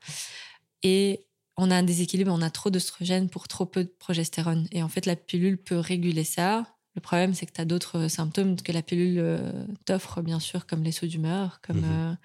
Et 0.81 1.25
on 1.57 1.71
a 1.71 1.75
un 1.75 1.83
déséquilibre, 1.83 2.31
on 2.33 2.41
a 2.41 2.49
trop 2.49 2.69
d'œstrogènes 2.69 3.29
pour 3.29 3.47
trop 3.47 3.65
peu 3.65 3.83
de 3.83 3.93
progestérone. 3.99 4.67
Et 4.71 4.81
en 4.81 4.89
fait, 4.89 5.05
la 5.05 5.15
pilule 5.15 5.57
peut 5.57 5.77
réguler 5.77 6.23
ça. 6.23 6.65
Le 6.95 7.01
problème, 7.01 7.35
c'est 7.35 7.45
que 7.45 7.51
tu 7.51 7.61
as 7.61 7.65
d'autres 7.65 8.07
symptômes 8.07 8.55
que 8.55 8.71
la 8.71 8.81
pilule 8.81 9.43
t'offre, 9.85 10.21
bien 10.21 10.39
sûr, 10.39 10.65
comme 10.65 10.83
les 10.83 10.91
sauts 10.91 11.05
d'humeur, 11.07 11.59
comme. 11.61 11.81
Mmh 11.81 12.17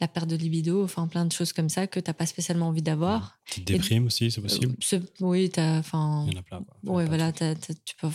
la 0.00 0.08
perte 0.08 0.28
de 0.28 0.36
libido, 0.36 0.82
enfin 0.82 1.06
plein 1.06 1.24
de 1.24 1.32
choses 1.32 1.52
comme 1.52 1.68
ça 1.68 1.86
que 1.86 2.00
tu 2.00 2.08
n'as 2.08 2.14
pas 2.14 2.26
spécialement 2.26 2.68
envie 2.68 2.82
d'avoir. 2.82 3.38
Tu 3.46 3.64
te 3.64 3.72
déprimes 3.72 4.06
aussi, 4.06 4.30
c'est 4.30 4.40
possible 4.40 4.74
euh, 4.92 5.00
Oui, 5.20 5.50
enfin. 5.56 6.24
Il 6.26 6.34
y 6.34 6.36
en 6.36 6.40
a 6.40 6.42
plein. 6.42 6.64
Oui, 6.84 7.04
voilà, 7.06 7.32
tu 7.32 7.94
peux. 8.00 8.08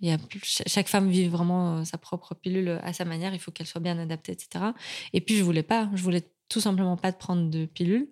Il 0.00 0.08
y 0.08 0.12
a, 0.12 0.18
chaque 0.66 0.88
femme 0.88 1.08
vit 1.08 1.28
vraiment 1.28 1.78
euh, 1.78 1.84
sa 1.84 1.98
propre 1.98 2.34
pilule 2.34 2.80
à 2.82 2.92
sa 2.92 3.04
manière, 3.04 3.32
il 3.32 3.40
faut 3.40 3.50
qu'elle 3.50 3.66
soit 3.66 3.80
bien 3.80 3.98
adaptée, 3.98 4.32
etc. 4.32 4.66
Et 5.12 5.20
puis 5.20 5.36
je 5.36 5.42
voulais 5.42 5.62
pas, 5.62 5.88
je 5.94 6.02
voulais 6.02 6.28
tout 6.48 6.60
simplement 6.60 6.96
pas 6.96 7.12
de 7.12 7.16
prendre 7.16 7.48
de 7.48 7.64
pilule. 7.64 8.08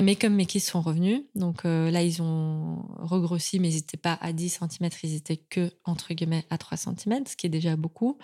Mais 0.00 0.16
comme 0.16 0.34
mes 0.34 0.46
kisses 0.46 0.70
sont 0.70 0.80
revenus, 0.80 1.22
donc 1.34 1.64
euh, 1.64 1.90
là 1.90 2.02
ils 2.02 2.22
ont 2.22 2.82
regrossi, 2.98 3.60
mais 3.60 3.70
ils 3.70 3.76
n'étaient 3.76 3.96
pas 3.96 4.18
à 4.20 4.32
10 4.32 4.60
cm, 4.60 4.90
ils 5.02 5.14
étaient 5.14 5.36
que 5.36 5.70
entre 5.84 6.14
guillemets 6.14 6.46
à 6.48 6.58
3 6.58 6.78
cm, 6.78 7.26
ce 7.26 7.36
qui 7.36 7.46
est 7.46 7.50
déjà 7.50 7.76
beaucoup. 7.76 8.18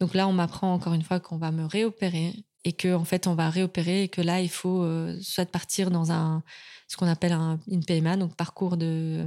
Donc 0.00 0.14
là 0.14 0.26
on 0.28 0.32
m'apprend 0.32 0.72
encore 0.72 0.94
une 0.94 1.02
fois 1.02 1.20
qu'on 1.20 1.36
va 1.36 1.50
me 1.50 1.64
réopérer 1.64 2.32
et 2.64 2.72
que 2.72 2.94
en 2.94 3.04
fait 3.04 3.26
on 3.26 3.34
va 3.34 3.50
réopérer 3.50 4.04
et 4.04 4.08
que 4.08 4.20
là 4.20 4.40
il 4.40 4.50
faut 4.50 4.82
euh, 4.82 5.16
soit 5.20 5.46
partir 5.46 5.90
dans 5.90 6.12
un 6.12 6.42
ce 6.88 6.96
qu'on 6.96 7.06
appelle 7.06 7.32
un, 7.32 7.58
une 7.68 7.84
PMA 7.84 8.16
donc 8.16 8.36
parcours 8.36 8.76
de 8.76 8.86
euh, 9.20 9.26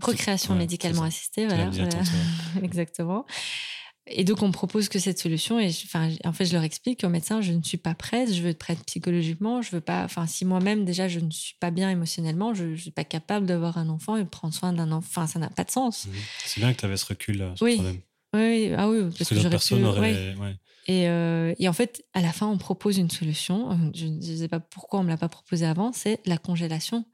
procréation 0.00 0.54
médicalement 0.54 1.02
assistée 1.02 1.46
voilà, 1.46 1.70
exactement. 2.62 3.26
Et 4.06 4.24
donc 4.24 4.42
on 4.42 4.48
me 4.48 4.52
propose 4.52 4.90
que 4.90 4.98
cette 4.98 5.18
solution 5.18 5.58
et 5.58 5.70
enfin 5.84 6.10
en 6.24 6.32
fait 6.34 6.44
je 6.44 6.52
leur 6.52 6.62
explique 6.62 7.04
au 7.04 7.08
médecin 7.08 7.40
je 7.40 7.52
ne 7.52 7.62
suis 7.62 7.78
pas 7.78 7.94
prête 7.94 8.32
je 8.34 8.42
veux 8.42 8.50
être 8.50 8.58
prête 8.58 8.84
psychologiquement 8.84 9.62
je 9.62 9.70
veux 9.70 9.80
pas 9.80 10.04
enfin 10.04 10.26
si 10.26 10.44
moi-même 10.44 10.84
déjà 10.84 11.08
je 11.08 11.20
ne 11.20 11.30
suis 11.30 11.54
pas 11.58 11.70
bien 11.70 11.88
émotionnellement 11.88 12.52
je, 12.52 12.64
ne 12.64 12.76
suis 12.76 12.90
pas 12.90 13.04
capable 13.04 13.46
d'avoir 13.46 13.78
un 13.78 13.88
enfant 13.88 14.16
et 14.16 14.24
de 14.24 14.28
prendre 14.28 14.52
soin 14.52 14.74
d'un 14.74 14.92
enfant 14.92 15.22
enfin 15.22 15.26
ça 15.26 15.38
n'a 15.38 15.48
pas 15.48 15.64
de 15.64 15.70
sens. 15.70 16.04
Mmh. 16.04 16.10
c'est 16.44 16.60
bien 16.60 16.74
que 16.74 16.80
tu 16.80 16.84
avais 16.84 16.98
ce 16.98 17.06
recul 17.06 17.38
là 17.38 17.54
oui. 17.62 17.80
oui. 18.34 18.72
Ah 18.76 18.90
oui 18.90 19.04
parce, 19.16 19.30
que, 19.30 19.36
j'aurais 19.36 19.56
pu 19.56 19.74
Euh, 20.90 21.54
et, 21.58 21.68
en 21.68 21.72
fait, 21.72 22.04
à 22.12 22.20
la 22.20 22.32
fin, 22.32 22.46
on 22.46 22.58
propose 22.58 22.98
une 22.98 23.10
solution. 23.10 23.90
Je 23.94 24.06
ne 24.06 24.20
sais 24.20 24.48
pas 24.48 24.60
pourquoi 24.60 25.00
on 25.00 25.02
ne 25.02 25.08
me 25.08 25.12
l'a 25.12 25.18
pas 25.18 25.28
proposé 25.28 25.66
avant. 25.66 25.92
C'est 25.92 26.20
la 26.26 26.38
congélation, 26.38 27.04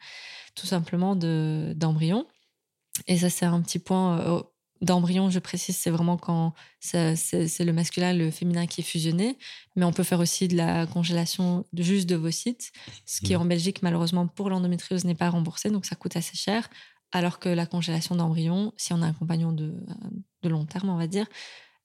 tout 0.54 0.66
simplement, 0.66 1.16
d'embryons. 1.16 2.26
et 3.06 3.18
ça, 3.18 3.30
c'est 3.30 3.46
un 3.46 3.60
petit 3.62 3.78
point 3.78 4.20
euh, 4.20 4.42
d'embryon, 4.80 5.28
je 5.28 5.38
précise, 5.38 5.76
c'est 5.76 5.90
vraiment 5.90 6.16
quand 6.16 6.54
c'est 6.80 7.14
le 7.60 7.72
masculin, 7.72 8.14
le 8.14 8.30
féminin 8.30 8.66
qui 8.66 8.80
est 8.80 8.84
fusionné. 8.84 9.36
Mais 9.76 9.84
on 9.84 9.92
peut 9.92 10.02
faire 10.02 10.20
aussi 10.20 10.48
de 10.48 10.56
la 10.56 10.86
congélation 10.86 11.64
juste 11.76 12.08
de 12.08 12.16
vos 12.16 12.30
sites, 12.30 12.72
ce 13.06 13.20
qui, 13.20 13.34
mmh. 13.34 13.40
en 13.40 13.44
Belgique, 13.44 13.82
malheureusement, 13.82 14.26
pour 14.26 14.50
l'endométriose, 14.50 15.04
n'est 15.04 15.14
pas 15.14 15.30
remboursé. 15.30 15.70
Donc, 15.70 15.86
ça 15.86 15.96
coûte 15.96 16.16
assez 16.16 16.36
cher. 16.36 16.68
Alors 17.12 17.40
que 17.40 17.48
la 17.48 17.66
congélation 17.66 18.14
d'embryon, 18.14 18.72
si 18.76 18.92
on 18.92 19.02
a 19.02 19.06
un 19.06 19.12
compagnon 19.12 19.52
de, 19.52 19.74
de 20.42 20.48
long 20.48 20.64
terme, 20.64 20.90
on 20.90 20.96
va 20.96 21.08
dire, 21.08 21.26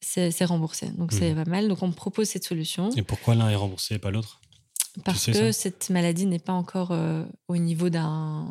c'est 0.02 0.46
remboursé. 0.46 0.90
Donc 0.92 1.12
c'est 1.12 1.34
mmh. 1.34 1.44
pas 1.44 1.50
mal. 1.50 1.68
Donc 1.68 1.82
on 1.82 1.88
me 1.88 1.94
propose 1.94 2.30
cette 2.30 2.44
solution. 2.44 2.90
Et 2.92 3.04
pourquoi 3.04 3.36
l'un 3.36 3.50
est 3.50 3.56
remboursé 3.56 3.96
et 3.96 4.00
pas 4.00 4.12
l'autre? 4.12 4.42
Parce 5.04 5.26
que 5.26 5.52
cette 5.52 5.90
maladie 5.90 6.26
n'est 6.26 6.40
pas 6.40 6.54
encore 6.54 6.92
euh, 6.92 7.24
au 7.48 7.58
niveau 7.58 7.90
d'un 7.90 8.48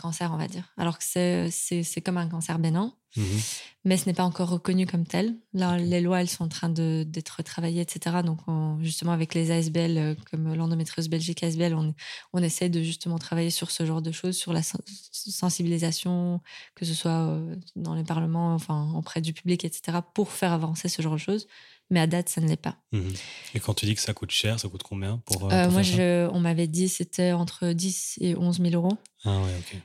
cancer, 0.00 0.30
on 0.32 0.36
va 0.36 0.48
dire. 0.48 0.72
Alors 0.76 0.98
que 0.98 1.04
c'est 1.04 2.02
comme 2.04 2.16
un 2.16 2.28
cancer 2.28 2.58
bénin. 2.58 2.92
Mhm. 3.16 3.40
Mais 3.84 3.96
ce 3.96 4.06
n'est 4.06 4.14
pas 4.14 4.24
encore 4.24 4.48
reconnu 4.48 4.86
comme 4.86 5.06
tel. 5.06 5.36
Là, 5.52 5.76
les 5.76 6.00
lois, 6.00 6.20
elles 6.20 6.28
sont 6.28 6.44
en 6.44 6.48
train 6.48 6.68
d'être 6.68 7.36
retravaillées, 7.36 7.82
etc. 7.82 8.16
Donc, 8.24 8.40
justement, 8.80 9.12
avec 9.12 9.34
les 9.34 9.50
ASBL, 9.50 9.98
euh, 9.98 10.14
comme 10.30 10.54
l'endométriose 10.54 11.08
Belgique 11.08 11.42
ASBL, 11.42 11.74
on, 11.74 11.94
on 12.32 12.42
essaie 12.42 12.68
de 12.68 12.82
justement 12.82 13.18
travailler 13.18 13.50
sur 13.50 13.70
ce 13.70 13.84
genre 13.84 14.02
de 14.02 14.10
choses, 14.10 14.36
sur 14.36 14.52
la 14.52 14.62
sensibilisation, 14.62 16.40
que 16.74 16.84
ce 16.84 16.94
soit 16.94 17.28
euh, 17.28 17.56
dans 17.76 17.94
les 17.94 18.04
parlements, 18.04 18.54
enfin, 18.54 18.90
auprès 18.96 19.20
du 19.20 19.32
public, 19.32 19.64
etc., 19.64 19.98
pour 20.14 20.32
faire 20.32 20.52
avancer 20.52 20.88
ce 20.88 21.02
genre 21.02 21.14
de 21.14 21.18
choses. 21.18 21.46
Mais 21.90 22.00
à 22.00 22.06
date, 22.06 22.28
ça 22.28 22.40
ne 22.40 22.48
l'est 22.48 22.56
pas. 22.56 22.76
Mhm. 22.92 23.12
Et 23.54 23.60
quand 23.60 23.74
tu 23.74 23.86
dis 23.86 23.94
que 23.94 24.00
ça 24.00 24.14
coûte 24.14 24.30
cher, 24.30 24.58
ça 24.58 24.68
coûte 24.68 24.82
combien 24.82 25.18
pour, 25.18 25.52
euh, 25.52 25.70
Moi, 25.70 25.82
je, 25.82 26.28
on 26.32 26.40
m'avait 26.40 26.66
dit 26.66 26.88
c'était 26.88 27.32
entre 27.32 27.68
10 27.68 28.18
et 28.20 28.36
11 28.36 28.60
000 28.60 28.74
euros. 28.74 28.96
Ah 29.24 29.40
ouais, 29.40 29.52
ok 29.58 29.80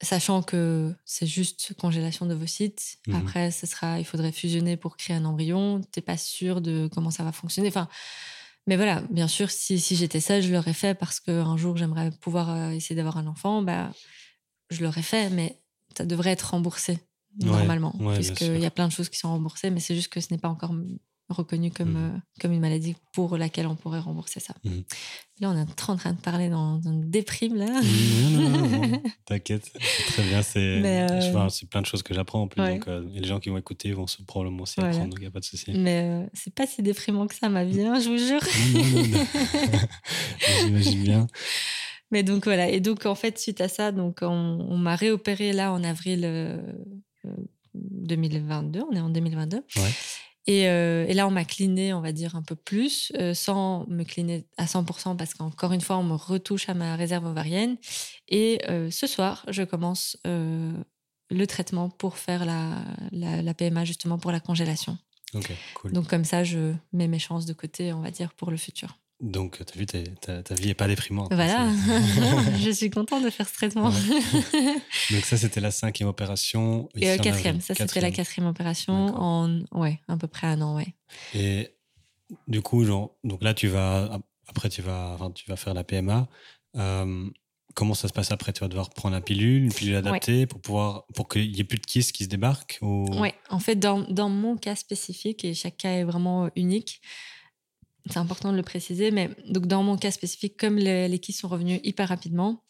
sachant 0.00 0.42
que 0.42 0.94
c'est 1.04 1.26
juste 1.26 1.74
congélation 1.74 2.26
de 2.26 2.34
vos 2.34 2.46
sites. 2.46 2.98
Mhm. 3.06 3.16
Après, 3.16 3.50
ce 3.50 3.66
sera, 3.66 3.98
il 3.98 4.04
faudrait 4.04 4.32
fusionner 4.32 4.76
pour 4.76 4.96
créer 4.96 5.16
un 5.16 5.24
embryon. 5.24 5.80
T'es 5.92 6.00
pas 6.00 6.16
sûr 6.16 6.60
de 6.60 6.88
comment 6.92 7.10
ça 7.10 7.24
va 7.24 7.32
fonctionner. 7.32 7.68
Enfin, 7.68 7.88
mais 8.66 8.76
voilà, 8.76 9.02
bien 9.10 9.28
sûr, 9.28 9.50
si, 9.50 9.80
si 9.80 9.96
j'étais 9.96 10.20
seule, 10.20 10.42
je 10.42 10.52
l'aurais 10.52 10.74
fait 10.74 10.94
parce 10.94 11.20
qu'un 11.20 11.56
jour, 11.56 11.76
j'aimerais 11.76 12.10
pouvoir 12.20 12.50
euh, 12.50 12.70
essayer 12.70 12.94
d'avoir 12.94 13.16
un 13.16 13.26
enfant. 13.26 13.62
Bah, 13.62 13.90
je 14.70 14.82
l'aurais 14.84 15.02
fait, 15.02 15.30
mais 15.30 15.60
ça 15.96 16.04
devrait 16.04 16.30
être 16.30 16.50
remboursé 16.50 16.98
normalement, 17.40 17.94
puisqu'il 18.14 18.58
y 18.58 18.66
a 18.66 18.70
plein 18.70 18.88
de 18.88 18.92
choses 18.92 19.08
qui 19.08 19.18
sont 19.18 19.28
remboursées, 19.28 19.70
mais 19.70 19.80
c'est 19.80 19.94
juste 19.94 20.12
que 20.12 20.20
ce 20.20 20.32
n'est 20.32 20.38
pas 20.38 20.48
encore 20.48 20.72
reconnu 21.28 21.70
comme, 21.70 21.92
mmh. 21.92 22.14
euh, 22.16 22.18
comme 22.40 22.52
une 22.52 22.60
maladie 22.60 22.96
pour 23.12 23.36
laquelle 23.36 23.66
on 23.66 23.76
pourrait 23.76 23.98
rembourser 23.98 24.40
ça. 24.40 24.54
Mmh. 24.64 24.70
Là, 25.40 25.50
on 25.50 25.56
est 25.56 25.60
en 25.60 25.96
train 25.96 26.12
de 26.12 26.20
parler 26.20 26.48
dans, 26.48 26.80
une 26.80 27.10
déprime, 27.10 27.56
là. 27.56 27.66
Non, 27.66 28.48
non, 28.48 28.68
non, 28.68 29.02
t'inquiète, 29.26 29.70
très 30.08 30.22
bien. 30.22 30.42
C'est 30.42 30.82
euh, 30.84 31.48
plein 31.70 31.82
de 31.82 31.86
choses 31.86 32.02
que 32.02 32.14
j'apprends 32.14 32.42
en 32.42 32.48
plus. 32.48 32.62
Donc, 32.62 32.88
euh, 32.88 33.06
les 33.12 33.26
gens 33.26 33.40
qui 33.40 33.50
vont 33.50 33.58
écouter 33.58 33.92
vont 33.92 34.06
se, 34.06 34.22
probablement 34.22 34.62
aussi 34.62 34.80
apprendre, 34.80 35.10
donc 35.10 35.18
il 35.18 35.22
n'y 35.22 35.26
a 35.26 35.30
pas 35.30 35.40
de 35.40 35.44
souci. 35.44 35.72
Mais 35.72 36.28
c'est 36.32 36.54
pas 36.54 36.66
si 36.66 36.82
déprimant 36.82 37.26
que 37.26 37.34
ça, 37.34 37.48
ma 37.48 37.64
vie, 37.64 37.82
hein, 37.82 38.00
je 38.00 38.08
vous 38.08 38.18
jure. 38.18 38.40
J'imagine 40.64 41.02
bien. 41.02 41.26
Mais 42.10 42.22
donc 42.22 42.44
voilà, 42.44 42.70
et 42.70 42.80
donc 42.80 43.04
en 43.04 43.14
fait, 43.14 43.38
suite 43.38 43.60
à 43.60 43.68
ça, 43.68 43.92
donc 43.92 44.20
on, 44.22 44.26
on 44.26 44.78
m'a 44.78 44.96
réopéré 44.96 45.52
là 45.52 45.74
en 45.74 45.84
avril 45.84 46.24
2022, 47.74 48.82
on 48.90 48.94
est 48.94 49.00
en 49.00 49.10
2022. 49.10 49.58
Ouais. 49.76 49.82
Euh, 50.48 51.06
et, 51.06 51.14
là, 51.14 51.26
on 51.26 51.30
m'a 51.30 51.44
cliné, 51.44 51.92
on 51.92 52.00
va 52.00 52.12
dire, 52.12 52.34
un 52.34 52.42
peu 52.42 52.56
plus, 52.56 53.12
euh, 53.18 53.34
sans 53.34 53.86
me 53.88 54.04
cliner 54.04 54.46
à 54.56 54.64
100%, 54.64 55.16
parce 55.16 55.34
qu'encore 55.34 55.72
une 55.72 55.80
fois, 55.80 55.98
on 55.98 56.04
me 56.04 56.14
retouche 56.14 56.68
à 56.68 56.74
ma 56.74 56.96
réserve 56.96 57.26
ovarienne. 57.26 57.76
Et 58.28 58.60
euh, 58.68 58.90
ce 58.90 59.06
soir, 59.06 59.44
je 59.48 59.62
commence 59.62 60.16
le 60.24 61.46
traitement 61.46 61.90
pour 61.90 62.16
faire 62.16 62.46
la, 62.46 62.82
la, 63.12 63.54
PMA, 63.54 63.84
justement, 63.84 64.18
pour 64.18 64.32
la 64.32 64.40
congélation. 64.40 64.96
Donc, 65.92 66.08
comme 66.08 66.24
ça, 66.24 66.44
je 66.44 66.72
mets 66.92 67.08
mes 67.08 67.18
chances 67.18 67.44
de 67.44 67.52
côté, 67.52 67.92
on 67.92 68.00
va 68.00 68.10
dire, 68.10 68.32
pour 68.32 68.50
le 68.50 68.56
futur. 68.56 68.98
Donc, 69.20 69.58
tu 69.58 69.62
as 69.62 69.78
vu, 69.78 69.86
ta, 69.86 70.42
ta, 70.42 70.54
vie 70.54 70.68
n'est 70.68 70.74
pas 70.74 70.86
déprimante. 70.86 71.32
Voilà, 71.34 71.68
je 72.60 72.70
suis 72.70 72.88
contente 72.88 73.24
de 73.24 73.30
faire 73.30 73.48
ce 73.48 73.54
traitement. 73.54 73.90
Donc, 75.10 75.24
ça, 75.24 75.36
c'était 75.36 75.60
la 75.60 75.72
cinquième 75.72 76.08
opération. 76.08 76.88
Et 76.94 77.10
euh, 77.10 77.16
quatrième, 77.18 77.60
ça, 77.60 77.74
c'était 77.74 78.00
la 78.00 78.12
quatrième 78.12 78.48
opération 78.48 78.94
en 78.94 79.64
ouais, 79.72 80.00
à 80.06 80.16
peu 80.16 80.28
près 80.28 80.46
un 80.46 80.60
an, 80.60 80.76
ouais. 80.76 80.94
Et 81.34 81.74
du 82.46 82.62
coup, 82.62 82.84
genre, 82.84 83.16
donc 83.24 83.42
là, 83.42 83.54
tu 83.54 83.66
vas, 83.66 84.20
après, 84.46 84.68
tu 84.68 84.82
vas, 84.82 85.12
enfin, 85.14 85.32
tu 85.32 85.48
vas 85.50 85.56
faire 85.56 85.74
la 85.74 85.82
PMA. 85.82 86.28
Euh, 86.76 87.28
comment 87.74 87.94
ça 87.94 88.06
se 88.06 88.12
passe 88.12 88.30
après? 88.30 88.52
Tu 88.52 88.60
vas 88.60 88.68
devoir 88.68 88.90
prendre 88.90 89.16
la 89.16 89.20
pilule, 89.20 89.64
une 89.64 89.72
pilule 89.72 89.96
adaptée 89.96 90.46
pour 90.46 90.60
pouvoir, 90.60 91.06
pour 91.14 91.28
qu'il 91.28 91.50
n'y 91.50 91.58
ait 91.58 91.64
plus 91.64 91.78
de 91.78 91.86
kystes 91.86 92.12
qui 92.12 92.24
se 92.24 92.28
débarquent 92.28 92.78
ou... 92.82 93.06
Oui, 93.18 93.30
en 93.50 93.58
fait, 93.58 93.76
dans, 93.76 94.02
dans 94.02 94.28
mon 94.28 94.56
cas 94.56 94.76
spécifique, 94.76 95.44
et 95.44 95.54
chaque 95.54 95.76
cas 95.76 95.90
est 95.90 96.04
vraiment 96.04 96.50
unique, 96.54 97.00
c'est 98.06 98.18
important 98.18 98.52
de 98.52 98.56
le 98.56 98.62
préciser, 98.62 99.10
mais 99.10 99.30
donc 99.48 99.66
dans 99.66 99.82
mon 99.82 99.96
cas 99.96 100.10
spécifique, 100.10 100.56
comme 100.56 100.76
les, 100.76 101.08
les 101.08 101.20
sont 101.32 101.48
revenus 101.48 101.80
hyper 101.82 102.08
rapidement, 102.08 102.62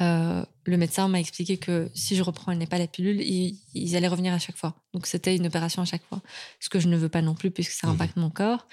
euh, 0.00 0.44
le 0.64 0.76
médecin 0.76 1.08
m'a 1.08 1.20
expliqué 1.20 1.58
que 1.58 1.90
si 1.94 2.16
je 2.16 2.22
reprends 2.22 2.56
pas 2.66 2.78
la 2.78 2.86
pilule, 2.86 3.20
ils, 3.20 3.96
allaient 3.96 4.08
revenir 4.08 4.32
à 4.32 4.38
chaque 4.38 4.56
fois. 4.56 4.76
Donc 4.94 5.06
c'était 5.06 5.36
une 5.36 5.46
opération 5.46 5.82
à 5.82 5.84
chaque 5.84 6.04
fois, 6.04 6.22
ce 6.60 6.68
que 6.68 6.80
je 6.80 6.88
ne 6.88 6.96
veux 6.96 7.08
pas 7.08 7.20
non 7.20 7.34
plus 7.34 7.50
puisque 7.50 7.72
ça 7.72 7.86
mhm. 7.86 7.94
impacte 7.94 8.16
mon 8.16 8.30
corps. 8.30 8.66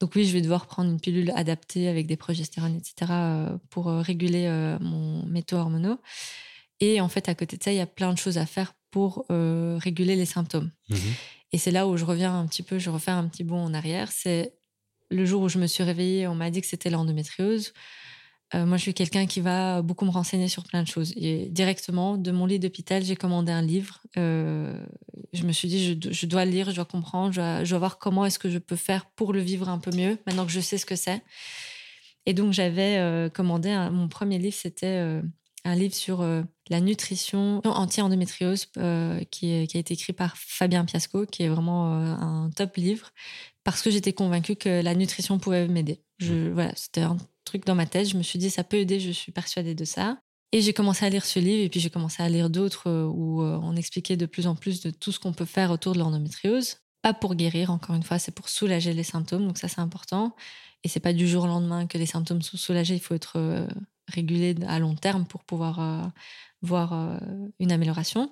Donc 0.00 0.14
oui, 0.14 0.24
je 0.24 0.32
vais 0.32 0.42
devoir 0.42 0.66
prendre 0.66 0.90
une 0.90 1.00
pilule 1.00 1.32
adaptée 1.34 1.88
avec 1.88 2.06
des 2.06 2.16
progestérones, 2.16 2.76
etc. 2.76 3.10
Euh, 3.10 3.58
pour 3.70 3.88
euh, 3.88 4.00
réguler 4.00 4.48
mon 4.80 5.26
métaux 5.26 5.56
hormonaux. 5.56 5.98
Et 6.78 7.00
en 7.00 7.08
fait, 7.08 7.28
à 7.28 7.34
côté 7.34 7.56
de 7.56 7.62
ça, 7.62 7.72
il 7.72 7.76
y 7.76 7.80
a 7.80 7.86
plein 7.86 8.12
de 8.12 8.18
choses 8.18 8.38
à 8.38 8.46
faire 8.46 8.74
pour 8.90 9.26
réguler 9.28 10.16
les 10.16 10.26
symptômes. 10.26 10.70
Mhm. 10.88 10.98
Et 11.52 11.58
c'est 11.58 11.70
là 11.70 11.86
où 11.88 11.96
je 11.96 12.04
reviens 12.04 12.38
un 12.38 12.46
petit 12.46 12.62
peu, 12.62 12.78
je 12.78 12.90
refais 12.90 13.10
un 13.10 13.26
petit 13.26 13.44
bond 13.44 13.62
en 13.62 13.74
arrière. 13.74 14.10
C'est 14.12 14.54
le 15.10 15.24
jour 15.24 15.42
où 15.42 15.48
je 15.48 15.58
me 15.58 15.66
suis 15.66 15.82
réveillée, 15.82 16.26
on 16.26 16.34
m'a 16.34 16.50
dit 16.50 16.60
que 16.60 16.66
c'était 16.66 16.90
l'endométriose. 16.90 17.72
Euh, 18.54 18.66
moi, 18.66 18.76
je 18.76 18.82
suis 18.82 18.94
quelqu'un 18.94 19.26
qui 19.26 19.40
va 19.40 19.80
beaucoup 19.82 20.04
me 20.04 20.10
renseigner 20.10 20.48
sur 20.48 20.64
plein 20.64 20.82
de 20.82 20.88
choses. 20.88 21.12
Et 21.16 21.48
directement, 21.50 22.16
de 22.16 22.30
mon 22.32 22.46
lit 22.46 22.58
d'hôpital, 22.58 23.04
j'ai 23.04 23.14
commandé 23.14 23.52
un 23.52 23.62
livre. 23.62 24.00
Euh, 24.16 24.84
je 25.32 25.44
me 25.44 25.52
suis 25.52 25.68
dit, 25.68 26.00
je, 26.10 26.26
dois 26.26 26.44
lire, 26.44 26.70
je 26.70 26.76
dois 26.76 26.84
comprendre, 26.84 27.32
je 27.32 27.70
dois, 27.70 27.78
voir 27.78 27.98
comment 27.98 28.26
est-ce 28.26 28.38
que 28.38 28.50
je 28.50 28.58
peux 28.58 28.76
faire 28.76 29.06
pour 29.06 29.32
le 29.32 29.40
vivre 29.40 29.68
un 29.68 29.78
peu 29.78 29.94
mieux, 29.94 30.18
maintenant 30.26 30.46
que 30.46 30.52
je 30.52 30.60
sais 30.60 30.78
ce 30.78 30.86
que 30.86 30.96
c'est. 30.96 31.22
Et 32.26 32.34
donc, 32.34 32.52
j'avais 32.52 32.98
euh, 32.98 33.28
commandé 33.28 33.70
mon 33.92 34.08
premier 34.08 34.38
livre, 34.38 34.56
c'était 34.56 35.20
un 35.64 35.74
livre 35.74 35.94
sur 35.94 36.24
la 36.70 36.80
nutrition 36.80 37.60
anti-endométriose 37.64 38.66
qui, 39.30 39.52
a 39.52 39.62
été 39.62 39.94
écrit 39.94 40.12
par 40.12 40.36
Fabien 40.36 40.84
Piasco, 40.84 41.24
qui 41.24 41.44
est 41.44 41.48
vraiment 41.48 41.92
un 41.92 42.50
top 42.50 42.76
livre, 42.76 43.12
parce 43.70 43.82
que 43.82 43.90
j'étais 43.90 44.12
convaincue 44.12 44.56
que 44.56 44.82
la 44.82 44.94
nutrition 44.94 45.38
pouvait 45.38 45.68
m'aider. 45.68 46.02
Mmh. 46.20 46.50
Voilà, 46.50 46.72
c'était 46.74 47.02
un 47.02 47.16
truc 47.44 47.64
dans 47.64 47.74
ma 47.74 47.86
tête. 47.86 48.08
Je 48.08 48.16
me 48.16 48.22
suis 48.22 48.38
dit, 48.38 48.50
ça 48.50 48.64
peut 48.64 48.78
aider, 48.78 49.00
je 49.00 49.10
suis 49.10 49.32
persuadée 49.32 49.74
de 49.74 49.84
ça. 49.84 50.18
Et 50.52 50.60
j'ai 50.60 50.72
commencé 50.72 51.04
à 51.04 51.08
lire 51.08 51.24
ce 51.24 51.38
livre 51.38 51.62
et 51.62 51.68
puis 51.68 51.78
j'ai 51.78 51.90
commencé 51.90 52.22
à 52.22 52.28
lire 52.28 52.50
d'autres 52.50 52.88
euh, 52.88 53.04
où 53.06 53.42
euh, 53.42 53.58
on 53.62 53.76
expliquait 53.76 54.16
de 54.16 54.26
plus 54.26 54.48
en 54.48 54.56
plus 54.56 54.80
de 54.80 54.90
tout 54.90 55.12
ce 55.12 55.20
qu'on 55.20 55.32
peut 55.32 55.44
faire 55.44 55.70
autour 55.70 55.92
de 55.92 56.00
l'endométriose. 56.00 56.78
Pas 57.02 57.14
pour 57.14 57.36
guérir, 57.36 57.70
encore 57.70 57.94
une 57.94 58.02
fois, 58.02 58.18
c'est 58.18 58.34
pour 58.34 58.48
soulager 58.48 58.92
les 58.92 59.04
symptômes, 59.04 59.46
donc 59.46 59.56
ça 59.56 59.68
c'est 59.68 59.80
important. 59.80 60.34
Et 60.82 60.88
c'est 60.88 60.98
pas 60.98 61.12
du 61.12 61.28
jour 61.28 61.44
au 61.44 61.46
lendemain 61.46 61.86
que 61.86 61.96
les 61.96 62.06
symptômes 62.06 62.42
sont 62.42 62.56
soulagés, 62.56 62.94
il 62.94 63.00
faut 63.00 63.14
être 63.14 63.68
euh, 64.10 64.14
régulé 64.14 64.54
à 64.66 64.78
long 64.78 64.94
terme 64.94 65.24
pour 65.24 65.44
pouvoir 65.44 66.12
voir 66.62 67.18
une 67.58 67.72
amélioration. 67.72 68.30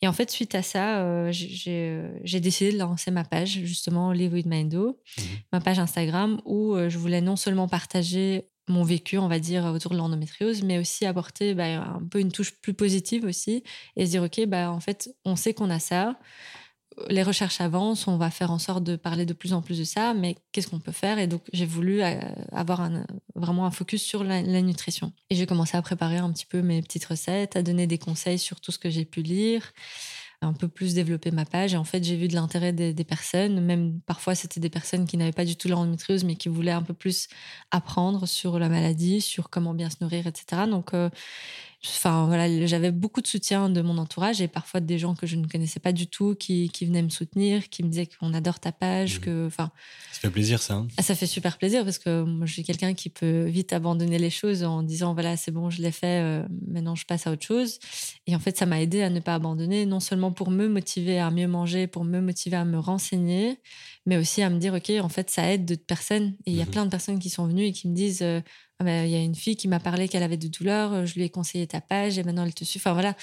Et 0.00 0.06
en 0.06 0.12
fait, 0.12 0.30
suite 0.30 0.54
à 0.54 0.62
ça, 0.62 1.30
j'ai 1.32 2.40
décidé 2.40 2.72
de 2.72 2.78
lancer 2.78 3.10
ma 3.10 3.24
page, 3.24 3.60
justement, 3.64 4.12
Live 4.12 4.32
with 4.32 4.46
Mindo, 4.46 5.00
mmh 5.18 5.22
ma 5.52 5.60
page 5.60 5.78
Instagram, 5.80 6.40
où 6.44 6.76
je 6.88 6.98
voulais 6.98 7.20
non 7.20 7.36
seulement 7.36 7.66
partager 7.66 8.44
mon 8.68 8.82
vécu, 8.82 9.18
on 9.18 9.28
va 9.28 9.38
dire, 9.38 9.64
autour 9.66 9.92
de 9.92 9.96
l'endométriose, 9.96 10.62
mais 10.62 10.78
aussi 10.78 11.04
apporter 11.04 11.54
bah, 11.54 11.82
un 11.82 12.02
peu 12.10 12.20
une 12.20 12.32
touche 12.32 12.52
plus 12.60 12.74
positive 12.74 13.24
aussi 13.24 13.62
et 13.96 14.06
se 14.06 14.10
dire, 14.12 14.22
OK, 14.22 14.46
bah, 14.46 14.70
en 14.70 14.80
fait, 14.80 15.10
on 15.24 15.36
sait 15.36 15.54
qu'on 15.54 15.70
a 15.70 15.78
ça. 15.78 16.18
Les 17.08 17.22
recherches 17.22 17.60
avancent, 17.60 18.06
on 18.06 18.16
va 18.16 18.30
faire 18.30 18.50
en 18.50 18.58
sorte 18.58 18.84
de 18.84 18.96
parler 18.96 19.26
de 19.26 19.32
plus 19.32 19.52
en 19.52 19.62
plus 19.62 19.78
de 19.78 19.84
ça, 19.84 20.14
mais 20.14 20.36
qu'est-ce 20.52 20.68
qu'on 20.68 20.78
peut 20.78 20.92
faire? 20.92 21.18
Et 21.18 21.26
donc, 21.26 21.42
j'ai 21.52 21.66
voulu 21.66 22.02
euh, 22.02 22.20
avoir 22.52 22.88
vraiment 23.34 23.66
un 23.66 23.70
focus 23.70 24.02
sur 24.02 24.22
la, 24.22 24.42
nutrition. 24.42 25.12
Et 25.30 25.34
j'ai 25.34 25.46
commencé 25.46 25.76
à 25.76 25.82
préparer 25.82 26.18
un 26.18 26.32
petit 26.32 26.46
peu 26.46 26.62
mes 26.62 26.82
petites 26.82 27.04
recettes, 27.04 27.56
à 27.56 27.62
donner 27.62 27.86
des 27.86 27.98
conseils 27.98 28.38
sur 28.38 28.60
tout 28.60 28.72
ce 28.72 28.78
que 28.78 28.90
j'ai 28.90 29.04
pu 29.04 29.22
lire 29.22 29.72
un 30.44 30.52
peu 30.52 30.68
plus 30.68 30.94
développer 30.94 31.30
ma 31.30 31.44
page. 31.44 31.74
Et 31.74 31.76
en 31.76 31.84
fait, 31.84 32.04
j'ai 32.04 32.16
vu 32.16 32.28
de 32.28 32.34
l'intérêt 32.34 32.72
des, 32.72 33.04
personnes. 33.04 33.60
Même 33.60 34.00
parfois, 34.06 34.34
c'était 34.34 34.60
des 34.60 34.70
personnes 34.70 35.06
qui 35.06 35.16
n'avaient 35.16 35.32
pas 35.32 35.44
du 35.44 35.56
tout 35.56 35.68
l'endométriose, 35.68 36.24
mais 36.24 36.36
qui 36.36 36.48
voulaient 36.48 36.72
un 36.72 36.82
peu 36.82 36.94
plus 36.94 37.28
apprendre 37.70 38.26
sur 38.26 38.58
la 38.58 38.68
maladie, 38.68 39.20
sur 39.20 39.50
comment 39.50 39.74
bien 39.74 39.90
se 39.90 39.96
nourrir, 40.00 40.26
etc. 40.26 40.62
Donc, 40.68 40.94
euh, 40.94 41.10
Enfin, 41.86 42.26
voilà, 42.26 42.66
j'avais 42.66 42.90
beaucoup 42.90 43.20
de 43.20 43.26
soutien 43.26 43.68
de 43.68 43.82
mon 43.82 43.98
entourage 43.98 44.40
et 44.40 44.48
parfois 44.48 44.80
des 44.80 44.98
gens 44.98 45.14
que 45.14 45.26
je 45.26 45.36
ne 45.36 45.46
connaissais 45.46 45.80
pas 45.80 45.92
du 45.92 46.06
tout 46.06 46.34
qui, 46.34 46.70
qui 46.70 46.86
venaient 46.86 47.02
me 47.02 47.10
soutenir, 47.10 47.68
qui 47.68 47.82
me 47.82 47.88
disaient 47.88 48.06
qu'on 48.06 48.32
adore 48.32 48.58
ta 48.58 48.72
page. 48.72 49.18
Mmh. 49.18 49.20
Que, 49.22 49.46
enfin, 49.46 49.70
ça 50.10 50.20
fait 50.20 50.30
plaisir, 50.30 50.62
ça. 50.62 50.74
Hein. 50.74 50.88
Ah, 50.96 51.02
ça 51.02 51.14
fait 51.14 51.26
super 51.26 51.58
plaisir 51.58 51.84
parce 51.84 51.98
que 51.98 52.22
moi, 52.22 52.46
je 52.46 52.54
suis 52.54 52.64
quelqu'un 52.64 52.94
qui 52.94 53.10
peut 53.10 53.44
vite 53.44 53.74
abandonner 53.74 54.18
les 54.18 54.30
choses 54.30 54.64
en 54.64 54.82
disant 54.82 55.12
voilà, 55.12 55.36
c'est 55.36 55.50
bon, 55.50 55.68
je 55.68 55.82
l'ai 55.82 55.92
fait, 55.92 56.22
euh, 56.22 56.46
maintenant 56.66 56.94
je 56.94 57.04
passe 57.04 57.26
à 57.26 57.32
autre 57.32 57.44
chose. 57.44 57.78
Et 58.26 58.34
en 58.34 58.38
fait, 58.38 58.56
ça 58.56 58.64
m'a 58.64 58.80
aidé 58.80 59.02
à 59.02 59.10
ne 59.10 59.20
pas 59.20 59.34
abandonner, 59.34 59.84
non 59.84 60.00
seulement 60.00 60.32
pour 60.32 60.50
me 60.50 60.68
motiver 60.68 61.18
à 61.18 61.30
mieux 61.30 61.48
manger, 61.48 61.86
pour 61.86 62.04
me 62.04 62.20
motiver 62.20 62.56
à 62.56 62.64
me 62.64 62.78
renseigner, 62.78 63.58
mais 64.06 64.16
aussi 64.16 64.40
à 64.42 64.48
me 64.48 64.58
dire 64.58 64.72
ok, 64.72 64.90
en 65.02 65.10
fait, 65.10 65.28
ça 65.28 65.52
aide 65.52 65.66
d'autres 65.66 65.86
personnes. 65.86 66.34
Et 66.46 66.52
il 66.52 66.56
y 66.56 66.62
a 66.62 66.64
mmh 66.64 66.68
plein 66.68 66.84
de 66.86 66.90
personnes 66.90 67.18
qui 67.18 67.28
sont 67.28 67.46
venues 67.46 67.66
et 67.66 67.72
qui 67.72 67.88
me 67.88 67.94
disent. 67.94 68.22
Euh, 68.22 68.40
ah 68.80 68.84
ben, 68.84 69.04
il 69.04 69.10
y 69.10 69.14
a 69.14 69.20
une 69.20 69.34
fille 69.34 69.56
qui 69.56 69.68
m'a 69.68 69.78
parlé 69.78 70.08
qu'elle 70.08 70.22
avait 70.22 70.36
de 70.36 70.48
douleurs, 70.48 70.92
euh, 70.92 71.06
je 71.06 71.14
lui 71.14 71.22
ai 71.22 71.30
conseillé 71.30 71.66
ta 71.66 71.80
page 71.80 72.18
et 72.18 72.24
maintenant 72.24 72.44
elle 72.44 72.54
te 72.54 72.64
suit. 72.64 72.80
Enfin 72.80 72.92
voilà. 72.92 73.16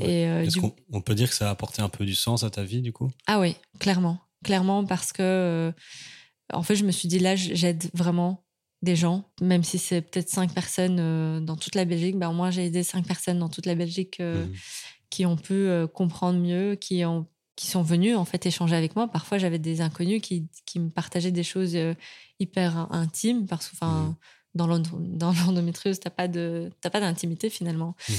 Euh, 0.00 0.46
qu'on 0.90 1.00
peut 1.00 1.14
dire 1.14 1.28
que 1.28 1.34
ça 1.34 1.48
a 1.48 1.50
apporté 1.50 1.82
un 1.82 1.88
peu 1.88 2.06
du 2.06 2.14
sens 2.14 2.44
à 2.44 2.50
ta 2.50 2.62
vie 2.62 2.80
du 2.80 2.92
coup? 2.92 3.10
Ah 3.26 3.40
oui, 3.40 3.56
clairement. 3.80 4.20
Clairement 4.44 4.84
parce 4.84 5.12
que, 5.12 5.22
euh, 5.22 5.72
en 6.52 6.62
fait, 6.62 6.76
je 6.76 6.84
me 6.84 6.92
suis 6.92 7.08
dit 7.08 7.18
là, 7.18 7.34
j'aide 7.36 7.90
vraiment 7.94 8.44
des 8.80 8.94
gens, 8.94 9.28
même 9.42 9.64
si 9.64 9.76
c'est 9.76 10.00
peut-être 10.00 10.28
cinq 10.28 10.54
personnes 10.54 11.44
dans 11.44 11.56
toute 11.56 11.74
la 11.74 11.84
Belgique. 11.84 12.16
Ben, 12.16 12.28
au 12.28 12.32
moins, 12.32 12.52
j'ai 12.52 12.66
aidé 12.66 12.84
cinq 12.84 13.06
personnes 13.06 13.40
dans 13.40 13.48
toute 13.48 13.66
la 13.66 13.74
Belgique 13.74 14.20
mmh 14.20 14.52
qui 15.10 15.24
ont 15.24 15.36
pu 15.36 15.66
comprendre 15.94 16.38
mieux, 16.38 16.74
qui 16.74 17.02
ont 17.06 17.26
qui 17.56 17.66
sont 17.66 17.80
venus 17.80 18.14
en 18.14 18.26
fait 18.26 18.44
échanger 18.44 18.76
avec 18.76 18.94
moi. 18.94 19.08
Parfois, 19.08 19.38
j'avais 19.38 19.58
des 19.58 19.80
inconnus 19.80 20.20
qui, 20.20 20.50
qui, 20.66 20.78
me 20.78 20.90
partageaient 20.90 21.32
des 21.32 21.42
choses 21.42 21.78
hyper 22.38 22.92
intimes 22.92 23.46
parce 23.46 23.68
que, 23.68 23.74
enfin, 23.74 24.02
mmh 24.02 24.16
dans 24.58 25.32
l'endométriose, 25.32 26.00
tu 26.00 26.08
n'as 26.08 26.90
pas 26.90 27.00
d'intimité 27.00 27.48
finalement. 27.48 27.94
Mhm. 28.08 28.16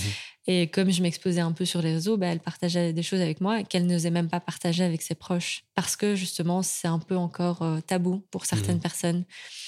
Et 0.52 0.68
comme 0.68 0.90
je 0.90 1.04
m'exposais 1.04 1.42
un 1.42 1.52
peu 1.52 1.64
sur 1.64 1.80
les 1.82 1.94
réseaux, 1.94 2.18
bah, 2.18 2.26
elle 2.28 2.40
partageait 2.40 2.92
des 2.92 3.04
choses 3.04 3.22
avec 3.22 3.40
moi 3.40 3.62
qu'elle 3.62 3.86
n'osait 3.86 4.10
même 4.10 4.30
pas 4.30 4.40
partager 4.40 4.84
avec 4.84 5.04
ses 5.04 5.14
proches. 5.14 5.64
Parce 5.76 5.96
que 5.96 6.16
justement, 6.16 6.64
c'est 6.64 6.88
un 6.88 6.98
peu 6.98 7.16
encore 7.16 7.62
euh, 7.62 7.82
tabou 7.82 8.24
pour 8.32 8.48
certaines 8.48 8.78
mhm. 8.78 8.82
personnes. 8.82 9.26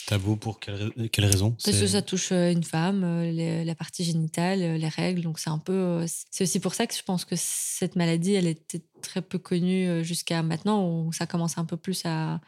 Tabou 0.07 0.37
pour 0.37 0.59
quelle, 0.59 0.91
quelle 1.11 1.25
raison? 1.25 1.55
Parce 1.63 1.79
que 1.79 1.85
ça 1.85 2.01
touche 2.01 2.31
euh, 2.31 2.51
une 2.51 2.63
femme, 2.63 3.03
euh, 3.03 3.63
la 3.63 3.75
partie 3.75 4.03
génitale, 4.03 4.59
les 4.59 4.87
règles. 4.87 5.21
Donc 5.21 5.37
c'est 5.37 5.51
un 5.51 5.59
peu. 5.59 6.03
C'est 6.31 6.45
aussi 6.45 6.59
pour 6.59 6.73
ça 6.73 6.87
que 6.87 6.95
je 6.95 7.03
pense 7.03 7.25
que 7.25 7.35
cette 7.37 7.95
maladie, 7.95 8.33
elle 8.33 8.47
était 8.47 8.81
très 9.03 9.21
peu 9.21 9.37
connue 9.37 10.03
jusqu'à 10.03 10.41
maintenant, 10.41 10.87
où 10.87 11.13
ça 11.13 11.27
commence 11.27 11.59
un 11.59 11.65
peu 11.65 11.77
plus 11.77 12.01
à 12.05 12.39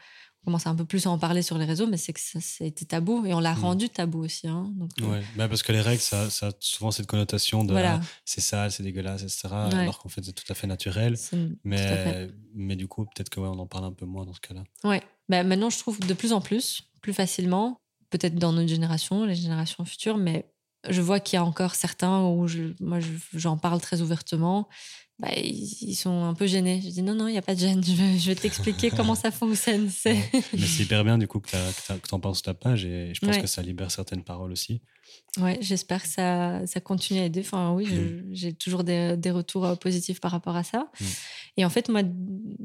commence 0.44 0.66
un 0.66 0.74
peu 0.74 0.84
plus 0.84 1.06
à 1.06 1.10
en 1.10 1.18
parler 1.18 1.42
sur 1.42 1.58
les 1.58 1.64
réseaux, 1.64 1.86
mais 1.86 1.96
c'est 1.96 2.12
que 2.12 2.20
ça, 2.20 2.38
a 2.60 2.64
été 2.64 2.84
tabou 2.84 3.24
et 3.26 3.34
on 3.34 3.40
l'a 3.40 3.54
mm. 3.54 3.60
rendu 3.60 3.88
tabou 3.88 4.24
aussi. 4.24 4.46
Hein, 4.46 4.70
donc, 4.76 4.90
euh. 5.00 5.10
ouais. 5.10 5.22
bah 5.36 5.48
parce 5.48 5.62
que 5.62 5.72
les 5.72 5.80
règles, 5.80 6.00
ça, 6.00 6.30
ça 6.30 6.48
a 6.48 6.50
souvent 6.60 6.90
cette 6.90 7.06
connotation 7.06 7.64
de 7.64 7.74
ah, 7.74 8.00
c'est 8.24 8.40
sale, 8.40 8.70
c'est 8.70 8.82
dégueulasse, 8.82 9.22
etc. 9.22 9.48
Alors 9.52 9.98
qu'en 9.98 10.08
fait, 10.08 10.24
c'est 10.24 10.32
tout 10.32 10.50
à 10.50 10.54
fait 10.54 10.66
naturel. 10.66 11.16
Mais, 11.64 12.28
mais 12.54 12.76
du 12.76 12.86
coup, 12.86 13.04
peut-être 13.04 13.30
qu'on 13.30 13.58
en 13.58 13.66
parle 13.66 13.84
un 13.84 13.92
peu 13.92 14.06
moins 14.06 14.24
dans 14.24 14.34
ce 14.34 14.40
cas-là. 14.40 14.64
Ouais, 14.84 15.02
bah, 15.28 15.42
maintenant, 15.42 15.70
je 15.70 15.78
trouve 15.78 15.98
de 16.00 16.14
plus 16.14 16.32
en 16.32 16.40
plus, 16.40 16.82
plus 17.00 17.12
facilement, 17.12 17.78
peut-être 18.10 18.36
dans 18.36 18.52
notre 18.52 18.68
génération, 18.68 19.24
les 19.24 19.34
générations 19.34 19.84
futures, 19.84 20.16
mais 20.16 20.46
je 20.88 21.00
vois 21.00 21.20
qu'il 21.20 21.36
y 21.36 21.40
a 21.40 21.44
encore 21.44 21.74
certains 21.74 22.26
où 22.26 22.46
je, 22.46 22.74
moi 22.80 22.98
j'en 23.32 23.56
parle 23.56 23.80
très 23.80 24.02
ouvertement 24.02 24.68
bah, 25.20 25.28
ils, 25.36 25.94
sont 25.94 26.24
un 26.24 26.34
peu 26.34 26.46
gênés. 26.46 26.80
Je 26.82 26.88
dis 26.88 27.02
non, 27.02 27.14
non, 27.14 27.28
il 27.28 27.32
n'y 27.32 27.38
a 27.38 27.42
pas 27.42 27.54
de 27.54 27.60
gêne, 27.60 27.82
je 27.84 28.26
vais, 28.26 28.34
t'expliquer 28.34 28.90
comment 28.96 29.14
ça 29.14 29.30
fonctionne. 29.30 29.88
C'est 29.88 30.16
hyper 30.80 31.04
bien 31.04 31.18
du 31.18 31.28
coup 31.28 31.38
que 31.38 31.50
tu 31.50 32.14
en 32.14 32.20
parles 32.20 32.34
sur 32.34 32.42
ta 32.42 32.54
page 32.54 32.84
et 32.84 33.14
je 33.14 33.24
pense 33.24 33.38
que 33.38 33.46
ça 33.46 33.62
libère 33.62 33.90
certaines 33.90 34.24
paroles 34.24 34.50
aussi. 34.50 34.80
Ouais, 35.38 35.58
j'espère 35.60 36.02
que 36.02 36.08
ça, 36.08 36.66
ça 36.66 36.80
continue 36.80 37.20
à 37.20 37.24
aider. 37.24 37.40
Enfin, 37.40 37.72
oui, 37.72 37.86
mm. 37.86 38.28
j'ai 38.32 38.52
toujours 38.52 38.84
des, 38.84 39.16
des, 39.16 39.30
retours 39.30 39.64
euh, 39.64 39.74
positifs 39.74 40.20
par 40.20 40.30
rapport 40.30 40.56
à 40.56 40.62
ça. 40.62 40.90
Mm. 41.00 41.04
Et 41.56 41.64
en 41.64 41.70
fait, 41.70 41.88
moi, 41.88 42.02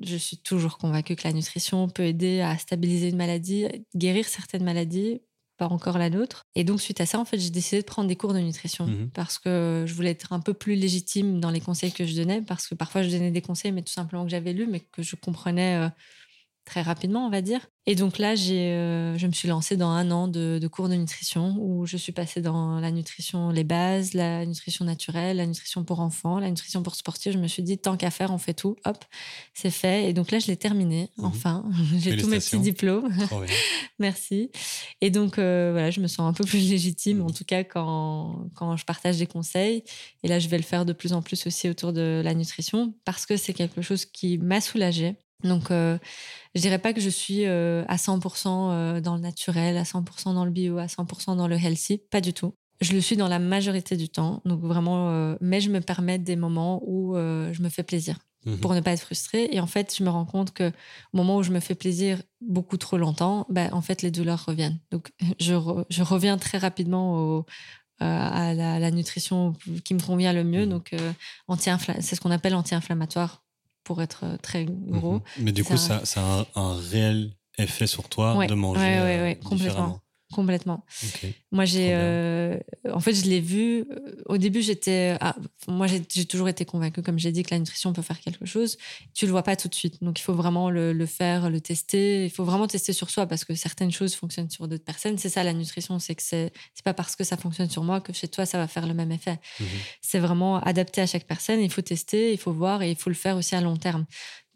je 0.04 0.16
suis 0.16 0.38
toujours 0.38 0.78
convaincue 0.78 1.16
que 1.16 1.28
la 1.28 1.34
nutrition 1.34 1.90
peut 1.90 2.06
aider 2.06 2.42
à 2.42 2.58
stabiliser 2.58 3.10
une 3.10 3.18
maladie, 3.18 3.68
guérir 3.96 4.28
certaines 4.28 4.64
maladies, 4.64 5.22
pas 5.60 5.68
encore 5.68 5.98
la 5.98 6.10
nôtre. 6.10 6.48
Et 6.56 6.64
donc, 6.64 6.80
suite 6.82 7.02
à 7.02 7.06
ça, 7.06 7.20
en 7.20 7.26
fait, 7.26 7.38
j'ai 7.38 7.50
décidé 7.50 7.82
de 7.82 7.86
prendre 7.86 8.08
des 8.08 8.16
cours 8.16 8.34
de 8.34 8.40
nutrition 8.40 8.88
mhm. 8.88 9.10
parce 9.14 9.38
que 9.38 9.84
je 9.86 9.94
voulais 9.94 10.12
être 10.12 10.32
un 10.32 10.40
peu 10.40 10.54
plus 10.54 10.76
légitime 10.76 11.42
dans 11.42 11.52
les 11.52 11.60
conseils 11.60 11.92
que 11.92 12.06
je 12.06 12.16
donnais 12.16 12.42
parce 12.42 12.66
que 12.68 12.76
parfois, 12.76 13.04
je 13.04 13.10
donnais 13.10 13.30
des 13.30 13.42
conseils, 13.42 13.74
mais 13.74 13.82
tout 13.84 13.92
simplement 13.92 14.24
que 14.24 14.32
j'avais 14.32 14.54
lu, 14.54 14.68
mais 14.68 14.80
que 14.80 15.04
je 15.04 15.18
comprenais 15.18 15.76
euh, 15.76 15.90
très 16.70 16.84
rapidement, 16.84 17.26
on 17.26 17.32
va 17.32 17.42
dire. 17.42 17.68
Et 17.88 17.96
donc 17.96 18.20
là, 18.20 18.36
j'ai, 18.36 18.74
euh, 18.74 19.18
je 19.18 19.26
me 19.26 19.32
suis 19.32 19.48
lancée 19.48 19.76
dans 19.76 19.90
un 19.90 20.12
an 20.12 20.28
de, 20.28 20.60
cours 20.72 20.88
de 20.88 20.94
nutrition 20.94 21.56
où 21.60 21.88
je 21.88 21.98
suis 21.98 22.12
passée 22.12 22.40
dans 22.40 22.80
la 22.80 22.92
nutrition, 22.92 23.50
les 23.50 23.64
bases, 23.64 24.14
la 24.14 24.46
nutrition 24.46 24.86
naturelle, 24.86 25.38
la 25.38 25.48
nutrition 25.48 25.84
pour 25.84 26.00
enfants, 26.00 26.38
la 26.38 26.50
nutrition 26.50 26.84
pour 26.84 26.94
sportifs. 26.94 27.34
Je 27.34 27.40
me 27.40 27.48
suis 27.48 27.64
dit, 27.64 27.80
tant 27.80 27.98
qu'à 27.98 28.12
faire, 28.12 28.32
on 28.32 28.38
fait 28.38 28.54
tout. 28.54 28.76
Hop, 28.86 29.04
c'est 29.56 29.72
fait. 29.72 30.08
Et 30.08 30.14
donc 30.14 30.30
là, 30.30 30.38
je 30.38 30.46
l'ai 30.46 30.58
terminé, 30.58 31.10
mhm. 31.18 31.26
enfin. 31.26 31.66
j'ai 31.98 32.16
tous 32.16 32.28
mes 32.28 32.38
petits 32.38 32.60
diplômes. 32.60 33.12
Merci. 34.00 34.52
Et 35.02 35.10
donc, 35.10 35.40
euh, 35.40 35.70
voilà, 35.72 35.90
je 35.90 36.02
me 36.02 36.08
sens 36.08 36.30
un 36.30 36.34
peu 36.34 36.46
plus 36.46 36.70
légitime, 36.70 37.22
en 37.22 37.30
mhm. 37.30 37.34
tout 37.34 37.46
cas, 37.46 37.64
quand, 37.64 38.48
quand 38.54 38.78
je 38.78 38.86
partage 38.86 39.18
des 39.18 39.28
conseils. 39.28 39.84
Et 40.22 40.28
là, 40.28 40.38
je 40.38 40.48
vais 40.48 40.58
le 40.58 40.64
faire 40.64 40.86
de 40.86 40.94
plus 40.94 41.14
en 41.14 41.24
plus 41.24 41.48
aussi 41.48 41.68
autour 41.68 41.94
de 41.94 42.22
la 42.24 42.36
nutrition 42.36 42.94
parce 43.04 43.26
que 43.26 43.36
c'est 43.36 43.54
quelque 43.54 43.82
chose 43.82 44.06
qui 44.06 44.38
m'a 44.38 44.62
soulagée. 44.62 45.16
Donc, 45.44 45.72
euh, 45.72 45.98
je 46.56 46.62
dirais 46.62 46.80
pas 46.80 46.94
que 46.94 47.02
je 47.02 47.10
suis 47.10 47.46
euh, 47.46 47.84
à 47.88 47.98
100% 47.98 48.72
euh, 48.72 49.02
dans 49.02 49.16
le 49.16 49.22
naturel, 49.22 49.78
à 49.78 49.84
100% 49.84 50.34
dans 50.34 50.46
le 50.46 50.52
bio, 50.52 50.78
à 50.78 50.88
100% 50.88 51.36
dans 51.36 51.48
le 51.48 51.56
healthy, 51.56 52.00
pas 52.12 52.22
du 52.22 52.34
tout. 52.34 52.54
je 52.82 52.94
le 52.94 53.02
suis 53.02 53.18
dans 53.18 53.28
la 53.28 53.40
majorité 53.40 53.96
du 53.98 54.10
temps. 54.10 54.42
Donc 54.46 54.62
vraiment, 54.62 55.36
mais 55.42 55.62
je 55.62 55.70
me 55.70 55.82
permets 55.82 56.20
des 56.20 56.36
moments 56.36 56.82
où 56.86 57.16
je 57.16 57.62
me 57.62 57.70
fais 57.70 57.84
plaisir. 57.84 58.18
Mhm. 58.46 58.60
pour 58.60 58.74
ne 58.74 58.80
pas 58.80 58.92
être 58.92 59.02
frustrée. 59.02 59.50
Et 59.52 59.60
en 59.60 59.68
fait, 59.68 59.94
je 59.98 60.02
me 60.02 60.10
rends 60.10 60.24
compte 60.24 60.54
que 60.54 60.70
au 61.14 61.18
moment 61.18 61.36
où 61.36 61.44
je 61.44 61.52
me 61.52 61.60
fais 61.60 61.76
plaisir 61.76 62.22
beaucoup 62.40 62.78
trop 62.78 62.98
longtemps, 62.98 63.46
ben, 63.50 63.70
en 63.74 63.82
fait, 63.82 64.02
les 64.02 64.12
douleurs 64.12 64.46
reviennent. 64.46 64.80
Donc, 64.92 65.12
je, 65.42 65.56
je 65.90 66.04
reviens 66.04 66.38
très 66.38 66.58
rapidement 66.58 67.18
au, 67.18 67.46
euh, 68.02 68.06
à 68.06 68.54
la, 68.54 68.92
nutrition 68.92 69.54
qui 69.84 69.94
me 69.94 70.00
convient 70.00 70.32
le 70.32 70.46
mieux. 70.46 70.64
Mhm. 70.64 70.70
Donc, 70.70 70.94
euh, 70.94 71.12
c'est 71.60 72.16
ce 72.16 72.22
qu'on 72.22 72.32
appelle 72.32 72.56
anti-inflammatoire 72.56 73.44
pour 73.84 74.02
être 74.02 74.26
euh, 74.26 74.38
très 74.38 74.66
gros. 74.66 75.16
Mhm. 75.16 75.22
Mais 75.40 75.52
du 75.52 75.64
coup, 75.64 75.78
ça, 75.78 76.06
ça, 76.06 76.22
a 76.22 76.60
un, 76.60 76.76
réel 76.76 77.32
effet 77.58 77.88
sur 77.88 78.08
toi 78.08 78.46
de 78.46 78.54
manger 78.54 78.80
ouais, 78.80 79.22
ouais, 79.22 79.40
complètement. 79.44 80.00
Complètement. 80.32 80.86
Moi, 81.52 81.66
j'ai, 81.66 81.90
euh, 81.94 82.56
en 82.92 83.00
fait, 83.00 83.16
je 83.16 83.26
l'ai 83.26 83.40
vu. 83.40 83.80
Euh, 83.80 84.22
au 84.28 84.38
début, 84.38 84.62
j'étais, 84.62 85.18
ah, 85.22 85.36
moi, 85.68 85.88
j'ai 85.88 86.26
toujours 86.26 86.48
été 86.48 86.66
convaincue, 86.66 87.02
comme 87.02 87.18
j'ai 87.18 87.32
dit, 87.32 87.42
que 87.42 87.50
la 87.50 87.58
nutrition 87.58 87.94
peut 87.94 88.04
faire 88.04 88.20
quelque 88.20 88.46
chose. 88.46 88.78
Tu 89.16 89.26
le 89.26 89.32
vois 89.32 89.42
pas 89.42 89.56
tout 89.56 89.68
de 89.68 89.74
suite, 89.74 90.04
donc 90.04 90.20
il 90.20 90.24
faut 90.24 90.36
vraiment 90.36 90.70
le, 90.70 91.06
faire, 91.08 91.50
le 91.50 91.60
tester. 91.60 92.26
Il 92.26 92.30
faut 92.30 92.44
vraiment 92.44 92.68
tester 92.68 92.94
sur 92.94 93.10
soi 93.10 93.26
parce 93.26 93.44
que 93.44 93.56
certaines 93.56 93.92
choses 93.92 94.14
fonctionnent 94.14 94.52
sur 94.52 94.68
d'autres 94.68 94.84
personnes. 94.84 95.18
C'est 95.18 95.30
ça 95.30 95.44
la 95.44 95.54
nutrition, 95.54 95.98
c'est 95.98 96.14
que 96.14 96.24
c'est, 96.24 96.54
c'est 96.76 96.86
pas 96.86 96.94
parce 96.94 97.16
que 97.16 97.24
ça 97.24 97.36
fonctionne 97.36 97.70
sur 97.70 97.84
moi 97.84 98.00
que 98.00 98.14
chez 98.14 98.28
toi 98.28 98.46
ça 98.46 98.60
va 98.60 98.68
faire 98.68 98.86
le 98.86 98.94
même 98.94 99.12
effet. 99.12 99.40
Mhm. 99.60 99.68
C'est 100.02 100.20
vraiment 100.20 100.60
adapté 100.60 101.02
à 101.02 101.08
chaque 101.08 101.26
personne. 101.26 101.60
Il 101.60 101.72
faut 101.72 101.82
tester, 101.82 102.34
il 102.34 102.38
faut 102.38 102.54
voir 102.54 102.84
et 102.84 102.92
il 102.92 102.96
faut 102.96 103.10
le 103.10 103.16
faire 103.16 103.36
aussi 103.36 103.56
à 103.56 103.62
long 103.62 103.78
terme 103.78 104.06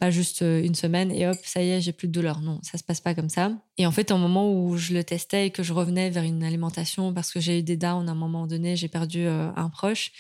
juste 0.10 0.42
euh, 0.42 0.64
une 0.64 0.76
semaine 0.76 1.12
et 1.12 1.28
hop, 1.28 1.38
ça 1.44 1.62
y 1.62 1.70
est, 1.70 1.82
j'ai 1.82 1.94
plus 1.94 2.08
de 2.08 2.14
douleur. 2.14 2.42
Non, 2.42 2.60
ça 2.64 2.78
se 2.78 2.84
passe 2.84 3.02
pas 3.02 3.14
comme 3.16 3.30
ça. 3.30 3.52
Et 3.78 3.86
en 3.86 3.92
fait, 3.92 4.12
au 4.12 4.18
moment 4.18 4.52
où 4.54 4.78
je 4.78 4.94
le 4.94 5.04
testais 5.04 5.48
et 5.48 5.50
que 5.52 5.64
je 5.64 5.74
revenais 5.74 6.10
vers 6.10 6.24
une 6.24 6.44
alimentation, 6.44 7.14
parce 7.14 7.32
que 7.32 7.40
j'ai 7.40 7.60
eu 7.60 7.64
des 7.64 7.78
downs 7.78 8.08
à 8.08 8.12
un 8.12 8.16
moment 8.16 8.48
donné, 8.48 8.76
j'ai 8.76 8.88
perdu 8.88 9.26
euh, 9.26 9.52
un 9.56 9.70
proche. 9.70 10.12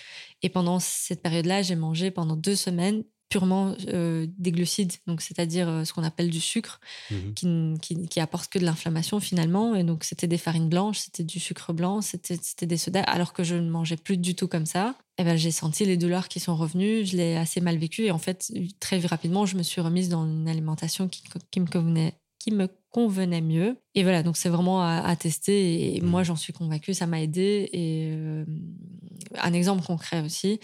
Et 0.41 0.49
pendant 0.49 0.79
cette 0.79 1.21
période-là, 1.21 1.61
j'ai 1.61 1.75
mangé 1.75 2.11
pendant 2.11 2.35
deux 2.35 2.55
semaines 2.55 3.03
purement 3.33 3.75
euh, 3.87 4.27
des 4.37 4.51
glucides, 4.51 4.93
donc 5.07 5.21
c'est-à-dire 5.21 5.67
euh, 5.67 5.85
ce 5.85 5.91
qu'on 5.91 6.03
appelle 6.03 6.29
du 6.29 6.39
sucre, 6.39 6.79
mhm. 7.09 7.33
qui, 7.33 7.73
qui, 7.81 8.07
qui, 8.07 8.19
apporte 8.19 8.47
que 8.53 8.59
de 8.59 8.63
l'inflammation 8.63 9.19
finalement. 9.19 9.73
Et 9.73 9.83
donc 9.83 10.03
c'était 10.03 10.27
des 10.27 10.37
farines 10.37 10.69
blanches, 10.69 10.99
c'était 10.99 11.23
du 11.23 11.39
sucre 11.39 11.73
blanc, 11.73 12.01
c'était 12.01 12.67
des 12.67 12.77
sodas, 12.77 13.01
alors 13.01 13.33
que 13.33 13.43
je 13.43 13.55
ne 13.55 13.67
mangeais 13.71 13.97
plus 13.97 14.17
du 14.17 14.35
tout 14.35 14.47
comme 14.47 14.67
ça. 14.67 14.93
Et 15.17 15.21
eh 15.21 15.23
ben 15.23 15.35
j'ai 15.35 15.49
senti 15.49 15.83
les 15.83 15.97
douleurs 15.97 16.27
qui 16.27 16.39
sont 16.39 16.55
revenues, 16.55 17.07
je 17.07 17.17
l'ai 17.17 17.35
assez 17.35 17.59
mal 17.59 17.77
vécu 17.77 18.03
et 18.03 18.11
en 18.11 18.19
fait 18.19 18.51
très 18.79 18.99
rapidement 18.99 19.45
je 19.47 19.57
me 19.57 19.63
suis 19.63 19.81
remise 19.81 20.09
dans 20.09 20.25
une 20.25 20.47
alimentation 20.47 21.07
qui, 21.07 21.23
qui 21.51 21.59
me 21.59 21.67
convenait 21.67 22.15
qui 22.43 22.51
me 22.51 22.67
convenait 22.89 23.41
mieux. 23.41 23.77
Et 23.95 24.03
voilà, 24.03 24.21
donc 24.21 24.35
c'est 24.35 24.49
vraiment 24.49 24.83
à, 24.83 25.15
tester. 25.15 25.95
Et 25.95 26.01
mmh. 26.01 26.05
moi, 26.05 26.23
j'en 26.23 26.35
suis 26.35 26.51
convaincue, 26.51 26.93
ça 26.93 27.07
m'a 27.07 27.21
aidé. 27.21 27.69
Et 27.71 28.09
euh, 28.11 28.43
un 29.39 29.53
exemple 29.53 29.85
concret 29.85 30.19
aussi, 30.19 30.59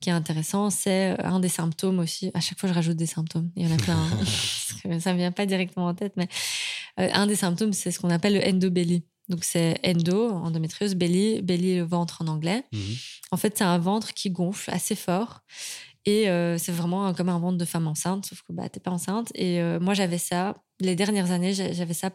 qui 0.00 0.10
est 0.10 0.12
intéressant, 0.12 0.68
c'est 0.68 1.16
un 1.22 1.40
des 1.40 1.48
symptômes 1.48 2.00
aussi. 2.00 2.30
À 2.34 2.40
chaque 2.40 2.60
fois, 2.60 2.68
je 2.68 2.74
rajoute 2.74 2.98
des 2.98 3.06
symptômes. 3.06 3.50
Il 3.56 3.66
y 3.66 3.72
en 3.72 3.74
a 3.74 3.78
plein. 3.78 3.96
Hein. 3.96 4.18
ça 5.00 5.12
ne 5.12 5.18
vient 5.18 5.32
pas 5.32 5.46
directement 5.46 5.86
en 5.86 5.94
tête, 5.94 6.12
mais 6.18 6.28
euh, 7.00 7.08
un 7.14 7.26
des 7.26 7.36
symptômes, 7.36 7.72
c'est 7.72 7.90
ce 7.90 7.98
qu'on 7.98 8.10
appelle 8.10 8.34
le 8.34 8.46
endobelly. 8.46 9.04
Donc 9.30 9.44
c'est 9.44 9.80
endo, 9.86 10.28
endométriose, 10.28 10.94
belly, 10.96 11.40
belly 11.40 11.76
le 11.76 11.84
ventre 11.84 12.20
en 12.20 12.26
anglais. 12.26 12.64
Mmh. 12.72 12.78
En 13.30 13.38
fait, 13.38 13.56
c'est 13.56 13.64
un 13.64 13.78
ventre 13.78 14.12
qui 14.12 14.30
gonfle 14.30 14.70
assez 14.70 14.96
fort 14.96 15.40
et 16.04 16.28
euh, 16.28 16.58
c'est 16.58 16.72
vraiment 16.72 17.14
comme 17.14 17.28
un 17.28 17.38
ventre 17.38 17.58
de 17.58 17.64
femme 17.64 17.86
enceinte, 17.86 18.26
sauf 18.26 18.42
que 18.42 18.52
bah, 18.52 18.68
t'es 18.68 18.80
pas 18.80 18.90
enceinte. 18.90 19.30
Et 19.34 19.60
euh, 19.60 19.78
moi, 19.78 19.94
j'avais 19.94 20.18
ça, 20.18 20.56
les 20.82 20.96
dernières 20.96 21.30
années, 21.30 21.54
j'avais 21.54 21.94
ça 21.94 22.10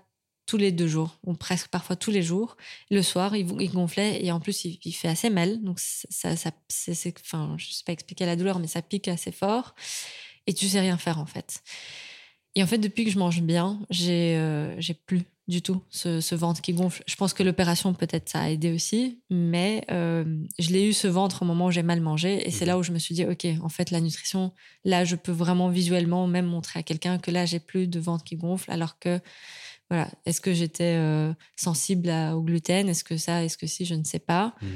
tous 0.45 0.57
les 0.57 0.72
deux 0.72 0.88
jours, 0.88 1.20
ou 1.26 1.34
presque 1.34 1.68
parfois 1.68 1.95
tous 1.95 2.09
les 2.09 2.24
jours. 2.24 2.55
Le 2.89 3.01
soir, 3.01 3.36
il, 3.36 3.45
gonflait 3.72 4.24
et 4.24 4.32
en 4.32 4.39
plus, 4.39 4.65
il, 4.65 4.93
fait 4.93 5.09
assez 5.09 5.30
mal. 5.30 5.61
Donc, 5.61 5.80
ça, 5.80 6.36
c'est, 6.70 7.13
enfin, 7.20 7.55
je 7.57 7.72
sais 7.72 7.84
pas 7.86 7.91
expliquer 7.91 8.26
la 8.26 8.36
douleur, 8.36 8.59
mais 8.59 8.68
ça 8.68 8.82
pique 8.82 9.09
assez 9.09 9.32
fort. 9.32 9.76
Et 10.47 10.53
tu 10.53 10.68
sais 10.68 10.80
rien 10.80 10.97
faire, 10.97 11.20
en 11.20 11.26
fait. 11.26 11.61
Et 12.55 12.63
en 12.63 12.68
fait, 12.68 12.78
depuis 12.78 13.03
que 13.03 13.11
je 13.11 13.20
mange 13.20 13.41
bien, 13.41 13.80
j'ai, 13.89 14.38
euh, 14.38 14.80
j'ai 14.80 14.93
plus 14.93 15.24
du 15.47 15.61
tout, 15.61 15.81
ce, 15.89 16.35
ventre 16.35 16.61
qui 16.61 16.73
gonfle. 16.73 17.03
Je 17.07 17.15
pense 17.15 17.33
que 17.33 17.41
l'opération, 17.41 17.93
peut-être, 17.93 18.27
ça 18.27 18.41
a 18.41 18.49
aidé 18.49 18.73
aussi, 18.73 19.21
mais 19.29 19.85
euh, 19.91 20.25
je 20.59 20.71
l'ai 20.71 20.89
eu 20.89 20.93
ce 20.93 21.07
ventre 21.07 21.43
au 21.43 21.45
moment 21.45 21.67
où 21.67 21.71
j'ai 21.71 21.83
mal 21.83 22.01
mangé, 22.01 22.45
et 22.45 22.51
c'est 22.51 22.65
là 22.65 22.77
où 22.77 22.83
je 22.83 22.91
me 22.91 22.99
suis 22.99 23.15
dit, 23.15 23.25
OK, 23.25 23.47
en 23.61 23.69
fait, 23.69 23.91
la 23.91 24.01
nutrition, 24.01 24.51
là, 24.83 25.05
je 25.05 25.15
peux 25.15 25.31
vraiment 25.31 25.69
visuellement 25.69 26.27
même 26.27 26.45
montrer 26.45 26.79
à 26.79 26.83
quelqu'un 26.83 27.17
que 27.17 27.31
là, 27.31 27.45
j'ai 27.45 27.59
plus 27.59 27.87
de 27.87 27.99
ventre 27.99 28.25
qui 28.25 28.35
gonfle, 28.35 28.69
alors 28.71 28.99
que, 28.99 29.21
voilà, 29.89 30.09
est-ce 30.25 30.41
que 30.41 30.53
j'étais 30.53 30.97
euh, 30.97 31.31
sensible 31.55 32.09
au 32.33 32.41
gluten? 32.41 32.89
Est-ce 32.89 33.05
que 33.05 33.15
ça? 33.15 33.45
Est-ce 33.45 33.57
que 33.57 33.67
si? 33.67 33.85
Je 33.85 33.95
ne 33.95 34.03
sais 34.03 34.19
pas. 34.19 34.53
Mmh. 34.61 34.67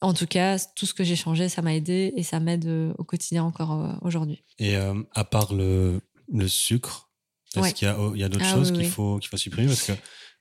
En 0.00 0.14
tout 0.14 0.28
cas, 0.28 0.58
tout 0.76 0.86
ce 0.86 0.94
que 0.94 1.02
j'ai 1.02 1.16
changé, 1.16 1.48
ça 1.48 1.60
m'a 1.60 1.74
aidé 1.74 2.12
et 2.16 2.22
ça 2.22 2.38
m'aide 2.38 2.66
euh, 2.66 2.94
au 2.98 3.02
quotidien 3.02 3.42
encore 3.42 3.98
aujourd'hui. 4.02 4.44
Et 4.60 4.76
à 4.76 5.24
part 5.24 5.54
le, 5.54 6.00
le 6.32 6.46
sucre, 6.46 7.03
est-ce 7.56 7.74
qu'il 7.74 7.86
y 7.86 7.90
a, 7.90 7.98
oh, 7.98 8.14
a 8.14 8.28
d'autres 8.28 8.44
ah 8.48 8.54
choses 8.54 8.72
qu'il 8.72 8.86
faut, 8.86 9.18
qu'il 9.18 9.28
faut 9.28 9.36
supprimer? 9.36 9.68
Parce 9.68 9.86
que 9.86 9.92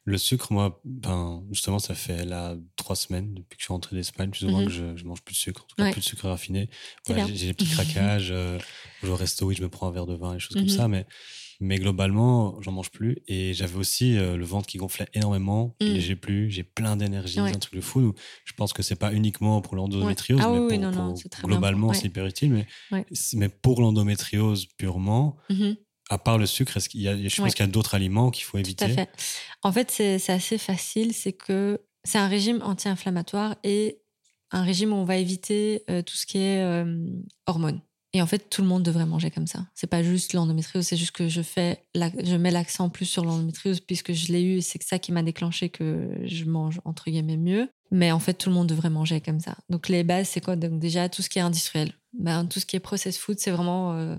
le 0.05 0.18
sucre, 0.18 0.51
moi, 0.51 0.82
ben, 0.84 1.43
justement, 1.51 1.80
ça 1.80 1.95
fait 1.95 2.26
là 2.26 2.57
trois 2.76 2.95
semaines 2.95 3.34
depuis 3.34 3.55
que 3.55 3.61
je 3.61 3.66
suis 3.66 3.74
rentré 3.74 3.95
d'Espagne, 3.95 4.32
plus 4.32 4.45
ou 4.45 4.49
moins, 4.49 4.61
mhm. 4.61 4.68
que 4.68 4.74
je, 4.74 4.97
je, 4.97 5.05
mange 5.05 5.22
plus 5.22 5.34
de 5.34 5.39
sucre, 5.39 5.64
en 5.64 5.68
tout 5.68 5.76
cas 5.78 5.91
plus 5.91 6.01
de 6.01 6.05
sucre 6.05 6.28
raffiné. 6.28 6.70
j'ai 7.07 7.47
des 7.47 7.53
petits 7.53 7.70
craquages. 7.72 8.32
euh, 8.32 8.59
au 9.07 9.16
resto, 9.16 9.45
oui, 9.45 9.55
je 9.55 9.64
me 9.64 9.70
prends 9.70 9.88
un 9.88 9.91
verre 9.91 10.05
de 10.05 10.16
vin, 10.16 10.36
et 10.36 10.39
choses 10.39 10.55
comme 10.55 10.64
mhm. 10.64 10.70
ça, 10.70 10.88
mais, 10.89 11.05
mais 11.61 11.78
globalement, 11.78 12.61
j'en 12.61 12.74
mange 12.74 12.91
plus. 12.91 13.20
Et 13.28 13.53
j'avais 13.53 13.78
aussi 13.78 14.18
euh, 14.18 14.36
le 14.36 14.43
ventre 14.43 14.68
qui 14.68 14.78
gonflait 14.78 15.07
énormément. 15.14 15.78
Mm. 15.80 15.95
J'ai 15.99 16.16
plus, 16.18 16.51
j'ai 16.51 16.64
plein 16.64 16.97
d'énergie, 16.97 17.39
un 17.39 17.51
truc 17.51 17.76
de 17.76 17.82
fou. 17.82 18.14
je 18.43 18.53
pense 18.53 18.74
que 18.74 18.84
c'est 18.84 18.97
pas 18.97 19.14
uniquement 19.14 19.61
pour 19.61 19.76
l'endométriose, 19.76 20.41
ah 20.43 20.51
mais 20.51 20.80
pour, 20.80 21.16
globalement, 21.43 21.93
c'est 21.93 22.07
hyper 22.07 22.26
utile. 22.26 22.66
Mais, 22.91 23.05
mais 23.36 23.47
pour 23.47 23.80
l'endométriose 23.80 24.66
purement, 24.78 25.38
mhm 25.49 25.78
à 26.14 26.18
part 26.18 26.38
le 26.38 26.45
sucre, 26.45 26.78
est-ce 26.78 26.89
qu'il 26.89 27.01
y 27.01 27.07
a, 27.07 27.16
je 27.16 27.41
pense 27.41 27.53
qu'il 27.53 27.66
y 27.66 27.70
a 27.70 27.72
d'autres 27.72 27.95
aliments 27.95 28.32
qu'il 28.32 28.45
faut 28.45 28.57
éviter 28.57 28.86
Tout 28.86 28.91
à 28.91 28.95
fait. 28.95 29.09
En 29.61 29.72
fait, 29.72 29.91
c'est 29.91 30.30
assez 30.30 30.57
facile. 30.57 31.14
C'est 31.14 31.34
que 31.34 31.82
c'est 32.03 32.18
un 32.18 32.28
régime 32.28 32.61
anti-inflammatoire 32.64 33.55
et 33.64 33.99
un 34.51 34.64
régime 34.64 34.93
où 34.93 34.95
on 34.95 35.05
va 35.05 35.18
éviter 35.18 35.84
euh, 35.89 36.01
tout 36.01 36.16
ce 36.16 36.26
qui 36.26 36.38
est 36.38 36.61
euh, 36.61 37.05
hormones. 37.47 37.82
Et 38.16 38.22
en 38.22 38.28
fait, 38.28 38.47
tout 38.49 38.61
le 38.61 38.68
monde 38.68 38.84
devrait 38.84 39.07
manger 39.07 39.32
comme 39.32 39.47
ça. 39.47 39.66
C'est 39.74 39.88
pas 39.88 40.03
juste 40.03 40.34
l'endométriose, 40.34 40.86
c'est 40.86 40.97
juste 40.97 41.14
que 41.14 41.28
je 41.28 41.41
fais, 41.41 41.84
je 41.95 42.36
mets 42.36 42.51
l'accent 42.51 42.89
plus 42.89 43.05
sur 43.05 43.26
l'endométriose 43.26 43.80
puisque 43.80 44.14
je 44.14 44.32
l'ai 44.32 44.43
eu 44.43 44.57
et 44.57 44.61
c'est 44.61 44.82
ça 44.84 44.99
qui 44.99 45.11
m'a 45.11 45.24
déclenché 45.24 45.70
que 45.70 46.11
je 46.24 46.45
mange 46.45 46.80
entre 46.86 47.05
guillemets 47.09 47.38
mieux. 47.38 47.70
Mais 47.89 48.11
en 48.11 48.20
fait, 48.20 48.36
tout 48.36 48.49
le 48.49 48.55
monde 48.55 48.68
devrait 48.68 48.91
manger 48.91 49.20
comme 49.20 49.39
ça. 49.39 49.55
Donc 49.70 49.89
les 49.89 50.03
bases, 50.03 50.30
c'est 50.30 50.41
quoi? 50.41 50.55
Donc 50.55 50.80
déjà 50.80 51.09
tout 51.09 51.24
ce 51.24 51.30
qui 51.30 51.39
est 51.39 51.43
industriel. 51.43 51.93
Ben, 52.14 52.45
tout 52.45 52.59
ce 52.59 52.68
qui 52.68 52.76
est 52.76 52.80
processed 52.80 53.20
food, 53.20 53.39
c'est 53.39 53.51
vraiment 53.51 53.93
euh, 53.93 54.16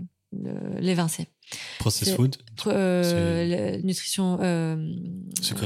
l'évincer. 0.81 1.29
Process 1.79 2.15
food 2.15 2.37
euh, 2.67 3.79
Nutrition 3.83 4.39
euh, 4.41 4.77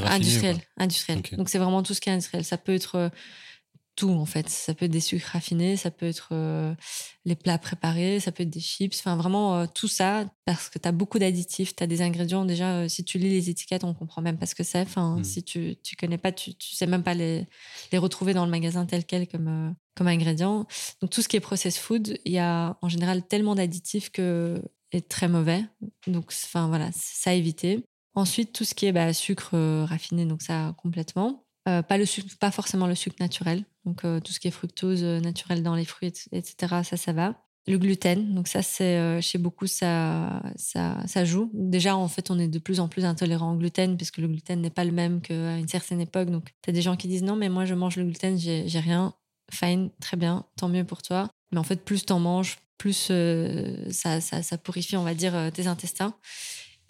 industrielle. 0.07 0.59
industrielle. 0.77 1.23
Donc 1.33 1.49
c'est 1.49 1.59
vraiment 1.59 1.83
tout 1.83 1.95
ce 1.95 2.01
qui 2.01 2.09
est 2.09 2.13
industriel. 2.13 2.45
Ça 2.45 2.59
peut 2.59 2.75
être 2.75 2.97
euh, 2.97 3.09
tout 3.99 4.11
en 4.11 4.27
fait. 4.27 4.49
Ça 4.49 4.75
peut 4.75 4.85
être 4.85 4.93
des 4.93 5.01
sucres 5.01 5.31
raffinés, 5.33 5.77
ça 5.77 5.91
peut 5.91 6.07
être 6.07 6.33
les 7.25 7.35
plats 7.35 7.59
préparés, 7.59 8.21
ça 8.21 8.33
peut 8.33 8.45
être 8.45 8.51
des 8.51 8.61
chips, 8.61 8.97
enfin 8.99 9.17
vraiment 9.17 9.67
tout 9.67 9.89
ça 9.89 10.25
parce 10.45 10.69
que 10.69 10.79
tu 10.79 10.89
as 10.89 10.93
beaucoup 10.93 11.19
d'additifs, 11.19 11.75
tu 11.75 11.83
as 11.83 11.87
des 11.87 12.01
ingrédients 12.01 12.45
déjà 12.45 12.89
si 12.89 13.05
tu 13.05 13.19
lis 13.19 13.31
les 13.31 13.51
étiquettes, 13.51 13.85
on 13.85 13.95
comprend 13.95 14.23
même 14.23 14.39
pas 14.39 14.47
ce 14.47 14.55
que 14.55 14.63
c'est. 14.63 14.83
Enfin 14.83 15.17
hmm. 15.17 15.25
si 15.25 15.43
tu 15.43 15.77
tu 15.83 15.97
connais 15.97 16.19
pas, 16.19 16.33
tu 16.33 16.55
tu 16.55 16.75
sais 16.75 16.87
même 16.87 17.03
pas 17.03 17.15
les 17.15 17.47
les 17.93 17.99
retrouver 17.99 18.35
dans 18.35 18.45
le 18.45 18.51
magasin 18.51 18.87
tel 18.87 19.05
quel 19.05 19.27
comme 19.27 19.75
comme 19.97 20.07
ingrédients. 20.07 20.67
Donc 21.01 21.11
tout 21.11 21.23
ce 21.23 21.29
qui 21.29 21.37
est 21.37 21.41
processed 21.41 21.81
food, 21.81 22.19
il 22.25 22.33
y 22.33 22.39
a 22.39 22.79
en 22.81 22.89
général 22.89 23.27
tellement 23.27 23.57
d'additifs 23.57 24.11
que 24.11 24.63
est 24.93 25.09
très 25.09 25.29
mauvais. 25.29 25.65
Donc, 26.07 26.33
enfin 26.33 26.69
voilà, 26.69 26.91
ça 26.93 27.31
à 27.31 27.35
éviter. 27.35 27.85
Ensuite, 28.15 28.53
tout 28.53 28.65
ce 28.65 28.75
qui 28.75 28.87
est 28.87 28.93
bah, 28.93 29.13
sucre 29.13 29.51
euh, 29.55 29.85
raffiné, 29.85 30.25
donc 30.25 30.43
ça 30.43 30.75
complètement. 30.79 31.45
Euh, 31.69 31.83
pas, 31.83 31.99
le 31.99 32.07
sucre, 32.07 32.29
pas 32.39 32.51
forcément 32.51 32.87
le 32.87 32.95
sucre 32.95 33.17
naturel. 33.21 33.65
Donc, 33.85 34.05
euh, 34.05 34.21
tout 34.21 34.33
ce 34.33 34.41
qui 34.41 34.49
est 34.49 34.53
fructose 34.53 35.05
naturelle 35.05 35.63
dans 35.63 35.75
les 35.75 35.85
fruits, 35.85 36.13
etc., 36.33 36.55
ça, 36.83 36.97
ça 36.97 37.13
va. 37.13 37.35
Le 37.67 37.77
gluten, 37.77 38.35
donc 38.35 38.49
ça, 38.49 38.63
c'est 38.63 39.21
chez 39.21 39.37
beaucoup, 39.37 39.67
ça, 39.67 40.43
ça, 40.57 40.97
ça 41.07 41.27
joue. 41.27 41.51
Déjà, 41.53 41.97
en 41.97 42.09
fait, 42.09 42.31
on 42.31 42.39
est 42.39 42.49
de 42.49 42.59
plus 42.59 42.81
en 42.81 42.89
plus 42.89 43.05
intolérant 43.05 43.53
au 43.53 43.57
gluten, 43.59 43.99
puisque 43.99 44.17
le 44.17 44.27
gluten 44.27 44.63
n'est 44.63 44.71
pas 44.71 44.85
le 44.85 44.93
même 44.93 45.21
qu'à 45.21 45.59
une 45.59 45.69
certaine 45.69 46.01
époque. 46.01 46.31
Donc, 46.31 46.55
tu 46.63 46.71
as 46.71 46.73
des 46.73 46.81
gens 46.81 46.97
qui 46.97 47.09
disent 47.09 47.25
non, 47.25 47.37
mais 47.37 47.51
moi, 47.51 47.67
je 47.67 47.75
mange 47.75 47.97
le 47.97 48.05
gluten, 48.05 48.39
j'ai 48.39 48.81
rien. 48.81 49.13
Fine, 49.51 49.91
très 50.01 50.17
bien, 50.17 50.45
tant 50.57 50.69
mieux 50.69 50.85
pour 50.85 51.03
toi. 51.03 51.29
Mais 51.53 51.59
en 51.59 51.63
fait, 51.63 51.85
plus 51.85 52.05
t'en 52.05 52.21
manges, 52.21 52.59
plus 52.79 53.09
euh, 53.11 53.91
ça, 53.91 54.21
ça, 54.21 54.43
ça, 54.43 54.57
purifie, 54.57 54.97
on 54.97 55.03
va 55.03 55.15
dire, 55.15 55.35
euh, 55.35 55.51
tes 55.51 55.67
intestins. 55.67 56.15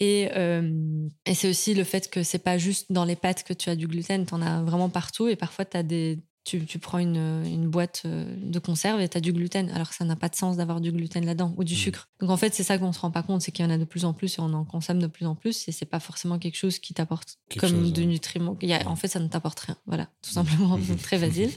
Et, 0.01 0.29
euh, 0.37 1.09
et 1.27 1.35
c'est 1.35 1.49
aussi 1.49 1.75
le 1.75 1.85
fait 1.85 2.09
que 2.11 2.23
c'est 2.23 2.39
pas 2.39 2.57
juste 2.57 2.93
dans 2.93 3.05
les 3.05 3.17
pâtes 3.17 3.43
que 3.43 3.53
tu 3.53 3.69
as 3.69 3.77
du 3.77 3.89
gluten, 3.89 4.27
tu 4.27 4.35
en 4.35 4.43
as 4.43 4.63
vraiment 4.63 4.89
partout. 4.89 5.29
Et 5.29 5.35
parfois, 5.35 5.65
as 5.73 5.83
des, 5.83 6.21
tu, 6.45 6.65
tu, 6.65 6.79
prends 6.79 6.99
une, 6.99 7.17
une, 7.45 7.69
boîte 7.69 8.05
de 8.07 8.59
conserve 8.61 9.01
et 9.01 9.09
tu 9.09 9.19
as 9.19 9.21
du 9.21 9.33
gluten, 9.33 9.71
alors 9.71 9.89
que 9.89 9.97
ça 9.97 10.05
n'a 10.05 10.15
pas 10.15 10.29
de 10.29 10.37
sens 10.37 10.57
d'avoir 10.57 10.81
du 10.81 10.93
gluten 10.93 11.27
là-dedans 11.27 11.53
ou 11.57 11.65
du 11.65 11.75
mmh. 11.75 11.79
sucre. 11.79 12.09
Donc 12.21 12.31
en 12.31 12.37
fait, 12.37 12.55
c'est 12.55 12.63
ça 12.63 12.79
qu'on 12.79 12.93
se 12.93 13.01
rend 13.01 13.11
pas 13.11 13.25
compte, 13.25 13.43
c'est 13.43 13.51
qu'il 13.51 13.65
y 13.65 13.69
en 13.69 13.73
a 13.73 13.79
de 13.79 13.85
plus 13.85 14.05
en 14.05 14.13
plus 14.13 14.39
et 14.39 14.41
on 14.41 14.53
en 14.55 14.65
consomme 14.65 15.01
de 15.01 15.09
plus 15.09 15.27
en 15.27 15.35
plus. 15.35 15.69
Et 15.69 15.73
c'est 15.73 15.85
pas 15.85 16.01
forcément 16.01 16.39
quelque 16.39 16.57
chose 16.57 16.79
qui 16.79 16.95
t'apporte 16.95 17.39
comme 17.59 17.91
de 17.91 18.03
nutriments. 18.03 18.57
en 18.87 18.97
fait, 18.97 19.09
ça 19.09 19.19
ne 19.19 19.29
t'apporte 19.29 19.61
rien. 19.61 19.77
Voilà, 19.87 20.09
tout 20.23 20.31
simplement, 20.31 20.79
très 21.03 21.19
facile. 21.19 21.51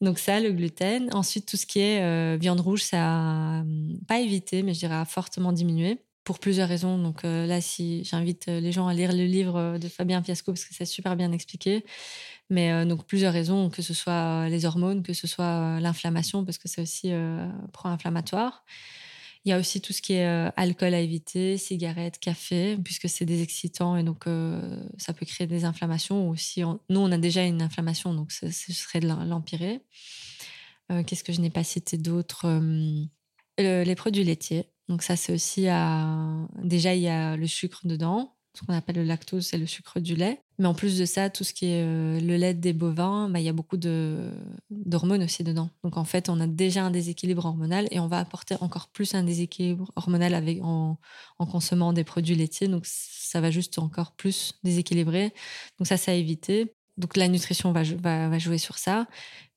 Donc 0.00 0.18
ça, 0.18 0.40
le 0.40 0.50
gluten. 0.50 1.08
Ensuite, 1.14 1.46
tout 1.46 1.56
ce 1.56 1.66
qui 1.66 1.78
est 1.78 2.36
viande 2.36 2.60
rouge, 2.60 2.82
ça 2.82 3.60
a 3.60 3.64
pas 4.08 4.18
évité, 4.18 4.64
mais 4.64 4.74
je 4.74 4.80
dirais 4.80 5.04
fortement 5.06 5.52
diminué 5.52 6.00
pour 6.24 6.38
plusieurs 6.38 6.68
raisons. 6.68 6.98
Donc 6.98 7.22
là, 7.22 7.60
si 7.60 8.04
j'invite 8.04 8.46
les 8.46 8.72
gens 8.72 8.86
à 8.88 8.94
lire 8.94 9.12
le 9.12 9.24
livre 9.24 9.78
de 9.78 9.88
Fabien 9.88 10.22
Fiasco 10.22 10.52
parce 10.52 10.64
que 10.64 10.74
c'est 10.74 10.84
super 10.84 11.16
bien 11.16 11.32
expliqué. 11.32 11.84
Mais 12.50 12.84
donc 12.86 13.06
plusieurs 13.06 13.32
raisons, 13.32 13.70
que 13.70 13.82
ce 13.82 13.94
soit 13.94 14.48
les 14.48 14.64
hormones, 14.64 15.02
que 15.02 15.12
ce 15.12 15.26
soit 15.26 15.80
l'inflammation, 15.80 16.44
parce 16.44 16.58
que 16.58 16.68
c'est 16.68 16.82
aussi 16.82 17.12
pro-inflammatoire. 17.72 18.64
Il 19.44 19.50
y 19.50 19.52
a 19.52 19.58
aussi 19.58 19.82
tout 19.82 19.92
ce 19.92 20.00
qui 20.00 20.14
est 20.14 20.50
alcool 20.56 20.94
à 20.94 21.00
éviter, 21.00 21.58
cigarettes, 21.58 22.18
café, 22.18 22.78
puisque 22.82 23.10
c'est 23.10 23.26
des 23.26 23.42
excitants 23.42 23.96
et 23.96 24.02
donc 24.02 24.24
ça 24.98 25.12
peut 25.12 25.26
créer 25.26 25.46
des 25.46 25.64
inflammations. 25.64 26.28
Ou 26.30 26.36
si 26.36 26.62
nous, 26.62 26.78
on 26.88 27.12
a 27.12 27.18
déjà 27.18 27.44
une 27.44 27.60
inflammation, 27.60 28.14
donc 28.14 28.32
ce, 28.32 28.50
serait 28.50 29.00
de 29.00 29.06
l'empirer. 29.06 29.82
Qu'est-ce 31.06 31.24
que 31.24 31.32
je 31.32 31.40
n'ai 31.40 31.50
pas 31.50 31.64
cité 31.64 31.98
d'autre 31.98 32.46
Les 33.58 33.94
produits 33.94 34.24
laitiers. 34.24 34.66
Donc 34.88 35.02
ça, 35.02 35.16
c'est 35.16 35.32
aussi 35.32 35.68
à... 35.68 36.46
déjà 36.62 36.94
il 36.94 37.02
y 37.02 37.08
a 37.08 37.36
le 37.36 37.46
sucre 37.46 37.80
dedans 37.86 38.34
ce 38.54 38.62
qu'on 38.64 38.72
appelle 38.72 38.96
le 38.96 39.04
lactose, 39.04 39.46
c'est 39.46 39.58
le 39.58 39.66
sucre 39.66 39.98
du 39.98 40.14
lait. 40.14 40.40
Mais 40.58 40.66
en 40.66 40.74
plus 40.74 40.96
de 40.96 41.04
ça, 41.04 41.28
tout 41.28 41.42
ce 41.42 41.52
qui 41.52 41.66
est 41.66 41.82
euh, 41.82 42.20
le 42.20 42.36
lait 42.36 42.54
des 42.54 42.72
bovins, 42.72 43.28
bah, 43.28 43.40
il 43.40 43.44
y 43.44 43.48
a 43.48 43.52
beaucoup 43.52 43.76
d'hormones 43.76 45.24
aussi 45.24 45.42
dedans. 45.42 45.70
Donc 45.82 45.96
en 45.96 46.04
fait, 46.04 46.28
on 46.28 46.38
a 46.38 46.46
déjà 46.46 46.84
un 46.84 46.92
déséquilibre 46.92 47.44
hormonal 47.44 47.88
et 47.90 47.98
on 47.98 48.06
va 48.06 48.18
apporter 48.18 48.54
encore 48.60 48.88
plus 48.88 49.14
un 49.14 49.24
déséquilibre 49.24 49.90
hormonal 49.96 50.40
en, 50.62 50.96
consommant 51.38 51.92
des 51.92 52.04
produits 52.04 52.36
laitiers. 52.36 52.68
Donc 52.68 52.86
ça 52.86 53.40
va 53.40 53.50
juste 53.50 53.78
encore 53.78 54.12
plus 54.12 54.54
déséquilibrer. 54.62 55.32
Donc 55.78 55.88
ça, 55.88 55.96
c'est 55.96 56.12
à 56.12 56.14
éviter. 56.14 56.72
Donc 56.96 57.16
la 57.16 57.28
nutrition 57.28 57.72
va, 57.72 57.82
va, 57.82 58.38
jouer 58.38 58.58
sur 58.58 58.78
ça, 58.78 59.06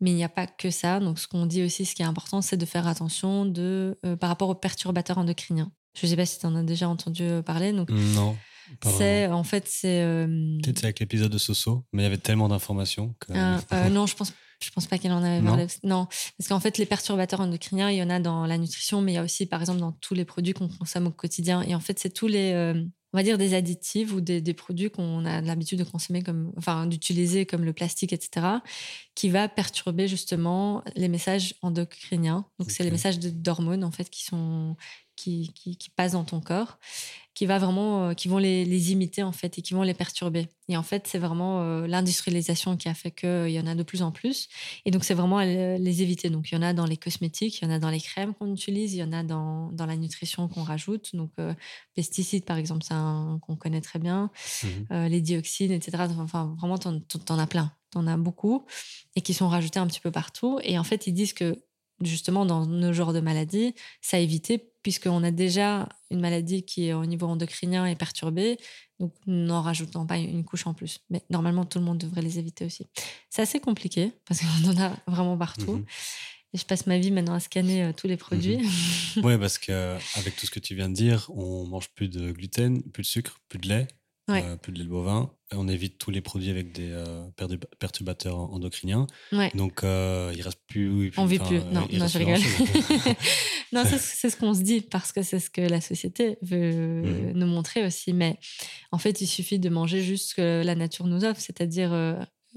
mais 0.01 0.11
il 0.11 0.15
n'y 0.15 0.23
a 0.23 0.29
pas 0.29 0.47
que 0.47 0.71
ça. 0.71 0.99
Donc 0.99 1.19
ce 1.19 1.27
qu'on 1.27 1.45
dit 1.45 1.63
aussi, 1.63 1.85
ce 1.85 1.93
qui 1.93 2.01
est 2.01 2.05
important, 2.05 2.41
c'est 2.41 2.57
de 2.57 2.65
faire 2.65 2.87
attention 2.87 3.45
de, 3.45 3.99
euh, 4.05 4.15
par 4.15 4.29
rapport 4.29 4.49
aux 4.49 4.55
perturbateurs 4.55 5.17
endocriniens. 5.19 5.71
Je 5.99 6.05
ne 6.05 6.11
sais 6.11 6.15
pas 6.15 6.25
si 6.25 6.39
tu 6.39 6.45
en 6.45 6.55
as 6.55 6.63
déjà 6.63 6.89
entendu 6.89 7.23
euh, 7.23 7.41
parler. 7.41 7.73
Donc, 7.73 7.89
non. 7.89 8.35
C'est 8.83 9.27
en 9.27 9.43
fait 9.43 9.65
c'est. 9.67 10.01
Euh, 10.01 10.27
Peut-être 10.63 10.83
avec 10.83 10.99
l'épisode 10.99 11.31
de 11.31 11.37
Soso, 11.37 11.85
mais 11.93 12.03
il 12.03 12.05
y 12.05 12.07
avait 12.07 12.17
tellement 12.17 12.49
d'informations 12.49 13.15
que. 13.19 13.33
Ah, 13.33 13.61
euh, 13.73 13.89
non, 13.89 14.05
je 14.05 14.15
pense. 14.15 14.33
Je 14.63 14.71
pense 14.71 14.87
pas 14.87 14.97
qu'elle 14.97 15.11
en 15.11 15.23
avait 15.23 15.45
parlé. 15.45 15.67
Non, 15.83 16.07
parce 16.37 16.47
qu'en 16.49 16.59
fait, 16.59 16.77
les 16.77 16.85
perturbateurs 16.85 17.41
endocriniens, 17.41 17.91
il 17.91 17.97
y 17.97 18.03
en 18.03 18.09
a 18.09 18.19
dans 18.19 18.45
la 18.45 18.57
nutrition, 18.57 19.01
mais 19.01 19.13
il 19.13 19.15
y 19.15 19.19
a 19.19 19.23
aussi, 19.23 19.45
par 19.45 19.59
exemple, 19.59 19.79
dans 19.79 19.91
tous 19.91 20.15
les 20.15 20.25
produits 20.25 20.53
qu'on 20.53 20.67
consomme 20.67 21.07
au 21.07 21.11
quotidien. 21.11 21.61
Et 21.61 21.75
en 21.75 21.79
fait, 21.79 21.99
c'est 21.99 22.09
tous 22.09 22.27
les, 22.27 22.53
euh, 22.53 22.73
on 23.13 23.17
va 23.17 23.23
dire, 23.23 23.37
des 23.37 23.53
additifs 23.53 24.11
ou 24.13 24.19
des, 24.19 24.41
des 24.41 24.53
produits 24.55 24.89
qu'on 24.89 25.25
a 25.25 25.41
l'habitude 25.41 25.77
de 25.77 25.83
consommer, 25.83 26.23
comme, 26.23 26.53
enfin, 26.57 26.87
d'utiliser 26.87 27.45
comme 27.45 27.63
le 27.63 27.73
plastique, 27.73 28.13
etc., 28.13 28.47
qui 29.13 29.29
va 29.29 29.47
perturber 29.47 30.07
justement 30.07 30.83
les 30.95 31.07
messages 31.07 31.53
endocriniens. 31.61 32.45
Donc, 32.57 32.71
c'est 32.71 32.83
les 32.83 32.91
messages 32.91 33.19
d'hormones, 33.19 33.83
en 33.83 33.91
fait, 33.91 34.09
qui 34.09 34.23
sont 34.23 34.75
qui, 35.17 35.51
qui, 35.53 35.75
qui, 35.75 35.89
passent 35.89 36.13
dans 36.13 36.23
ton 36.23 36.39
corps 36.39 36.79
qui 37.37 37.45
va 37.45 37.59
vraiment, 37.59 38.09
euh, 38.09 38.13
qui 38.15 38.29
vont 38.29 38.39
les, 38.39 38.65
les, 38.65 38.91
imiter 38.91 39.21
en 39.21 39.31
fait 39.31 39.59
et 39.59 39.61
qui 39.61 39.75
vont 39.75 39.83
les 39.83 39.93
perturber. 39.93 40.47
Et 40.69 40.75
en 40.75 40.81
fait, 40.81 41.05
c'est 41.05 41.19
vraiment 41.19 41.61
euh, 41.61 41.85
l'industrialisation 41.85 42.77
qui 42.77 42.89
a 42.89 42.95
fait 42.95 43.11
qu'il 43.11 43.51
y 43.51 43.59
en 43.59 43.67
a 43.67 43.75
de 43.75 43.83
plus 43.83 44.01
en 44.01 44.11
plus. 44.11 44.49
Et 44.85 44.89
donc, 44.89 45.03
c'est 45.03 45.13
vraiment 45.13 45.39
les 45.41 46.01
éviter. 46.01 46.31
Donc, 46.31 46.49
il 46.49 46.55
y 46.55 46.57
en 46.57 46.63
a 46.63 46.73
dans 46.73 46.87
les 46.87 46.97
cosmétiques, 46.97 47.61
il 47.61 47.65
y 47.65 47.67
en 47.67 47.71
a 47.71 47.77
dans 47.77 47.91
les 47.91 48.01
crèmes 48.01 48.33
qu'on 48.33 48.51
utilise, 48.51 48.95
il 48.95 48.97
y 48.97 49.03
en 49.03 49.13
a 49.13 49.21
dans, 49.21 49.71
dans 49.71 49.85
la 49.85 49.95
nutrition 49.97 50.47
qu'on 50.47 50.63
rajoute. 50.63 51.15
Donc, 51.15 51.29
euh, 51.37 51.53
pesticides, 51.93 52.43
par 52.43 52.57
exemple, 52.57 52.83
c'est 52.83 52.95
un 52.95 53.37
qu'on 53.43 53.55
connaît 53.55 53.81
très 53.81 53.99
bien. 53.99 54.31
Mmh 54.63 55.07
les 55.07 55.21
dioxines, 55.21 55.71
etc. 55.71 56.05
Enfin, 56.17 56.55
vraiment, 56.57 56.79
t'en, 56.79 56.99
en 57.29 57.37
as 57.37 57.47
plein. 57.47 57.71
T'en 57.91 58.07
as 58.07 58.17
beaucoup 58.17 58.65
et 59.15 59.21
qui 59.21 59.35
sont 59.35 59.47
rajoutés 59.47 59.77
un 59.77 59.85
petit 59.85 59.99
peu 59.99 60.09
partout. 60.09 60.59
Et 60.63 60.79
en 60.79 60.83
fait, 60.83 61.05
ils 61.05 61.13
disent 61.13 61.33
que 61.33 61.55
justement, 62.01 62.45
dans 62.45 62.65
nos 62.65 62.93
genres 62.93 63.13
de 63.13 63.19
maladies, 63.19 63.75
ça 64.01 64.17
a 64.17 64.19
évité 64.19 64.71
puisqu'on 64.87 65.21
a 65.21 65.31
déjà 65.31 65.89
une 66.11 66.21
maladie 66.21 66.63
qui 66.63 66.87
est 66.87 66.93
au 66.93 67.05
niveau 67.05 67.27
endocrinien 67.27 67.85
et 67.85 67.97
perturbée, 67.97 68.55
donc 69.01 69.11
n'en 69.25 69.61
rajoutant 69.61 70.05
pas 70.05 70.15
une 70.15 70.45
couche 70.45 70.65
en 70.65 70.73
plus. 70.73 71.01
Mais 71.09 71.21
normalement, 71.29 71.65
tout 71.65 71.79
le 71.79 71.83
monde 71.83 71.97
devrait 71.97 72.21
les 72.21 72.39
éviter 72.39 72.63
aussi. 72.63 72.87
C'est 73.29 73.41
assez 73.41 73.59
compliqué 73.59 74.13
parce 74.25 74.39
qu'on 74.39 74.69
en 74.69 74.81
a 74.81 74.95
vraiment 75.05 75.37
partout. 75.37 75.73
Mhm. 75.73 75.85
Et 76.53 76.57
je 76.57 76.65
passe 76.65 76.87
ma 76.87 76.97
vie 76.99 77.11
maintenant 77.11 77.33
à 77.33 77.41
scanner 77.41 77.83
euh, 77.83 77.91
tous 77.91 78.07
les 78.07 78.15
produits. 78.15 78.59
Mhm. 78.59 79.23
oui, 79.25 79.37
parce 79.37 79.57
qu'avec 79.57 80.37
tout 80.37 80.45
ce 80.45 80.51
que 80.51 80.61
tu 80.61 80.73
viens 80.73 80.87
de 80.87 80.93
dire, 80.93 81.29
on 81.35 81.65
mange 81.65 81.89
plus 81.89 82.07
de 82.07 82.31
gluten, 82.31 82.81
plus 82.81 83.03
de 83.03 83.07
sucre, 83.07 83.41
plus 83.49 83.59
de 83.59 83.67
lait, 83.67 83.89
euh, 84.29 84.55
plus 84.57 84.71
de 84.71 84.79
lait 84.79 84.83
de 84.83 84.89
bovin. 84.89 85.31
On 85.53 85.67
évite 85.67 85.97
tous 85.97 86.11
les 86.11 86.19
produits 86.19 86.49
avec 86.49 86.73
des 86.73 86.89
euh, 86.91 87.25
perturbateurs 87.79 88.37
endocriniens. 88.37 89.07
Donc, 89.55 89.83
euh, 89.83 90.33
il 90.35 90.41
reste 90.41 90.59
plus. 90.67 91.11
on 91.17 91.25
vit 91.25 91.39
plus. 91.39 91.59
Non, 91.71 91.87
non 91.91 92.07
je 92.07 92.17
rigole. 92.17 92.39
non, 93.71 93.83
c'est 93.97 94.29
ce 94.29 94.35
qu'on 94.35 94.53
se 94.53 94.61
dit 94.61 94.81
parce 94.81 95.13
que 95.13 95.21
c'est 95.21 95.39
ce 95.39 95.49
que 95.49 95.61
la 95.61 95.79
société 95.79 96.37
veut 96.41 97.01
mmh. 97.01 97.31
nous 97.33 97.47
montrer 97.47 97.85
aussi. 97.85 98.11
Mais 98.11 98.37
en 98.91 98.97
fait, 98.97 99.21
il 99.21 99.27
suffit 99.27 99.59
de 99.59 99.69
manger 99.69 100.01
juste 100.01 100.31
ce 100.31 100.35
que 100.35 100.63
la 100.65 100.75
nature 100.75 101.07
nous 101.07 101.23
offre, 101.23 101.39
c'est-à-dire 101.39 101.91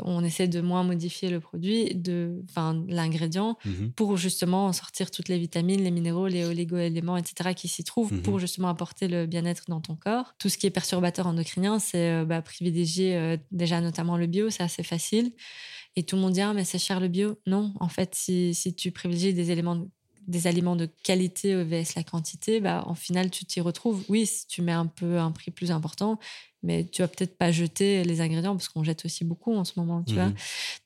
on 0.05 0.23
essaie 0.25 0.49
de 0.49 0.61
moins 0.61 0.83
modifier 0.83 1.31
le 1.31 1.41
produit, 1.41 1.95
de, 1.95 2.43
enfin, 2.49 2.85
l'ingrédient, 2.89 3.57
mmh 3.65 3.71
pour 3.97 4.17
justement 4.17 4.73
sortir 4.73 5.11
toutes 5.11 5.29
les 5.29 5.39
vitamines, 5.39 5.83
les 5.83 5.91
minéraux, 5.91 6.27
les 6.27 6.45
oligo-éléments, 6.45 7.17
etc., 7.17 7.55
qui 7.55 7.69
s'y 7.69 7.85
trouvent 7.85 8.13
mmh 8.13 8.23
pour 8.23 8.39
justement 8.39 8.69
apporter 8.69 9.09
le 9.09 9.27
bien-être 9.27 9.65
dans 9.69 9.81
ton 9.81 9.97
corps. 9.97 10.35
Tout 10.39 10.49
ce 10.49 10.59
qui 10.59 10.67
est 10.67 10.71
perturbateur 10.71 11.27
endocrinien, 11.27 11.79
c'est 11.79 12.11
euh, 12.11 12.25
bah, 12.25 12.43
privilégier 12.43 13.17
euh, 13.17 13.37
déjà 13.51 13.81
notamment 13.81 14.17
le 14.17 14.27
bio, 14.27 14.51
c'est 14.51 14.63
assez 14.63 14.83
facile. 14.83 15.33
Et 15.97 16.05
tout 16.05 16.17
le 16.17 16.23
monde 16.23 16.33
dit, 16.33 16.41
ah, 16.41 16.53
mais 16.55 16.65
c'est 16.65 16.79
cher 16.79 17.01
le 17.01 17.09
bio. 17.09 17.37
Non, 17.47 17.75
en 17.81 17.89
fait, 17.89 18.15
si, 18.15 18.55
si 18.55 18.75
tu 18.75 18.93
privilégies 18.93 19.35
des 19.35 19.51
éléments 19.51 19.87
des 20.27 20.47
aliments 20.47 20.77
de 20.77 20.89
qualité 21.03 21.63
vs 21.65 21.95
la 21.97 22.05
quantité, 22.05 22.61
bah, 22.61 22.85
en 22.87 22.95
final, 22.95 23.31
tu 23.31 23.45
t'y 23.45 23.61
retrouves. 23.61 24.05
Oui, 24.09 24.27
si 24.27 24.47
tu 24.47 24.63
mets 24.63 24.73
un 24.73 24.87
peu 24.87 25.19
un 25.19 25.33
prix 25.33 25.51
plus 25.51 25.71
important, 25.71 26.19
mais 26.63 26.85
tu 26.85 27.03
vas 27.03 27.09
peut-être 27.09 27.37
pas 27.39 27.53
jeter 27.53 28.05
les 28.05 28.21
ingrédients 28.21 28.55
parce 28.55 28.69
qu'on 28.69 28.85
jette 28.85 29.05
aussi 29.05 29.25
beaucoup 29.25 29.55
en 29.55 29.65
ce 29.65 29.73
moment, 29.77 30.03
tu 30.03 30.15
vois. 30.15 30.27
Mhm. 30.27 30.35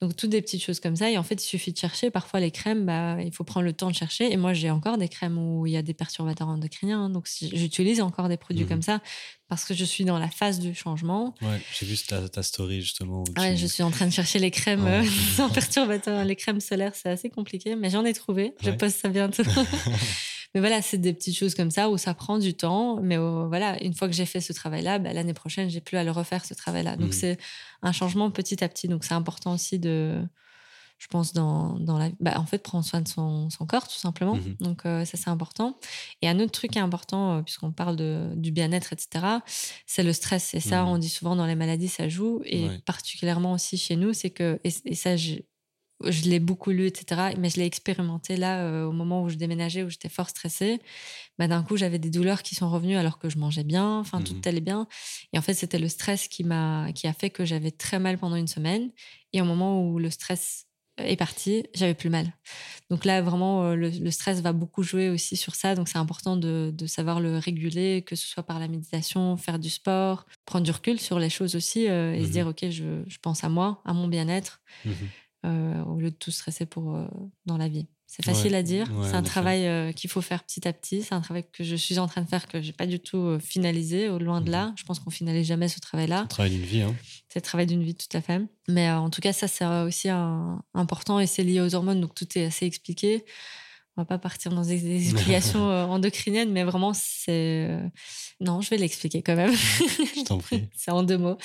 Donc 0.02 0.16
toutes 0.16 0.30
des 0.30 0.40
petites 0.40 0.62
choses 0.62 0.80
comme 0.80 0.96
ça. 0.96 1.10
Et 1.10 1.18
en 1.18 1.22
fait, 1.22 1.42
il 1.42 1.46
suffit 1.46 1.72
de 1.72 1.78
chercher. 1.78 2.10
Parfois, 2.10 2.40
les 2.40 2.50
crèmes, 2.50 2.86
bah, 2.86 3.16
il 3.20 3.32
faut 3.32 3.44
prendre 3.44 3.64
le 3.64 3.72
temps 3.72 3.90
de 3.90 3.94
chercher. 3.94 4.32
Et 4.32 4.36
moi, 4.36 4.52
j'ai 4.52 4.70
encore 4.70 4.98
des 4.98 5.08
crèmes 5.08 5.38
où 5.38 5.66
il 5.66 5.72
y 5.72 5.76
a 5.76 5.82
des 5.82 5.94
perturbateurs 5.94 6.48
endocriniens. 6.48 7.04
Hein. 7.04 7.10
donc 7.10 7.28
j'utilise 7.40 8.00
encore 8.00 8.28
des 8.28 8.36
produits 8.36 8.64
mhm. 8.64 8.68
comme 8.68 8.82
ça 8.82 9.00
parce 9.48 9.64
que 9.64 9.74
je 9.74 9.84
suis 9.84 10.04
dans 10.04 10.18
la 10.18 10.28
phase 10.28 10.58
du 10.58 10.74
changement. 10.74 11.34
Ouais, 11.42 11.60
j'ai 11.78 11.86
vu 11.86 11.96
ta, 11.96 12.28
ta, 12.28 12.42
story 12.42 12.80
justement. 12.80 13.24
ouais, 13.38 13.56
je 13.56 13.66
suis 13.66 13.82
en 13.82 13.90
train 13.90 14.06
de 14.06 14.12
chercher 14.12 14.38
les 14.38 14.50
crèmes 14.50 14.86
euh, 14.86 15.04
sans 15.36 15.50
perturbateurs. 15.50 16.24
Les 16.24 16.36
crèmes 16.36 16.60
solaires, 16.60 16.94
c'est 16.94 17.10
assez 17.10 17.30
compliqué, 17.30 17.76
mais 17.76 17.90
j'en 17.90 18.04
ai 18.04 18.14
trouvé. 18.14 18.54
Je 18.62 18.70
poste 18.70 19.00
ça 19.00 19.08
bientôt. 19.08 19.42
Mais 20.54 20.60
voilà, 20.60 20.82
c'est 20.82 20.98
des 20.98 21.12
petites 21.12 21.36
choses 21.36 21.54
comme 21.54 21.72
ça 21.72 21.90
où 21.90 21.98
ça 21.98 22.14
prend 22.14 22.38
du 22.38 22.54
temps. 22.54 23.00
Mais 23.02 23.18
oh, 23.18 23.48
voilà, 23.48 23.82
une 23.82 23.92
fois 23.92 24.06
que 24.06 24.14
j'ai 24.14 24.26
fait 24.26 24.40
ce 24.40 24.52
travail-là, 24.52 25.00
bah, 25.00 25.12
l'année 25.12 25.34
prochaine, 25.34 25.68
j'ai 25.68 25.80
plus 25.80 25.96
à 25.96 26.04
le 26.04 26.12
refaire, 26.12 26.44
ce 26.44 26.54
travail-là. 26.54 26.96
Donc, 26.96 27.10
mmh. 27.10 27.12
c'est 27.12 27.38
un 27.82 27.90
changement 27.90 28.30
petit 28.30 28.62
à 28.62 28.68
petit. 28.68 28.86
Donc, 28.86 29.02
c'est 29.02 29.14
important 29.14 29.54
aussi 29.54 29.80
de, 29.80 30.22
je 30.98 31.08
pense, 31.08 31.32
dans, 31.32 31.76
dans 31.80 31.98
la. 31.98 32.10
Bah, 32.20 32.34
en 32.36 32.46
fait, 32.46 32.58
prendre 32.62 32.84
soin 32.84 33.00
de 33.00 33.08
son, 33.08 33.50
son 33.50 33.66
corps, 33.66 33.88
tout 33.88 33.98
simplement. 33.98 34.36
Mmh 34.36 34.56
Donc, 34.60 34.86
euh, 34.86 35.04
ça, 35.04 35.16
c'est 35.16 35.28
important. 35.28 35.76
Et 36.22 36.28
un 36.28 36.38
autre 36.38 36.52
truc 36.52 36.70
qui 36.70 36.78
est 36.78 36.82
important, 36.82 37.38
euh, 37.38 37.42
puisqu'on 37.42 37.72
parle 37.72 37.96
de, 37.96 38.30
du 38.36 38.52
bien-être, 38.52 38.92
etc., 38.92 39.26
c'est 39.86 40.04
le 40.04 40.12
stress. 40.12 40.54
Et 40.54 40.60
ça, 40.60 40.84
mmh. 40.84 40.88
on 40.88 40.98
dit 40.98 41.08
souvent 41.08 41.34
dans 41.34 41.46
les 41.46 41.56
maladies, 41.56 41.88
ça 41.88 42.08
joue. 42.08 42.42
Et 42.44 42.68
particulièrement 42.86 43.54
aussi 43.54 43.76
chez 43.76 43.96
nous, 43.96 44.12
c'est 44.12 44.30
que. 44.30 44.60
Et, 44.62 44.72
et 44.84 44.94
ça, 44.94 45.16
je 46.10 46.28
l'ai 46.28 46.40
beaucoup 46.40 46.70
lu, 46.70 46.86
etc. 46.86 47.34
Mais 47.38 47.50
je 47.50 47.56
l'ai 47.56 47.66
expérimenté 47.66 48.36
là, 48.36 48.64
euh, 48.64 48.84
au 48.84 48.92
moment 48.92 49.22
où 49.22 49.28
je 49.28 49.36
déménageais, 49.36 49.82
où 49.82 49.90
j'étais 49.90 50.08
fort 50.08 50.28
stressée. 50.28 50.80
Bah, 51.38 51.48
D'un 51.48 51.62
coup, 51.62 51.76
j'avais 51.76 51.98
des 51.98 52.10
douleurs 52.10 52.42
qui 52.42 52.54
sont 52.54 52.70
revenues 52.70 52.96
alors 52.96 53.18
que 53.18 53.28
je 53.28 53.38
mangeais 53.38 53.64
bien, 53.64 53.98
enfin, 53.98 54.20
tout 54.20 54.34
mmh 54.34 54.42
allait 54.46 54.60
bien. 54.60 54.86
Et 55.32 55.38
en 55.38 55.42
fait, 55.42 55.54
c'était 55.54 55.78
le 55.78 55.88
stress 55.88 56.28
qui, 56.28 56.44
m'a, 56.44 56.92
qui 56.92 57.06
a 57.06 57.12
fait 57.12 57.30
que 57.30 57.44
j'avais 57.44 57.70
très 57.70 57.98
mal 57.98 58.18
pendant 58.18 58.36
une 58.36 58.48
semaine. 58.48 58.90
Et 59.32 59.40
au 59.40 59.44
moment 59.44 59.82
où 59.82 59.98
le 59.98 60.10
stress 60.10 60.66
est 60.98 61.16
parti, 61.16 61.64
j'avais 61.74 61.94
plus 61.94 62.10
mal. 62.10 62.32
Donc 62.90 63.04
là, 63.04 63.20
vraiment, 63.20 63.64
euh, 63.64 63.74
le, 63.74 64.10
stress 64.10 64.40
va 64.40 64.52
beaucoup 64.52 64.82
jouer 64.82 65.08
aussi 65.10 65.36
sur 65.36 65.54
ça. 65.54 65.74
Donc 65.74 65.88
c'est 65.88 65.98
important 65.98 66.36
de, 66.36 66.72
de, 66.72 66.86
savoir 66.86 67.20
le 67.20 67.38
réguler, 67.38 68.02
que 68.02 68.14
ce 68.14 68.26
soit 68.26 68.44
par 68.44 68.60
la 68.60 68.68
méditation, 68.68 69.36
faire 69.36 69.58
du 69.58 69.70
sport, 69.70 70.26
prendre 70.44 70.64
du 70.64 70.70
recul 70.70 71.00
sur 71.00 71.18
les 71.18 71.30
choses 71.30 71.56
aussi 71.56 71.88
euh, 71.88 72.14
et 72.14 72.22
se 72.22 72.28
mmh 72.28 72.30
dire, 72.30 72.46
OK, 72.46 72.60
je, 72.70 73.02
je, 73.06 73.18
pense 73.18 73.42
à 73.42 73.48
moi, 73.48 73.82
à 73.84 73.92
mon 73.92 74.06
bien-être. 74.06 74.60
Mmh 74.84 74.90
euh, 75.44 75.82
au 75.84 75.98
lieu 75.98 76.10
de 76.10 76.16
tout 76.16 76.30
stresser 76.30 76.64
pour, 76.64 76.96
euh, 76.96 77.06
dans 77.46 77.56
la 77.56 77.68
vie. 77.68 77.86
C'est 78.06 78.24
facile 78.24 78.54
à 78.54 78.62
dire. 78.62 78.88
c'est 79.02 79.16
un 79.16 79.22
travail 79.22 79.66
euh, 79.66 79.90
qu'il 79.90 80.08
faut 80.08 80.20
faire 80.20 80.44
petit 80.44 80.66
à 80.68 80.72
petit. 80.72 81.02
C'est 81.02 81.14
un 81.14 81.20
travail 81.20 81.44
que 81.52 81.64
je 81.64 81.74
suis 81.74 81.98
en 81.98 82.06
train 82.06 82.22
de 82.22 82.28
faire, 82.28 82.46
que 82.46 82.62
j'ai 82.62 82.72
pas 82.72 82.86
du 82.86 83.00
tout 83.00 83.38
finalisé, 83.40 84.08
au 84.08 84.18
loin 84.18 84.40
de 84.40 84.50
là. 84.50 84.68
Mhm. 84.68 84.74
Je 84.76 84.84
pense 84.84 85.00
qu'on 85.00 85.10
finalise 85.10 85.46
jamais 85.46 85.68
ce 85.68 85.80
travail-là. 85.80 86.18
C'est 86.18 86.22
le 86.22 86.28
travail 86.28 86.50
d'une 86.52 86.64
vie. 86.64 86.82
Hein. 86.82 86.94
C'est 87.28 87.40
le 87.40 87.44
travail 87.44 87.66
d'une 87.66 87.82
vie, 87.82 87.94
tout 87.94 88.16
à 88.16 88.20
fait. 88.20 88.40
Mais 88.68 88.90
en 88.90 89.10
tout 89.10 89.20
cas, 89.20 89.32
ça, 89.32 89.48
c'est 89.48 89.66
aussi 89.66 90.08
important 90.74 91.18
et 91.18 91.26
c'est 91.26 91.42
lié 91.42 91.60
aux 91.60 91.74
hormones, 91.74 92.00
donc 92.00 92.14
tout 92.14 92.26
est 92.38 92.44
assez 92.44 92.66
expliqué. 92.66 93.24
On 93.96 94.02
va 94.02 94.04
pas 94.04 94.18
partir 94.18 94.52
dans 94.52 94.62
des, 94.62 94.96
explications 95.12 95.70
euh, 95.70 95.84
endocriniennes, 95.84 96.52
mais 96.52 96.64
vraiment, 96.64 96.92
c'est. 96.94 97.68
Euh, 97.70 97.88
non, 98.40 98.60
je 98.60 98.70
vais 98.70 98.76
l'expliquer 98.76 99.22
quand 99.22 99.36
même. 99.36 99.52
je 99.52 100.24
t'en 100.24 100.38
prie. 100.38 100.68
c'est 100.76 100.90
en 100.90 101.02
deux 101.02 101.18
mots. 101.18 101.38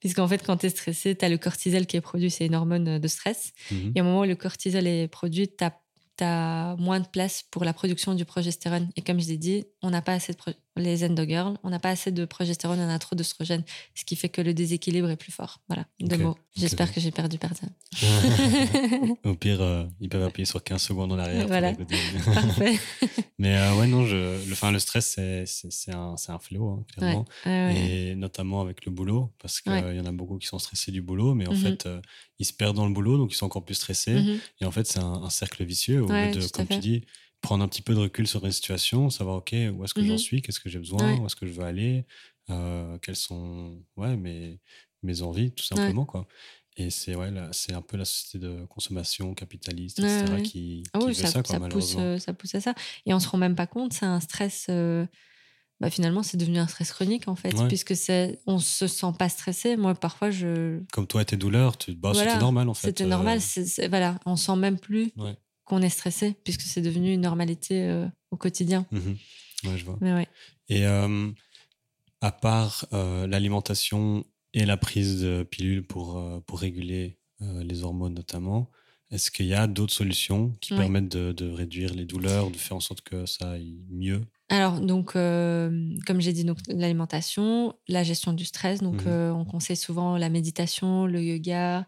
Puisqu'en 0.00 0.28
fait, 0.28 0.44
quand 0.44 0.58
tu 0.58 0.66
es 0.66 0.70
stressé, 0.70 1.16
tu 1.16 1.24
as 1.24 1.28
le 1.28 1.38
cortisol 1.38 1.86
qui 1.86 1.96
est 1.96 2.00
produit, 2.00 2.30
c'est 2.30 2.46
une 2.46 2.54
hormone 2.54 2.98
de 2.98 3.08
stress. 3.08 3.52
Mhm. 3.70 3.92
Et 3.94 4.00
au 4.00 4.04
moment 4.04 4.20
où 4.20 4.24
le 4.24 4.36
cortisol 4.36 4.86
est 4.86 5.08
produit, 5.08 5.48
tu 5.48 5.64
as 6.24 6.76
moins 6.78 7.00
de 7.00 7.06
place 7.06 7.44
pour 7.50 7.64
la 7.64 7.72
production 7.72 8.14
du 8.14 8.24
progestérone. 8.24 8.88
Et 8.96 9.02
comme 9.02 9.20
je 9.20 9.28
l'ai 9.28 9.36
dit, 9.36 9.64
on 9.82 9.90
n'a 9.90 10.02
pas 10.02 10.12
assez 10.12 10.32
de 10.32 10.38
les 10.78 11.04
endogirls, 11.04 11.58
on 11.62 11.70
n'a 11.70 11.78
pas 11.78 11.90
assez 11.90 12.12
de 12.12 12.24
progestérone, 12.24 12.80
on 12.80 12.88
a 12.88 12.98
trop 12.98 13.16
d'oestrogène, 13.16 13.64
ce 13.94 14.04
qui 14.04 14.16
fait 14.16 14.28
que 14.28 14.40
le 14.40 14.54
déséquilibre 14.54 15.10
est 15.10 15.16
plus 15.16 15.32
fort. 15.32 15.60
Voilà, 15.68 15.86
deux 16.00 16.16
mots. 16.18 16.36
J'espère 16.56 16.92
que 16.92 17.00
j'ai 17.00 17.10
perdu 17.10 17.38
personne. 17.38 17.70
Au 19.24 19.34
pire, 19.34 19.60
euh, 19.60 19.84
ils 20.00 20.08
peuvent 20.08 20.24
appuyer 20.24 20.44
sur 20.44 20.62
15 20.62 20.82
secondes 20.82 21.12
en 21.12 21.18
arrière. 21.18 21.46
Voilà, 21.46 21.72
parfait. 22.24 22.78
Mais 23.38 23.56
euh, 23.56 23.76
ouais, 23.76 23.86
non, 23.86 24.04
je, 24.04 24.16
le, 24.16 24.72
le 24.72 24.78
stress, 24.78 25.18
c'est 25.44 25.94
un, 25.94 26.16
un 26.28 26.38
fléau, 26.38 26.70
hein, 26.70 26.84
clairement. 26.92 27.24
Et 27.46 28.14
notamment 28.16 28.60
avec 28.60 28.84
le 28.84 28.90
boulot, 28.90 29.32
parce 29.38 29.60
qu'il 29.60 29.72
y 29.72 30.00
en 30.00 30.06
a 30.06 30.12
beaucoup 30.12 30.38
qui 30.38 30.46
sont 30.46 30.58
stressés 30.58 30.90
du 30.90 31.02
boulot, 31.02 31.34
mais 31.34 31.46
en 31.46 31.52
mhm. 31.52 31.58
fait, 31.58 31.86
euh, 31.86 32.00
ils 32.38 32.44
se 32.44 32.52
perdent 32.52 32.76
dans 32.76 32.86
le 32.86 32.92
boulot, 32.92 33.16
donc 33.16 33.32
ils 33.32 33.36
sont 33.36 33.46
encore 33.46 33.64
plus 33.64 33.74
stressés. 33.74 34.14
Mhm. 34.14 34.40
Et 34.60 34.64
en 34.64 34.70
fait, 34.70 34.86
c'est 34.86 35.00
un, 35.00 35.30
cercle 35.30 35.64
vicieux, 35.64 36.02
au 36.02 36.08
lieu 36.08 36.32
de, 36.32 36.46
comme 36.48 36.66
tu 36.66 36.78
dis, 36.78 37.04
prendre 37.40 37.64
un 37.64 37.68
petit 37.68 37.82
peu 37.82 37.94
de 37.94 38.00
recul 38.00 38.26
sur 38.26 38.44
une 38.44 38.52
situation, 38.52 39.10
savoir, 39.10 39.36
OK, 39.36 39.52
où 39.52 39.84
est-ce 39.84 39.94
que 39.94 40.02
j'en 40.02 40.14
mmh 40.14 40.18
suis, 40.18 40.42
qu'est-ce 40.42 40.60
que 40.60 40.68
j'ai 40.68 40.78
besoin, 40.78 41.18
où 41.18 41.26
est-ce 41.26 41.36
que 41.36 41.46
je 41.46 41.52
veux 41.52 41.64
aller, 41.64 42.04
euh, 42.50 42.98
quelles 42.98 43.16
sont 43.16 43.82
ouais, 43.96 44.16
mes, 44.16 44.60
mes 45.02 45.22
envies, 45.22 45.52
tout 45.52 45.64
simplement. 45.64 46.04
Quoi. 46.04 46.26
Et 46.76 46.90
c'est 46.90 47.14
ouais, 47.14 47.32
c'est 47.52 47.74
un 47.74 47.82
peu 47.82 47.96
la 47.96 48.04
société 48.04 48.38
de 48.38 48.64
consommation 48.66 49.34
capitaliste, 49.34 49.98
etc., 49.98 50.42
qui, 50.42 50.84
ah 50.92 51.00
oui, 51.02 51.14
ça, 51.14 51.26
ça, 51.26 51.42
quoi, 51.42 51.58
ça 51.58 51.68
pousse, 51.68 51.96
euh, 51.98 52.18
ça 52.18 52.32
pousse 52.32 52.54
à 52.54 52.60
ça. 52.60 52.74
Et 53.04 53.12
on 53.12 53.20
se 53.20 53.28
rend 53.28 53.38
même 53.38 53.56
pas 53.56 53.66
compte, 53.66 53.92
c'est 53.92 54.06
un 54.06 54.20
stress. 54.20 54.66
Euh, 54.70 55.04
bah, 55.80 55.90
finalement, 55.90 56.24
c'est 56.24 56.36
devenu 56.36 56.58
un 56.58 56.66
stress 56.66 56.92
chronique, 56.92 57.28
en 57.28 57.36
fait, 57.36 57.54
puisque 57.68 57.94
c'est, 57.94 58.40
on 58.46 58.58
se 58.58 58.86
sent 58.86 59.12
pas 59.18 59.28
stressé. 59.28 59.76
Moi, 59.76 59.94
parfois, 59.94 60.30
je. 60.30 60.80
Comme 60.92 61.06
toi, 61.06 61.24
tes 61.24 61.36
douleurs, 61.36 61.78
tu, 61.78 61.94
bah, 61.94 62.12
c'était 62.14 62.38
normal, 62.38 62.68
en 62.68 62.74
fait. 62.74 62.88
C'était 62.88 63.06
normal, 63.06 63.40
c'est, 63.40 63.88
voilà, 63.88 64.18
on 64.26 64.36
sent 64.36 64.56
même 64.56 64.78
plus 64.78 65.12
qu'on 65.68 65.82
est 65.82 65.90
stressé, 65.90 66.34
puisque 66.44 66.62
c'est 66.62 66.80
devenu 66.80 67.12
une 67.12 67.20
normalité 67.20 67.82
euh, 67.84 68.06
au 68.30 68.36
quotidien. 68.36 68.86
Mhm. 68.90 69.16
je 69.76 69.84
vois. 69.84 69.98
Et 70.68 70.86
euh, 70.86 71.30
à 72.20 72.32
part 72.32 72.86
euh, 72.92 73.26
l'alimentation 73.26 74.24
et 74.54 74.64
la 74.64 74.76
prise 74.76 75.20
de 75.20 75.42
pilules 75.42 75.86
pour, 75.86 76.22
pour 76.46 76.58
réguler 76.58 77.18
les 77.40 77.84
hormones 77.84 78.14
notamment, 78.14 78.70
est-ce 79.10 79.30
qu'il 79.30 79.46
y 79.46 79.54
a 79.54 79.66
d'autres 79.66 79.92
solutions 79.92 80.54
qui 80.60 80.74
permettent 80.74 81.08
de, 81.08 81.50
réduire 81.50 81.94
les 81.94 82.04
douleurs, 82.04 82.50
de 82.50 82.56
faire 82.56 82.76
en 82.76 82.80
sorte 82.80 83.02
que 83.02 83.26
ça 83.26 83.52
aille 83.52 83.78
mieux? 83.90 84.22
Alors, 84.48 84.80
donc, 84.80 85.12
comme 85.12 86.20
j'ai 86.20 86.32
dit, 86.32 86.44
donc 86.44 86.58
l'alimentation, 86.66 87.74
la 87.86 88.02
gestion 88.02 88.32
du 88.32 88.44
stress. 88.44 88.80
Donc, 88.80 89.04
mhm. 89.04 89.32
on 89.36 89.44
conseille 89.44 89.76
souvent 89.76 90.16
la 90.16 90.30
méditation, 90.30 91.06
le 91.06 91.22
yoga, 91.22 91.86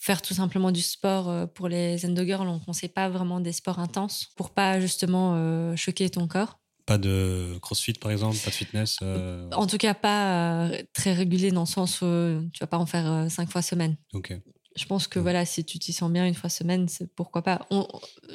faire 0.00 0.22
tout 0.22 0.34
simplement 0.34 0.72
du 0.72 0.80
sport 0.80 1.28
euh, 1.28 1.46
pour 1.46 1.68
les 1.68 2.04
endogirls, 2.04 2.48
on 2.48 2.54
ne 2.54 2.64
conseille 2.64 2.88
pas 2.88 3.08
vraiment 3.08 3.38
des 3.38 3.52
sports 3.52 3.78
intenses 3.78 4.32
pour 4.34 4.50
pas 4.50 4.80
justement 4.80 5.34
euh, 5.36 5.76
choquer 5.76 6.10
ton 6.10 6.26
corps. 6.26 6.58
Pas 6.86 6.98
de 6.98 7.58
crossfit 7.60 7.92
par 7.92 8.10
exemple, 8.10 8.36
pas 8.38 8.50
de 8.50 8.54
fitness 8.54 8.96
euh? 9.02 9.48
En 9.52 9.66
tout 9.66 9.78
cas, 9.78 9.94
pas 9.94 10.70
très 10.92 11.12
régulier 11.12 11.52
dans 11.52 11.60
le 11.60 11.66
sens 11.66 12.00
où 12.00 12.06
tu 12.52 12.58
vas 12.58 12.66
pas 12.66 12.78
en 12.78 12.86
faire 12.86 13.30
cinq 13.30 13.48
fois 13.48 13.62
semaine. 13.62 13.96
Ok. 14.12 14.32
Je 14.76 14.84
pense 14.86 15.08
que 15.08 15.18
voilà, 15.18 15.44
si 15.44 15.64
tu 15.64 15.78
t'y 15.78 15.92
sens 15.92 16.10
bien 16.12 16.26
une 16.26 16.34
fois 16.34 16.48
semaine, 16.48 16.86
pourquoi 17.16 17.42
pas. 17.42 17.66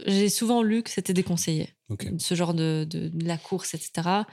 J'ai 0.05 0.29
souvent 0.29 0.63
lu 0.63 0.83
que 0.83 0.89
c'était 0.89 1.13
déconseillé, 1.13 1.69
ce 2.17 2.35
genre 2.35 2.53
de, 2.53 2.85
de, 2.89 3.09
la 3.25 3.37
course, 3.37 3.73
etc. 3.73 4.23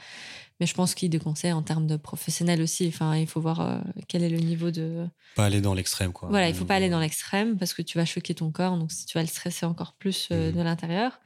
Mais 0.58 0.66
je 0.66 0.74
pense 0.74 0.94
qu'il 0.94 1.10
déconseille 1.10 1.52
en 1.52 1.62
termes 1.62 1.86
de 1.86 1.96
professionnel 1.96 2.60
aussi. 2.60 2.88
Enfin, 2.88 3.16
il 3.16 3.26
faut 3.26 3.40
voir 3.40 3.60
euh, 3.60 3.78
quel 4.08 4.22
est 4.22 4.28
le 4.28 4.38
niveau 4.38 4.70
de. 4.70 5.06
Pas 5.36 5.46
aller 5.46 5.60
dans 5.60 5.74
l'extrême, 5.74 6.12
quoi. 6.12 6.28
Voilà, 6.28 6.48
il 6.48 6.54
faut 6.54 6.64
pas 6.64 6.74
aller 6.74 6.90
dans 6.90 7.00
l'extrême 7.00 7.56
parce 7.56 7.72
que 7.72 7.82
tu 7.82 7.98
vas 7.98 8.04
choquer 8.04 8.34
ton 8.34 8.50
corps. 8.50 8.76
Donc, 8.76 8.90
si 8.90 9.06
tu 9.06 9.16
vas 9.16 9.22
le 9.22 9.28
stresser 9.28 9.66
encore 9.66 9.94
plus 9.94 10.28
euh, 10.30 10.50
mmh. 10.50 10.54
de 10.54 10.62
l'intérieur. 10.62 11.20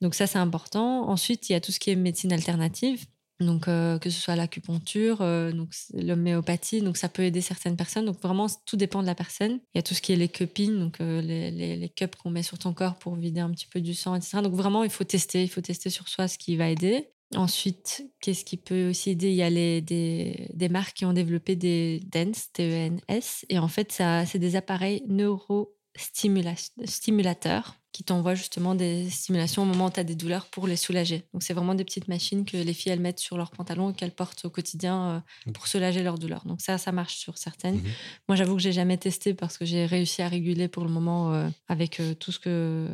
Donc, 0.00 0.14
ça, 0.14 0.26
c'est 0.26 0.38
important. 0.38 1.08
Ensuite, 1.08 1.48
il 1.48 1.52
y 1.52 1.56
a 1.56 1.60
tout 1.60 1.72
ce 1.72 1.80
qui 1.80 1.90
est 1.90 1.96
médecine 1.96 2.32
alternative. 2.32 3.06
Donc, 3.40 3.68
euh, 3.68 3.98
que 3.98 4.08
ce 4.08 4.20
soit 4.20 4.36
l'acupuncture, 4.36 5.18
donc 5.18 5.70
l'homéopathie, 5.92 6.80
donc 6.80 6.96
ça 6.96 7.08
peut 7.08 7.22
aider 7.22 7.40
certaines 7.40 7.76
personnes. 7.76 8.06
Donc, 8.06 8.20
vraiment, 8.20 8.46
tout 8.64 8.76
dépend 8.76 9.02
de 9.02 9.06
la 9.06 9.14
personne. 9.14 9.60
Il 9.74 9.76
y 9.76 9.78
a 9.78 9.82
tout 9.82 9.94
ce 9.94 10.00
qui 10.00 10.12
est 10.12 10.16
les 10.16 10.28
cupines, 10.28 10.78
donc 10.78 10.98
les, 11.00 11.50
les, 11.50 11.76
les, 11.76 11.88
cups 11.88 12.16
qu'on 12.16 12.30
met 12.30 12.42
sur 12.42 12.58
ton 12.58 12.72
corps 12.72 12.96
pour 12.96 13.14
vider 13.14 13.40
un 13.40 13.50
petit 13.50 13.66
peu 13.66 13.80
du 13.80 13.94
sang, 13.94 14.14
etc. 14.14 14.38
Donc, 14.42 14.54
vraiment, 14.54 14.84
il 14.84 14.90
faut 14.90 15.04
tester. 15.04 15.42
Il 15.42 15.48
faut 15.48 15.60
tester 15.60 15.90
sur 15.90 16.08
soi 16.08 16.28
ce 16.28 16.38
qui 16.38 16.56
va 16.56 16.70
aider. 16.70 17.08
Ensuite, 17.34 18.08
qu'est-ce 18.20 18.44
qui 18.44 18.56
peut 18.56 18.90
aussi 18.90 19.10
aider? 19.10 19.30
Il 19.30 19.34
y 19.34 19.42
a 19.42 19.50
les, 19.50 19.80
des, 19.80 20.48
des, 20.54 20.68
marques 20.68 20.98
qui 20.98 21.04
ont 21.04 21.12
développé 21.12 21.56
des 21.56 22.00
DENS, 22.12 22.52
T-E-N-S, 22.52 23.44
et 23.48 23.58
en 23.58 23.66
fait, 23.66 23.90
c'est 23.90 24.38
des 24.38 24.54
appareils 24.54 25.02
neurostimulateurs 25.08 27.74
qui 27.96 28.04
t'envoient 28.04 28.34
justement 28.34 28.74
des 28.74 29.08
stimulations 29.08 29.62
au 29.62 29.64
moment 29.64 29.86
où 29.86 29.90
tu 29.90 29.98
as 29.98 30.04
des 30.04 30.16
douleurs 30.16 30.44
pour 30.48 30.66
les 30.66 30.76
soulager. 30.76 31.24
Donc, 31.32 31.42
c'est 31.42 31.54
vraiment 31.54 31.74
des 31.74 31.82
petites 31.82 32.08
machines 32.08 32.44
que 32.44 32.58
les 32.58 32.74
filles, 32.74 32.92
elles 32.92 33.00
mettent 33.00 33.20
sur 33.20 33.38
leurs 33.38 33.50
pantalons 33.50 33.92
et 33.92 33.94
qu'elles 33.94 34.14
portent 34.14 34.44
au 34.44 34.50
quotidien 34.50 35.22
euh, 35.46 35.50
pour 35.52 35.66
soulager 35.66 36.02
leurs 36.02 36.18
douleurs. 36.18 36.44
Donc, 36.44 36.60
ça, 36.60 36.76
ça 36.76 36.92
marche 36.92 37.16
sur 37.16 37.38
certaines. 37.38 37.76
Mmh 37.76 37.90
Moi, 38.28 38.36
j'avoue 38.36 38.54
que 38.54 38.60
j'ai 38.60 38.72
jamais 38.72 38.98
testé 38.98 39.32
parce 39.32 39.56
que 39.56 39.64
j'ai 39.64 39.86
réussi 39.86 40.20
à 40.20 40.28
réguler 40.28 40.68
pour 40.68 40.84
le 40.84 40.90
moment 40.90 41.32
euh, 41.32 41.48
avec 41.68 41.98
euh, 42.00 42.12
tout, 42.12 42.32
ce 42.32 42.38
que, 42.38 42.86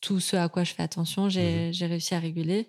tout 0.00 0.20
ce 0.20 0.36
à 0.36 0.48
quoi 0.48 0.62
je 0.62 0.74
fais 0.74 0.84
attention. 0.84 1.28
J'ai 1.28 1.72
mmh 1.72 1.86
réussi 1.86 2.14
à 2.14 2.20
réguler. 2.20 2.68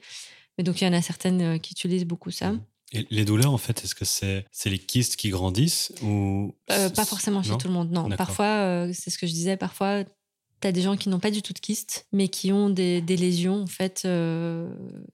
Mais 0.57 0.64
donc, 0.64 0.82
il 0.82 0.86
y 0.86 0.88
en 0.88 0.93
a 0.93 1.01
certaines 1.03 1.41
euh, 1.43 1.57
qui 1.59 1.74
utilisent 1.74 2.05
beaucoup 2.05 2.32
ça. 2.32 2.53
Mmh. 2.53 2.62
Et 2.93 3.07
les 3.09 3.24
douleurs, 3.24 3.53
en 3.53 3.57
fait, 3.57 3.84
est-ce 3.84 3.95
que 3.95 4.03
c'est 4.03 4.45
c'est 4.51 4.70
les 4.70 4.80
kystes 4.80 5.16
qui 5.16 5.30
grandissent 5.30 5.93
ou 6.01 6.53
euh, 6.72 6.89
Pas 6.89 7.05
forcément 7.05 7.41
chez 7.41 7.57
tout 7.57 7.68
le 7.68 7.74
monde, 7.74 7.91
non. 7.91 8.09
Parfois, 8.09 8.45
euh, 8.45 8.91
c'est 8.93 9.09
ce 9.09 9.18
que 9.18 9.28
je 9.28 9.32
disais, 9.32 9.55
parfois, 9.55 10.03
tu 10.62 10.68
as 10.68 10.72
des 10.72 10.82
gens 10.82 10.95
qui 10.95 11.09
n'ont 11.09 11.20
pas 11.20 11.32
du 11.32 11.41
tout 11.41 11.53
de 11.53 11.59
kystes, 11.59 12.07
mais 12.12 12.28
qui 12.28 12.51
ont 12.51 12.70
des, 12.70 13.01
des 13.01 13.18
lésions, 13.18 13.64
en 13.64 13.68
fait. 13.68 14.01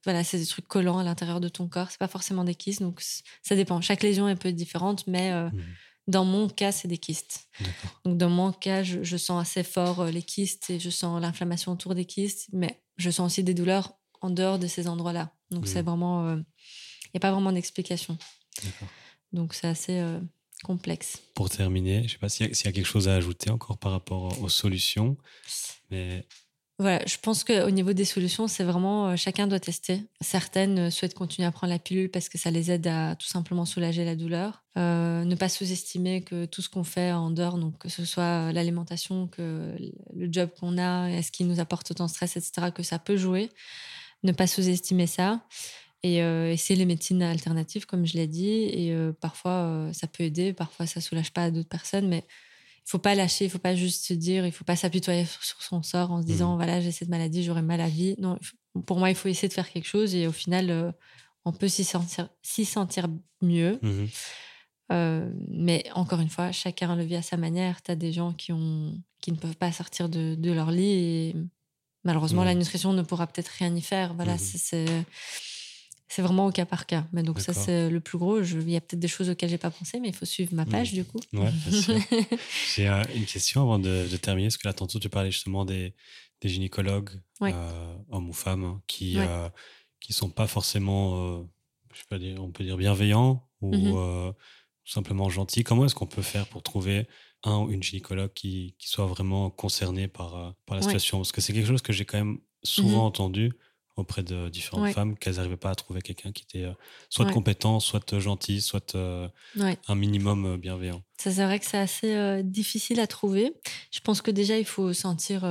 voilà, 0.03 0.23
c'est 0.23 0.39
des 0.39 0.45
trucs 0.45 0.67
collants 0.67 0.99
à 0.99 1.03
l'intérieur 1.03 1.39
de 1.39 1.49
ton 1.49 1.67
corps. 1.67 1.89
C'est 1.89 1.99
pas 1.99 2.07
forcément 2.07 2.43
des 2.43 2.55
kystes, 2.55 2.81
donc 2.81 3.01
ça 3.41 3.55
dépend. 3.55 3.81
Chaque 3.81 4.03
lésion 4.03 4.27
est 4.27 4.33
un 4.33 4.35
peu 4.35 4.51
différente, 4.51 5.07
mais 5.07 5.33
mmh. 5.33 5.51
dans 6.07 6.25
mon 6.25 6.49
cas, 6.49 6.71
c'est 6.71 6.87
des 6.87 6.97
kystes. 6.97 7.49
Donc, 8.05 8.17
dans 8.17 8.29
mon 8.29 8.51
cas, 8.51 8.83
je, 8.83 9.03
je 9.03 9.17
sens 9.17 9.41
assez 9.41 9.63
fort 9.63 10.05
les 10.05 10.23
kystes 10.23 10.69
et 10.69 10.79
je 10.79 10.89
sens 10.89 11.21
l'inflammation 11.21 11.71
autour 11.71 11.95
des 11.95 12.05
kystes, 12.05 12.49
mais 12.51 12.81
je 12.97 13.09
sens 13.09 13.31
aussi 13.31 13.43
des 13.43 13.53
douleurs 13.53 13.93
en 14.21 14.29
dehors 14.29 14.59
de 14.59 14.67
ces 14.67 14.87
endroits-là. 14.87 15.31
Donc, 15.51 15.67
c'est 15.67 15.81
mmh. 15.81 15.85
vraiment. 15.85 16.29
Il 16.29 16.33
euh, 16.33 16.43
n'y 17.13 17.17
a 17.17 17.19
pas 17.19 17.31
vraiment 17.31 17.51
d'explication. 17.51 18.17
Donc, 19.33 19.53
c'est 19.53 19.67
assez 19.67 19.99
euh, 19.99 20.19
complexe. 20.63 21.21
Pour 21.35 21.49
terminer, 21.49 21.99
je 21.99 22.03
ne 22.03 22.09
sais 22.09 22.17
pas 22.17 22.29
s'il 22.29 22.47
y, 22.47 22.49
y, 22.49 22.67
a 22.67 22.71
quelque 22.71 22.85
chose 22.85 23.07
à 23.07 23.15
ajouter 23.15 23.49
encore 23.49 23.77
par 23.77 23.91
rapport 23.91 24.41
aux 24.41 24.49
solutions. 24.49 25.17
Mais 25.91 26.25
voilà, 26.79 27.03
je 27.07 27.17
pense 27.19 27.43
qu'au 27.43 27.71
niveau 27.71 27.93
des 27.93 28.05
solutions, 28.05 28.47
c'est 28.47 28.63
vraiment 28.63 29.07
euh, 29.07 29.15
chacun 29.15 29.47
doit 29.47 29.59
tester. 29.59 30.03
Certaines 30.21 30.77
euh, 30.77 30.89
souhaitent 30.91 31.15
continuer 31.15 31.47
à 31.47 31.51
prendre 31.51 31.73
la 31.73 31.79
pilule 31.79 32.11
parce 32.11 32.29
que 32.29 32.37
ça 32.37 32.51
les 32.51 32.69
aide 32.69 32.85
à 32.85 33.15
tout 33.15 33.25
simplement 33.25 33.65
soulager 33.65 34.05
la 34.05 34.15
douleur. 34.15 34.63
Euh, 34.77 35.23
ne 35.23 35.33
pas 35.33 35.49
sous-estimer 35.49 36.21
que 36.21 36.45
tout 36.45 36.61
ce 36.61 36.69
qu'on 36.69 36.83
fait 36.83 37.11
en 37.11 37.31
dehors, 37.31 37.57
donc 37.57 37.79
que 37.79 37.89
ce 37.89 38.05
soit 38.05 38.51
l'alimentation, 38.51 39.25
que 39.25 39.75
le 40.13 40.31
job 40.31 40.51
qu'on 40.59 40.77
a, 40.77 41.09
est-ce 41.09 41.31
qu'il 41.31 41.47
nous 41.47 41.59
apporte 41.59 41.89
autant 41.89 42.05
de 42.05 42.11
stress, 42.11 42.37
etc., 42.37 42.67
que 42.73 42.83
ça 42.83 42.99
peut 42.99 43.17
jouer. 43.17 43.49
Ne 44.21 44.31
pas 44.31 44.45
sous-estimer 44.45 45.07
ça. 45.07 45.41
Et 46.03 46.17
essayer 46.17 46.77
les 46.77 46.85
médecines 46.85 47.23
alternatives, 47.23 47.85
comme 47.85 48.05
je 48.05 48.13
l'ai 48.13 48.27
dit. 48.27 48.47
Et 48.47 48.95
parfois, 49.19 49.89
ça 49.93 50.07
peut 50.07 50.23
aider, 50.23 50.53
parfois, 50.53 50.85
ça 50.85 51.01
soulage 51.01 51.33
pas 51.33 51.49
d'autres 51.51 51.67
personnes, 51.67 52.07
mais 52.07 52.23
il 52.87 52.89
faut 52.89 52.99
pas 52.99 53.15
lâcher, 53.15 53.43
il 53.43 53.51
faut 53.51 53.59
pas 53.59 53.75
juste 53.75 54.05
se 54.05 54.13
dire, 54.13 54.45
il 54.45 54.51
faut 54.53 54.63
pas 54.63 54.77
s'apitoyer 54.77 55.25
sur 55.25 55.61
son 55.61 55.83
sort 55.83 56.09
en 56.09 56.21
se 56.21 56.25
disant, 56.25 56.53
mmh. 56.53 56.55
voilà, 56.55 56.79
j'ai 56.79 56.93
cette 56.93 57.09
maladie, 57.09 57.43
j'aurai 57.43 57.61
mal 57.61 57.81
à 57.81 57.89
vie. 57.89 58.15
Non, 58.17 58.39
pour 58.85 58.97
moi, 58.97 59.09
il 59.09 59.15
faut 59.15 59.27
essayer 59.27 59.49
de 59.49 59.53
faire 59.53 59.69
quelque 59.69 59.87
chose 59.87 60.15
et 60.15 60.25
au 60.25 60.31
final, 60.31 60.69
euh, 60.69 60.89
on 61.43 61.51
peut 61.51 61.67
s'y 61.67 61.83
sentir, 61.83 62.29
sentir 62.43 63.07
mieux. 63.41 63.77
Mmh 63.81 64.05
euh, 64.93 65.29
mais 65.49 65.83
encore 65.95 66.21
une 66.21 66.29
fois, 66.29 66.53
chacun 66.53 66.95
le 66.95 67.03
vit 67.03 67.17
à 67.17 67.21
sa 67.21 67.35
manière. 67.35 67.81
Tu 67.81 67.91
as 67.91 67.95
des 67.97 68.13
gens 68.13 68.31
qui, 68.31 68.53
ont, 68.53 68.97
qui 69.19 69.33
ne 69.33 69.35
peuvent 69.35 69.57
pas 69.57 69.73
sortir 69.73 70.07
de, 70.07 70.35
de 70.35 70.51
leur 70.53 70.71
lit 70.71 70.93
et 70.93 71.35
malheureusement, 72.05 72.45
la 72.45 72.55
nutrition 72.55 72.93
ne 72.93 73.01
pourra 73.01 73.27
peut-être 73.27 73.49
rien 73.49 73.75
y 73.75 73.81
faire. 73.81 74.13
Voilà, 74.13 74.35
mmh 74.35 74.37
c'est 74.37 74.85
c'est 76.07 76.21
vraiment 76.21 76.45
au 76.45 76.51
cas 76.51 76.65
par 76.65 76.85
cas. 76.85 77.05
Mais 77.11 77.21
donc 77.21 77.39
ça, 77.39 77.53
c'est 77.53 77.89
le 77.89 77.99
plus 77.99 78.17
gros. 78.17 78.41
Il 78.41 78.69
y 78.69 78.77
a 78.77 78.81
peut-être 78.81 78.99
des 78.99 79.07
choses 79.07 79.29
auxquelles 79.29 79.49
j'ai 79.49 79.57
pas 79.57 79.71
pensé, 79.71 79.99
mais 79.99 80.09
il 80.09 80.15
faut 80.15 80.25
suivre 80.25 80.53
ma 80.53 80.65
page 80.65 80.93
du 80.93 81.03
coup. 81.03 81.19
Ouais, 81.33 81.51
j'ai 82.75 82.87
euh, 82.87 83.03
une 83.13 83.25
question 83.25 83.63
avant 83.63 83.79
de, 83.79 84.07
terminer, 84.17 84.47
parce 84.47 84.57
que 84.57 84.67
là, 84.67 84.73
tantôt, 84.73 84.99
tu 84.99 85.09
parlais 85.09 85.31
justement 85.31 85.65
des, 85.65 85.93
des 86.41 86.49
gynécologues, 86.49 87.09
euh, 87.41 87.95
hommes 88.09 88.29
ou 88.29 88.33
femmes, 88.33 88.63
hein, 88.63 88.81
qui 88.87 89.17
euh, 89.17 89.49
qui 89.99 90.13
sont 90.13 90.29
pas 90.29 90.47
forcément, 90.47 91.45
je 91.93 92.17
dire, 92.17 92.41
on 92.41 92.51
peut 92.51 92.63
dire 92.63 92.77
bienveillants 92.77 93.45
ou 93.61 93.71
mm-hmm. 93.71 94.33
simplement 94.85 95.29
gentils. 95.29 95.63
Comment 95.63 95.85
est-ce 95.85 95.95
qu'on 95.95 96.07
peut 96.07 96.21
faire 96.21 96.47
pour 96.47 96.63
trouver 96.63 97.07
un 97.43 97.57
ou 97.57 97.71
une 97.71 97.83
gynécologue 97.83 98.31
qui, 98.33 98.75
qui 98.79 98.87
soit 98.87 99.07
vraiment 99.07 99.49
concerné 99.49 100.07
par, 100.07 100.55
par 100.65 100.77
la 100.77 100.83
situation? 100.83 101.17
Parce 101.17 101.33
que 101.33 101.41
c'est 101.41 101.51
quelque 101.51 101.67
chose 101.67 101.81
que 101.81 101.91
j'ai 101.91 102.05
quand 102.05 102.17
même 102.17 102.37
souvent 102.63 103.03
mmh 103.03 103.07
entendu 103.07 103.53
auprès 103.97 104.21
de 104.21 104.47
différentes 104.49 104.93
femmes 104.93 105.17
qu'elles 105.17 105.35
n'arrivaient 105.35 105.57
pas 105.57 105.71
à 105.71 105.75
trouver 105.75 106.01
quelqu'un 106.01 106.31
qui 106.31 106.43
était 106.43 106.65
euh, 106.65 106.73
soit 107.09 107.25
compétent, 107.31 107.79
soit 107.79 108.13
euh, 108.13 108.19
gentil, 108.19 108.61
soit 108.61 108.95
euh, 108.95 109.27
un 109.87 109.95
minimum 109.95 110.57
bienveillant. 110.57 111.01
Ça, 111.17 111.31
c'est 111.31 111.43
vrai 111.43 111.59
que 111.59 111.65
c'est 111.65 111.79
assez 111.79 112.43
difficile 112.43 112.99
à 112.99 113.07
trouver. 113.07 113.53
Je 113.91 113.99
pense 114.01 114.21
que 114.21 114.29
déjà, 114.29 114.59
il 114.59 114.65
faut 114.65 114.93
sentir 114.93 115.41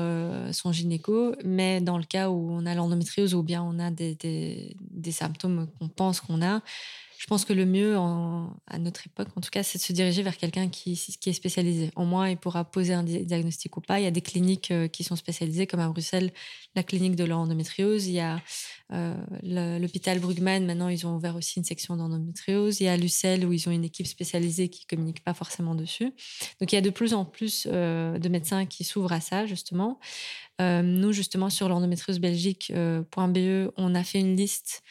son 0.53 0.70
gynéco, 0.70 1.34
mais 1.44 1.80
dans 1.80 1.99
le 1.99 2.05
cas 2.05 2.30
où 2.30 2.53
on 2.53 2.66
a 2.66 2.74
l'endométriose 2.76 3.34
ou 3.34 3.42
bien 3.42 3.64
on 3.64 3.80
a 3.80 3.90
des, 3.90 4.14
des, 4.14 4.76
des 4.78 5.12
symptômes 5.12 5.66
qu'on 5.78 5.88
pense 5.88 6.20
qu'on 6.20 6.40
a, 6.40 6.62
je 7.19 7.27
pense 7.27 7.45
que 7.45 7.53
le 7.53 7.64
mieux 7.64 7.97
à 7.97 8.79
notre 8.79 9.07
époque, 9.07 9.29
en 9.37 9.41
tout 9.41 9.51
cas, 9.51 9.62
c'est 9.62 9.79
de 9.79 9.83
se 9.83 9.93
diriger 9.93 10.23
vers 10.23 10.37
quelqu'un 10.37 10.69
qui, 10.69 10.93
est 10.93 11.33
spécialisé. 11.33 11.91
Au 11.97 12.05
moins, 12.05 12.29
il 12.29 12.37
pourra 12.37 12.64
poser 12.64 12.93
un 12.93 13.03
diagnostic 13.03 13.77
ou 13.77 13.81
pas. 13.81 14.01
Il 14.01 14.05
y 14.05 14.07
a 14.07 14.11
des 14.11 14.21
cliniques 14.21 14.71
euh, 14.71 14.89
qui 14.89 15.03
sont 15.03 15.17
spécialisées, 15.17 15.67
comme 15.67 15.81
à 15.81 15.89
Bruxelles, 15.89 16.33
la 16.75 16.83
clinique 16.83 17.17
de 17.17 17.25
l'endométriose. 17.25 18.07
Il 18.07 18.14
y 18.14 18.21
a 18.21 18.41
euh, 18.93 19.79
l'hôpital 19.79 20.19
Brugman, 20.19 20.67
maintenant, 20.67 20.89
ils 20.89 21.07
ont 21.07 21.17
ouvert 21.17 21.37
aussi 21.37 21.59
une 21.59 21.64
section 21.64 21.97
d'endométriose. 21.97 22.81
Il 22.81 22.85
y 22.85 22.89
a 22.89 22.97
Lucelle, 22.97 23.47
où 23.47 23.53
ils 23.53 23.69
ont 23.69 23.73
une 23.73 23.85
équipe 23.85 24.07
spécialisée 24.07 24.69
qui 24.69 24.85
ne 24.85 24.97
communique 24.97 25.25
pas 25.25 25.35
forcément 25.35 25.75
dessus. 25.75 26.12
Donc, 26.61 26.73
il 26.73 26.75
y 26.75 26.79
a 26.79 26.83
de 26.83 26.91
plus 26.91 27.14
en 27.14 27.25
plus 27.25 27.67
euh, 27.71 28.19
de 28.19 28.29
médecins 28.29 28.67
qui 28.67 28.85
s'ouvrent 28.85 29.12
à 29.12 29.21
ça, 29.21 29.47
justement. 29.47 29.99
nous, 30.61 31.12
justement, 31.12 31.51
sur 31.51 31.69
l'endométriosebelgique.be, 31.69 33.73
on 33.77 33.95
a 33.95 34.05
fait 34.05 34.21
une 34.21 34.37
liste 34.37 34.83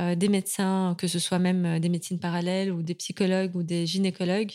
euh, 0.00 0.14
des 0.14 0.28
médecins, 0.28 0.94
que 0.96 1.06
ce 1.06 1.18
soit 1.18 1.38
même 1.38 1.66
euh, 1.66 1.78
des 1.78 1.90
médecines 1.90 2.18
parallèles 2.18 2.72
ou 2.72 2.82
des 2.82 2.94
psychologues 2.94 3.54
ou 3.54 3.62
des 3.62 3.86
gynécologues, 3.86 4.52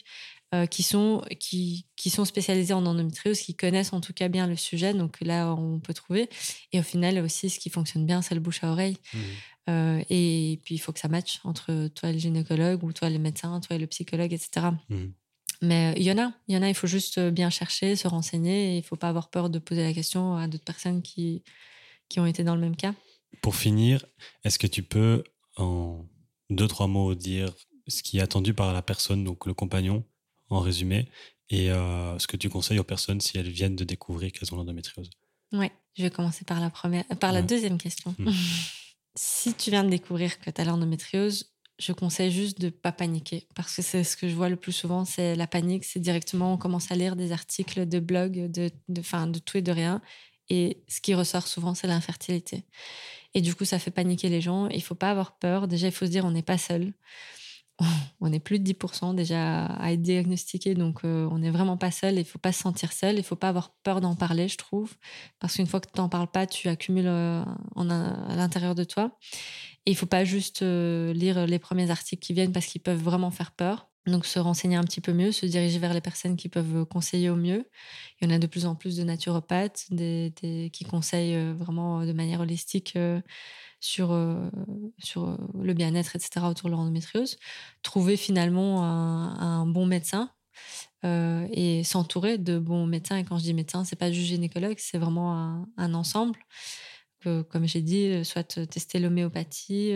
euh, 0.55 0.65
qui, 0.65 0.81
sont, 0.81 1.23
qui, 1.39 1.85
qui, 1.95 2.09
sont 2.09 2.25
spécialisés 2.25 2.73
en 2.73 2.85
endométriose, 2.85 3.39
qui 3.39 3.53
connaissent 3.53 3.93
en 3.93 4.01
tout 4.01 4.13
cas 4.13 4.29
bien 4.29 4.47
le 4.47 4.55
sujet. 4.55 4.95
Donc 4.95 5.17
là, 5.21 5.53
on 5.53 5.79
peut 5.79 5.93
trouver. 5.93 6.27
Et 6.71 6.79
au 6.79 6.83
final, 6.83 7.19
aussi, 7.19 7.51
ce 7.51 7.59
qui 7.59 7.69
fonctionne 7.69 8.07
bien, 8.07 8.23
c'est 8.23 8.33
le 8.33 8.41
bouche 8.41 8.63
à 8.63 8.71
oreille. 8.71 8.97
Mmh. 9.67 9.99
et 10.09 10.59
puis, 10.63 10.75
il 10.75 10.77
faut 10.79 10.93
que 10.93 10.99
ça 10.99 11.09
matche 11.09 11.41
entre 11.43 11.89
toi 11.89 12.09
et 12.09 12.13
le 12.13 12.19
gynécologue 12.19 12.83
ou 12.83 12.93
toi 12.93 13.09
le 13.09 13.19
médecin, 13.19 13.59
toi 13.59 13.75
et 13.75 13.79
le 13.79 13.88
psychologue, 13.88 14.31
etc. 14.31 14.67
Mmh. 14.89 15.05
Mais 15.61 15.93
il 15.97 16.03
y 16.03 16.11
en 16.11 16.17
a, 16.17 16.31
il 16.47 16.55
y 16.55 16.57
en 16.57 16.61
a, 16.61 16.69
il 16.69 16.75
faut 16.75 16.88
juste 16.88 17.19
bien 17.19 17.49
chercher, 17.49 17.95
se 17.95 18.07
renseigner. 18.07 18.69
Et 18.69 18.73
il 18.75 18.81
ne 18.81 18.83
faut 18.83 18.95
pas 18.95 19.09
avoir 19.09 19.29
peur 19.29 19.49
de 19.49 19.59
poser 19.59 19.83
la 19.83 19.93
question 19.93 20.35
à 20.38 20.47
d'autres 20.47 20.63
personnes 20.63 21.01
qui, 21.01 21.43
qui 22.09 22.19
ont 22.19 22.25
été 22.25 22.43
dans 22.43 22.55
le 22.55 22.61
même 22.61 22.77
cas. 22.77 22.95
Pour 23.41 23.55
finir, 23.55 24.05
est-ce 24.43 24.59
que 24.59 24.67
tu 24.67 24.84
peux, 24.84 25.23
en 25.55 26.05
deux, 26.49 26.67
trois 26.67 26.88
mots, 26.88 27.15
dire 27.15 27.53
ce 27.88 28.03
qui 28.03 28.17
est 28.17 28.21
attendu 28.21 28.53
par 28.53 28.73
la 28.73 28.82
personne, 28.82 29.23
donc 29.23 29.45
le 29.45 29.53
compagnon, 29.53 30.03
en 30.49 30.59
résumé, 30.59 31.09
et 31.49 31.71
euh, 31.71 32.17
ce 32.19 32.28
que 32.28 32.38
tu 32.38 32.49
conseilles 32.49 32.80
aux 32.80 32.84
personnes 32.84 33.21
si 33.21 33.38
elles 33.38 33.49
viennent 33.49 33.75
de 33.75 33.84
découvrir 33.84 34.32
qu'elles 34.32 34.53
ont 34.53 34.57
l'endométriose? 34.57 35.09
Oui, 35.53 35.67
je 35.95 36.03
vais 36.03 36.09
commencer 36.09 36.43
par 36.43 36.59
la, 36.59 36.69
première, 36.69 37.05
par 37.19 37.32
la 37.32 37.41
deuxième 37.41 37.78
question. 37.78 38.13
Hmm. 38.17 38.32
si 39.15 39.53
tu 39.53 39.69
viens 39.69 39.84
de 39.84 39.89
découvrir 39.89 40.39
que 40.39 40.49
tu 40.49 40.61
as 40.61 40.65
l'endométriose, 40.65 41.53
je 41.80 41.93
conseille 41.93 42.32
juste 42.32 42.59
de 42.59 42.65
ne 42.67 42.71
pas 42.71 42.91
paniquer 42.91 43.47
parce 43.55 43.75
que 43.75 43.82
c'est 43.82 44.03
ce 44.03 44.17
que 44.17 44.28
je 44.28 44.36
vois 44.36 44.49
le 44.49 44.55
plus 44.55 44.71
souvent, 44.71 45.05
c'est 45.05 45.36
la 45.36 45.47
panique. 45.47 45.86
C'est 45.86 45.99
directement, 45.99 46.53
on 46.53 46.57
commence 46.57 46.91
à 46.91 46.95
lire 46.95 47.15
des 47.15 47.32
articles 47.32 47.88
de 47.88 47.99
blog, 47.99 48.51
de, 48.51 48.71
de, 48.88 49.01
fin, 49.01 49.28
de 49.28 49.39
tout 49.39 49.57
et 49.57 49.61
de 49.61 49.71
rien. 49.71 50.01
Et 50.49 50.83
ce 50.87 51.01
qui 51.01 51.13
ressort 51.13 51.47
souvent, 51.47 51.73
c'est 51.73 51.87
l'infertilité. 51.87 52.63
Et 53.33 53.41
du 53.41 53.53
coup, 53.53 53.65
ça 53.65 53.79
fait 53.79 53.91
paniquer 53.91 54.29
les 54.29 54.41
gens. 54.41 54.67
Il 54.69 54.81
faut 54.81 54.95
pas 54.95 55.11
avoir 55.11 55.37
peur. 55.37 55.67
Déjà, 55.67 55.87
il 55.87 55.93
faut 55.93 56.05
se 56.05 56.11
dire, 56.11 56.25
on 56.25 56.31
n'est 56.31 56.41
pas 56.41 56.57
seul. 56.57 56.93
On 58.19 58.31
est 58.31 58.39
plus 58.39 58.59
de 58.59 58.73
10% 58.73 59.13
déjà 59.13 59.65
à 59.65 59.91
être 59.91 60.01
diagnostiqué, 60.01 60.73
donc 60.73 61.05
euh, 61.05 61.27
on 61.31 61.37
n'est 61.37 61.51
vraiment 61.51 61.77
pas 61.77 61.91
seul. 61.91 62.17
Il 62.17 62.25
faut 62.25 62.39
pas 62.39 62.51
se 62.51 62.61
sentir 62.61 62.91
seul. 62.91 63.17
Il 63.17 63.23
faut 63.23 63.35
pas 63.35 63.49
avoir 63.49 63.69
peur 63.83 64.01
d'en 64.01 64.15
parler, 64.15 64.47
je 64.47 64.57
trouve, 64.57 64.95
parce 65.39 65.55
qu'une 65.55 65.67
fois 65.67 65.79
que 65.79 65.87
tu 65.93 65.99
n'en 65.99 66.09
parles 66.09 66.31
pas, 66.31 66.47
tu 66.47 66.67
accumules 66.69 67.05
euh, 67.07 67.43
en, 67.75 67.89
à 67.89 68.35
l'intérieur 68.35 68.73
de 68.73 68.83
toi. 68.83 69.17
Et 69.85 69.91
il 69.91 69.95
faut 69.95 70.07
pas 70.07 70.25
juste 70.25 70.63
euh, 70.63 71.13
lire 71.13 71.45
les 71.45 71.59
premiers 71.59 71.91
articles 71.91 72.25
qui 72.25 72.33
viennent 72.33 72.51
parce 72.51 72.65
qu'ils 72.65 72.81
peuvent 72.81 73.01
vraiment 73.01 73.29
faire 73.31 73.51
peur. 73.51 73.87
Donc 74.07 74.25
se 74.25 74.39
renseigner 74.39 74.77
un 74.77 74.83
petit 74.83 75.01
peu 75.01 75.11
mieux, 75.11 75.33
se 75.33 75.45
diriger 75.45 75.79
vers 75.79 75.93
les 75.93 75.99
personnes 75.99 76.37
qui 76.37 76.47
peuvent 76.47 76.85
conseiller 76.85 77.29
au 77.29 77.35
mieux. 77.35 77.69
Il 78.19 78.27
y 78.27 78.31
en 78.31 78.35
a 78.35 78.39
de 78.39 78.47
plus 78.47 78.65
en 78.65 78.73
plus 78.73 78.95
de 78.95 79.03
naturopathes 79.03 79.87
qui 79.91 80.85
conseillent 80.89 81.35
euh, 81.35 81.53
vraiment 81.53 82.05
de 82.05 82.13
manière 82.13 82.39
holistique 82.39 82.93
euh, 82.95 83.21
sur, 83.81 84.13
euh, 84.13 84.49
sur 84.97 85.37
le 85.61 85.73
bien-être, 85.73 86.15
etc. 86.15 86.45
autour 86.49 86.69
de 86.69 86.75
l'endométriose. 86.75 87.37
Trouver 87.83 88.15
finalement 88.15 88.83
un, 88.83 89.65
bon 89.65 89.85
médecin 89.85 90.31
et 91.03 91.83
s'entourer 91.83 92.37
de 92.37 92.57
bons 92.57 92.87
médecins. 92.87 93.17
Et 93.17 93.23
quand 93.23 93.37
je 93.37 93.43
dis 93.43 93.53
médecin, 93.53 93.83
c'est 93.83 93.95
pas 93.95 94.11
juste 94.11 94.27
gynécologue, 94.27 94.77
c'est 94.77 94.97
vraiment 94.97 95.67
un, 95.77 95.93
ensemble. 95.93 96.39
Comme 97.23 97.65
j'ai 97.65 97.81
dit, 97.81 98.25
soit 98.25 98.67
tester 98.67 98.99
l'homéopathie, 98.99 99.91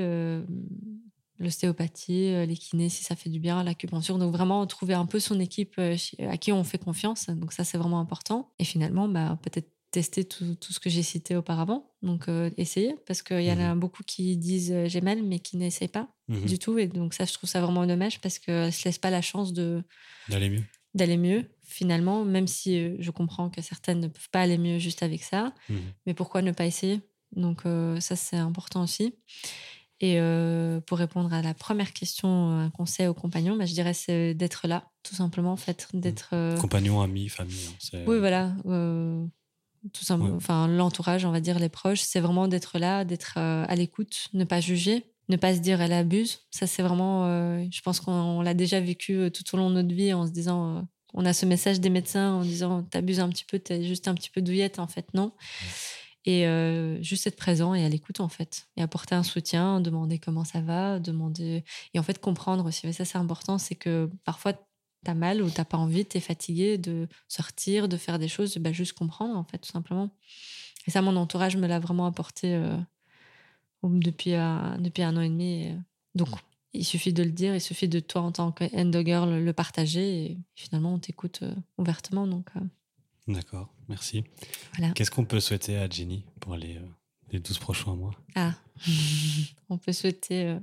l'ostéopathie, 1.41 2.27
euh, 2.33 2.45
les 2.45 2.55
kinés 2.55 2.89
si 2.89 3.03
ça 3.03 3.15
fait 3.15 3.29
du 3.29 3.39
bien, 3.39 3.63
l'acupuncture. 3.63 4.17
Donc 4.17 4.31
vraiment 4.31 4.65
trouver 4.67 4.93
un 4.93 5.05
peu 5.05 5.19
son 5.19 5.39
équipe 5.39 5.75
euh, 5.79 5.95
à 6.19 6.37
qui 6.37 6.51
on 6.51 6.63
fait 6.63 6.77
confiance. 6.77 7.29
Donc 7.29 7.53
ça 7.53 7.63
c'est 7.63 7.77
vraiment 7.77 7.99
important. 7.99 8.51
Et 8.59 8.63
finalement, 8.63 9.07
bah, 9.07 9.37
peut-être 9.41 9.69
tester 9.91 10.23
tout, 10.23 10.55
tout, 10.55 10.71
ce 10.71 10.79
que 10.79 10.89
j'ai 10.89 11.03
cité 11.03 11.35
auparavant. 11.35 11.91
Donc 12.01 12.29
euh, 12.29 12.49
essayer 12.57 12.95
parce 13.05 13.21
qu'il 13.21 13.41
y 13.41 13.51
en 13.51 13.59
a 13.59 13.75
mmh 13.75 13.79
beaucoup 13.79 14.03
qui 14.03 14.37
disent 14.37 14.73
j'ai 14.85 15.01
mal 15.01 15.21
mais 15.21 15.39
qui 15.39 15.57
n'essayent 15.57 15.89
pas 15.89 16.07
mmh 16.29 16.45
du 16.45 16.59
tout. 16.59 16.77
Et 16.77 16.87
donc 16.87 17.13
ça 17.13 17.25
je 17.25 17.33
trouve 17.33 17.49
ça 17.49 17.61
vraiment 17.61 17.85
dommage 17.85 18.21
parce 18.21 18.39
ne 18.47 18.71
se 18.71 18.85
laissent 18.85 18.97
pas 18.97 19.09
la 19.09 19.21
chance 19.21 19.51
de 19.51 19.83
d'aller 20.29 20.49
mieux. 20.49 20.63
D'aller 20.93 21.17
mieux 21.17 21.45
finalement, 21.63 22.25
même 22.25 22.47
si 22.47 22.97
je 22.99 23.11
comprends 23.11 23.49
que 23.49 23.61
certaines 23.61 24.01
ne 24.01 24.07
peuvent 24.07 24.29
pas 24.29 24.41
aller 24.41 24.57
mieux 24.57 24.77
juste 24.77 25.03
avec 25.03 25.23
ça. 25.23 25.53
Mmh 25.69 25.75
mais 26.05 26.13
pourquoi 26.13 26.41
ne 26.41 26.51
pas 26.51 26.65
essayer? 26.65 27.01
Donc 27.35 27.63
ça 27.99 28.15
c'est 28.15 28.37
important 28.37 28.83
aussi. 28.83 29.13
Et 30.03 30.19
euh, 30.19 30.81
pour 30.81 30.97
répondre 30.97 31.31
à 31.31 31.43
la 31.43 31.53
première 31.53 31.93
question, 31.93 32.49
un 32.49 32.71
conseil 32.71 33.05
aux 33.05 33.13
compagnons, 33.13 33.55
bah, 33.55 33.65
je 33.65 33.73
dirais 33.73 33.93
c'est 33.93 34.33
d'être 34.33 34.67
là, 34.67 34.89
tout 35.03 35.13
simplement, 35.13 35.51
en 35.51 35.57
fait, 35.57 35.87
mmh. 35.93 35.99
d'être 35.99 36.29
euh... 36.33 36.57
compagnon, 36.57 37.01
ami, 37.01 37.29
famille. 37.29 37.69
Hein, 37.93 37.99
oui, 38.07 38.17
voilà, 38.17 38.55
euh, 38.65 39.23
tout 39.93 40.03
simplement. 40.03 40.35
Enfin, 40.35 40.67
l'entourage, 40.67 41.23
on 41.23 41.31
va 41.31 41.39
dire 41.39 41.59
les 41.59 41.69
proches, 41.69 42.01
c'est 42.01 42.19
vraiment 42.19 42.47
d'être 42.47 42.79
là, 42.79 43.05
d'être 43.05 43.35
euh, 43.37 43.63
à 43.67 43.75
l'écoute, 43.75 44.29
ne 44.33 44.43
pas 44.43 44.59
juger, 44.59 45.05
ne 45.29 45.35
pas 45.35 45.53
se 45.53 45.59
dire 45.59 45.79
elle 45.81 45.93
abuse. 45.93 46.39
Ça, 46.49 46.65
c'est 46.65 46.81
vraiment, 46.81 47.27
je 47.69 47.81
pense 47.81 47.99
qu'on 47.99 48.41
l'a 48.41 48.55
déjà 48.55 48.79
vécu 48.79 49.29
tout 49.31 49.43
au 49.53 49.57
long 49.57 49.69
de 49.69 49.75
notre 49.75 49.93
vie 49.93 50.13
en 50.13 50.25
se 50.25 50.31
disant, 50.31 50.87
on 51.13 51.25
a 51.25 51.33
ce 51.33 51.45
message 51.45 51.79
des 51.79 51.91
médecins 51.91 52.31
en 52.33 52.41
disant 52.41 52.81
t'abuses 52.81 53.19
un 53.19 53.29
petit 53.29 53.45
peu, 53.45 53.59
t'es 53.59 53.83
juste 53.83 54.07
un 54.07 54.15
petit 54.15 54.31
peu 54.31 54.41
douillette, 54.41 54.79
en 54.79 54.87
fait, 54.87 55.13
non 55.13 55.31
et 56.25 56.47
euh, 56.47 57.01
juste 57.01 57.25
être 57.27 57.35
présent 57.35 57.73
et 57.73 57.83
à 57.83 57.89
l'écoute 57.89 58.19
en 58.19 58.29
fait 58.29 58.67
et 58.77 58.81
apporter 58.81 59.15
un 59.15 59.23
soutien 59.23 59.81
demander 59.81 60.19
comment 60.19 60.43
ça 60.43 60.61
va 60.61 60.99
demander 60.99 61.63
et 61.93 61.99
en 61.99 62.03
fait 62.03 62.19
comprendre 62.19 62.65
aussi. 62.65 62.91
Ça 62.93 63.05
c'est 63.05 63.17
important 63.17 63.57
c'est 63.57 63.75
que 63.75 64.09
parfois 64.23 64.53
tu 64.53 64.59
as 65.09 65.15
mal 65.15 65.41
ou 65.41 65.49
t'as 65.49 65.65
pas 65.65 65.77
envie 65.77 66.05
tu 66.05 66.17
es 66.17 66.21
fatigué 66.21 66.77
de 66.77 67.07
sortir 67.27 67.87
de 67.87 67.97
faire 67.97 68.19
des 68.19 68.27
choses 68.27 68.55
bah, 68.57 68.71
juste 68.71 68.93
comprendre 68.93 69.37
en 69.37 69.43
fait 69.43 69.57
tout 69.57 69.71
simplement. 69.71 70.11
Et 70.87 70.91
ça 70.91 71.01
mon 71.01 71.15
entourage 71.15 71.57
me 71.57 71.67
l'a 71.67 71.79
vraiment 71.79 72.05
apporté 72.05 72.55
euh, 72.55 72.77
depuis, 73.83 74.31
depuis 74.31 75.03
un 75.03 75.17
an 75.17 75.21
et 75.21 75.29
demi 75.29 75.75
donc 76.15 76.29
il 76.73 76.85
suffit 76.85 77.13
de 77.13 77.23
le 77.23 77.31
dire 77.31 77.53
il 77.55 77.61
suffit 77.61 77.87
de 77.87 77.99
toi 77.99 78.21
en 78.21 78.31
tant 78.31 78.51
que 78.51 78.63
end 78.75 78.91
girl 79.05 79.43
le 79.43 79.53
partager 79.53 80.25
et 80.25 80.37
finalement 80.55 80.93
on 80.93 80.99
t'écoute 80.99 81.39
euh, 81.43 81.53
ouvertement 81.77 82.27
donc 82.27 82.49
D'accord, 83.27 83.69
merci. 83.87 84.23
Qu'est-ce 84.95 85.11
qu'on 85.11 85.25
peut 85.25 85.39
souhaiter 85.39 85.77
à 85.77 85.87
Jenny 85.87 86.25
pour 86.39 86.55
les, 86.55 86.77
euh, 86.77 86.87
les 87.31 87.39
12 87.39 87.59
prochains 87.59 87.95
mois? 87.95 88.15
Ah, 88.35 88.55
on 89.69 89.77
peut 89.77 89.93
souhaiter 89.93 90.45
euh, 90.47 90.59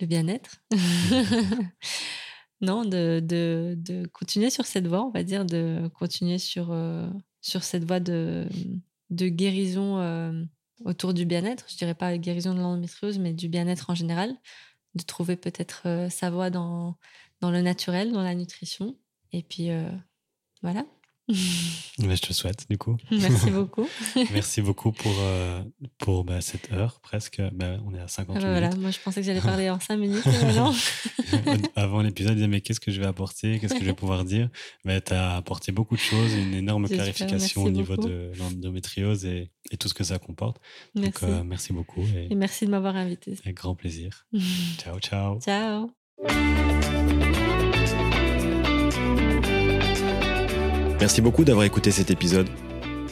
le 0.00 0.06
bien-être. 0.06 0.62
non, 2.60 2.84
de, 2.84 3.20
de, 3.20 3.74
de, 3.78 4.06
continuer 4.08 4.50
sur 4.50 4.66
cette 4.66 4.86
voie, 4.86 5.04
on 5.04 5.10
va 5.10 5.22
dire, 5.22 5.46
de 5.46 5.90
continuer 5.98 6.38
sur, 6.38 6.70
euh, 6.70 7.08
sur 7.40 7.64
cette 7.64 7.84
voie 7.84 8.00
de, 8.00 8.46
de 9.08 9.28
guérison 9.28 10.46
autour 10.84 11.14
du 11.14 11.24
bien-être. 11.24 11.64
Je 11.68 11.76
dirais 11.78 11.94
pas 11.94 12.16
guérison 12.18 12.54
de 12.54 12.60
l'endométriose, 12.60 13.18
mais 13.18 13.32
du 13.32 13.48
bien-être 13.48 13.88
en 13.88 13.94
général. 13.94 14.36
De 14.94 15.02
trouver 15.02 15.34
peut-être 15.34 16.08
sa 16.10 16.30
voie 16.30 16.50
dans, 16.50 16.96
dans 17.40 17.50
le 17.50 17.62
naturel, 17.62 18.12
dans 18.12 18.22
la 18.22 18.34
nutrition. 18.34 18.96
Et 19.32 19.42
puis, 19.42 19.70
voilà. 20.62 20.84
Mais 21.98 22.16
je 22.16 22.22
te 22.22 22.32
souhaite, 22.32 22.66
du 22.68 22.76
coup. 22.76 22.96
Merci 23.10 23.50
beaucoup. 23.50 23.88
Merci 24.32 24.60
beaucoup 24.60 24.92
pour, 24.92 25.14
euh, 25.18 25.62
pour 25.98 26.24
bah, 26.24 26.40
cette 26.40 26.70
heure 26.72 27.00
presque. 27.00 27.40
Bah, 27.52 27.78
on 27.86 27.94
est 27.94 28.00
à 28.00 28.08
50 28.08 28.36
ah 28.36 28.40
bah 28.40 28.46
minutes. 28.46 28.60
Voilà, 28.60 28.76
moi 28.76 28.90
je 28.90 28.98
pensais 28.98 29.20
que 29.20 29.26
j'allais 29.26 29.40
parler 29.40 29.70
en 29.70 29.80
5 29.80 29.96
minutes. 29.96 30.24
Avant 31.76 32.02
l'épisode, 32.02 32.32
je 32.32 32.36
disais 32.36 32.48
Mais 32.48 32.60
qu'est-ce 32.60 32.80
que 32.80 32.90
je 32.90 33.00
vais 33.00 33.06
apporter? 33.06 33.58
Qu'est-ce 33.58 33.74
que 33.74 33.80
je 33.80 33.86
vais 33.86 33.94
pouvoir 33.94 34.24
dire? 34.24 34.50
Bah, 34.84 35.00
Tu 35.00 35.12
as 35.14 35.36
apporté 35.36 35.72
beaucoup 35.72 35.94
de 35.94 36.00
choses, 36.00 36.34
une 36.34 36.54
énorme 36.54 36.88
clarification 36.88 37.62
au 37.62 37.70
niveau 37.70 37.96
de 37.96 38.32
l'endométriose 38.38 39.24
et, 39.24 39.50
et, 39.70 39.76
tout 39.76 39.88
ce 39.88 39.94
que 39.94 40.04
ça 40.04 40.18
comporte. 40.18 40.60
Merci. 40.94 41.24
Donc, 41.24 41.30
euh, 41.30 41.42
merci 41.44 41.72
beaucoup. 41.72 42.02
Et, 42.16 42.32
et 42.32 42.34
merci 42.34 42.66
de 42.66 42.70
m'avoir 42.70 42.96
invité. 42.96 43.34
Avec 43.44 43.56
grand 43.56 43.74
plaisir. 43.74 44.26
ciao, 44.78 44.98
ciao. 44.98 45.40
Ciao. 45.40 45.90
Merci 51.00 51.20
beaucoup 51.20 51.44
d'avoir 51.44 51.64
écouté 51.64 51.90
cet 51.90 52.10
épisode. 52.10 52.48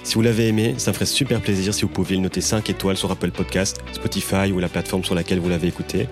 Si 0.03 0.15
vous 0.15 0.23
l'avez 0.23 0.49
aimé, 0.49 0.75
ça 0.79 0.91
me 0.91 0.95
ferait 0.95 1.07
super 1.07 1.41
plaisir 1.41 1.75
si 1.75 1.83
vous 1.83 1.89
pouviez 1.89 2.17
le 2.17 2.23
noter 2.23 2.41
5 2.41 2.69
étoiles 2.71 2.97
sur 2.97 3.11
Apple 3.11 3.31
Podcast, 3.31 3.81
Spotify 3.93 4.51
ou 4.53 4.59
la 4.59 4.69
plateforme 4.69 5.05
sur 5.05 5.15
laquelle 5.15 5.41
vous 5.41 5.49
l'avez 5.49 5.69
écouté. 5.69 6.09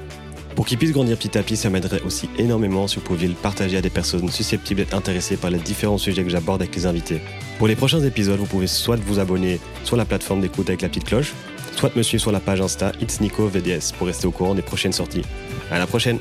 Pour 0.54 0.66
qu'il 0.66 0.78
puisse 0.78 0.92
grandir 0.92 1.16
petit 1.16 1.38
à 1.38 1.42
petit, 1.42 1.56
ça 1.56 1.70
m'aiderait 1.70 2.02
aussi 2.02 2.28
énormément 2.38 2.86
si 2.86 2.96
vous 2.96 3.02
pouviez 3.02 3.28
le 3.28 3.34
partager 3.34 3.76
à 3.76 3.80
des 3.80 3.90
personnes 3.90 4.28
susceptibles 4.30 4.80
d'être 4.80 4.94
intéressées 4.94 5.36
par 5.36 5.50
les 5.50 5.58
différents 5.58 5.98
sujets 5.98 6.22
que 6.22 6.28
j'aborde 6.28 6.60
avec 6.60 6.74
les 6.74 6.86
invités. 6.86 7.20
Pour 7.58 7.68
les 7.68 7.76
prochains 7.76 8.00
épisodes, 8.00 8.38
vous 8.38 8.46
pouvez 8.46 8.66
soit 8.66 8.96
vous 8.96 9.18
abonner 9.18 9.60
sur 9.84 9.96
la 9.96 10.04
plateforme 10.04 10.40
d'écoute 10.40 10.68
avec 10.68 10.82
la 10.82 10.88
petite 10.88 11.04
cloche, 11.04 11.32
soit 11.76 11.94
me 11.96 12.02
suivre 12.02 12.20
sur 12.20 12.32
la 12.32 12.40
page 12.40 12.60
Insta 12.60 12.92
It's 13.00 13.20
Nico 13.20 13.46
VDS 13.46 13.92
pour 13.96 14.08
rester 14.08 14.26
au 14.26 14.32
courant 14.32 14.54
des 14.54 14.62
prochaines 14.62 14.92
sorties. 14.92 15.22
À 15.70 15.78
la 15.78 15.86
prochaine! 15.86 16.18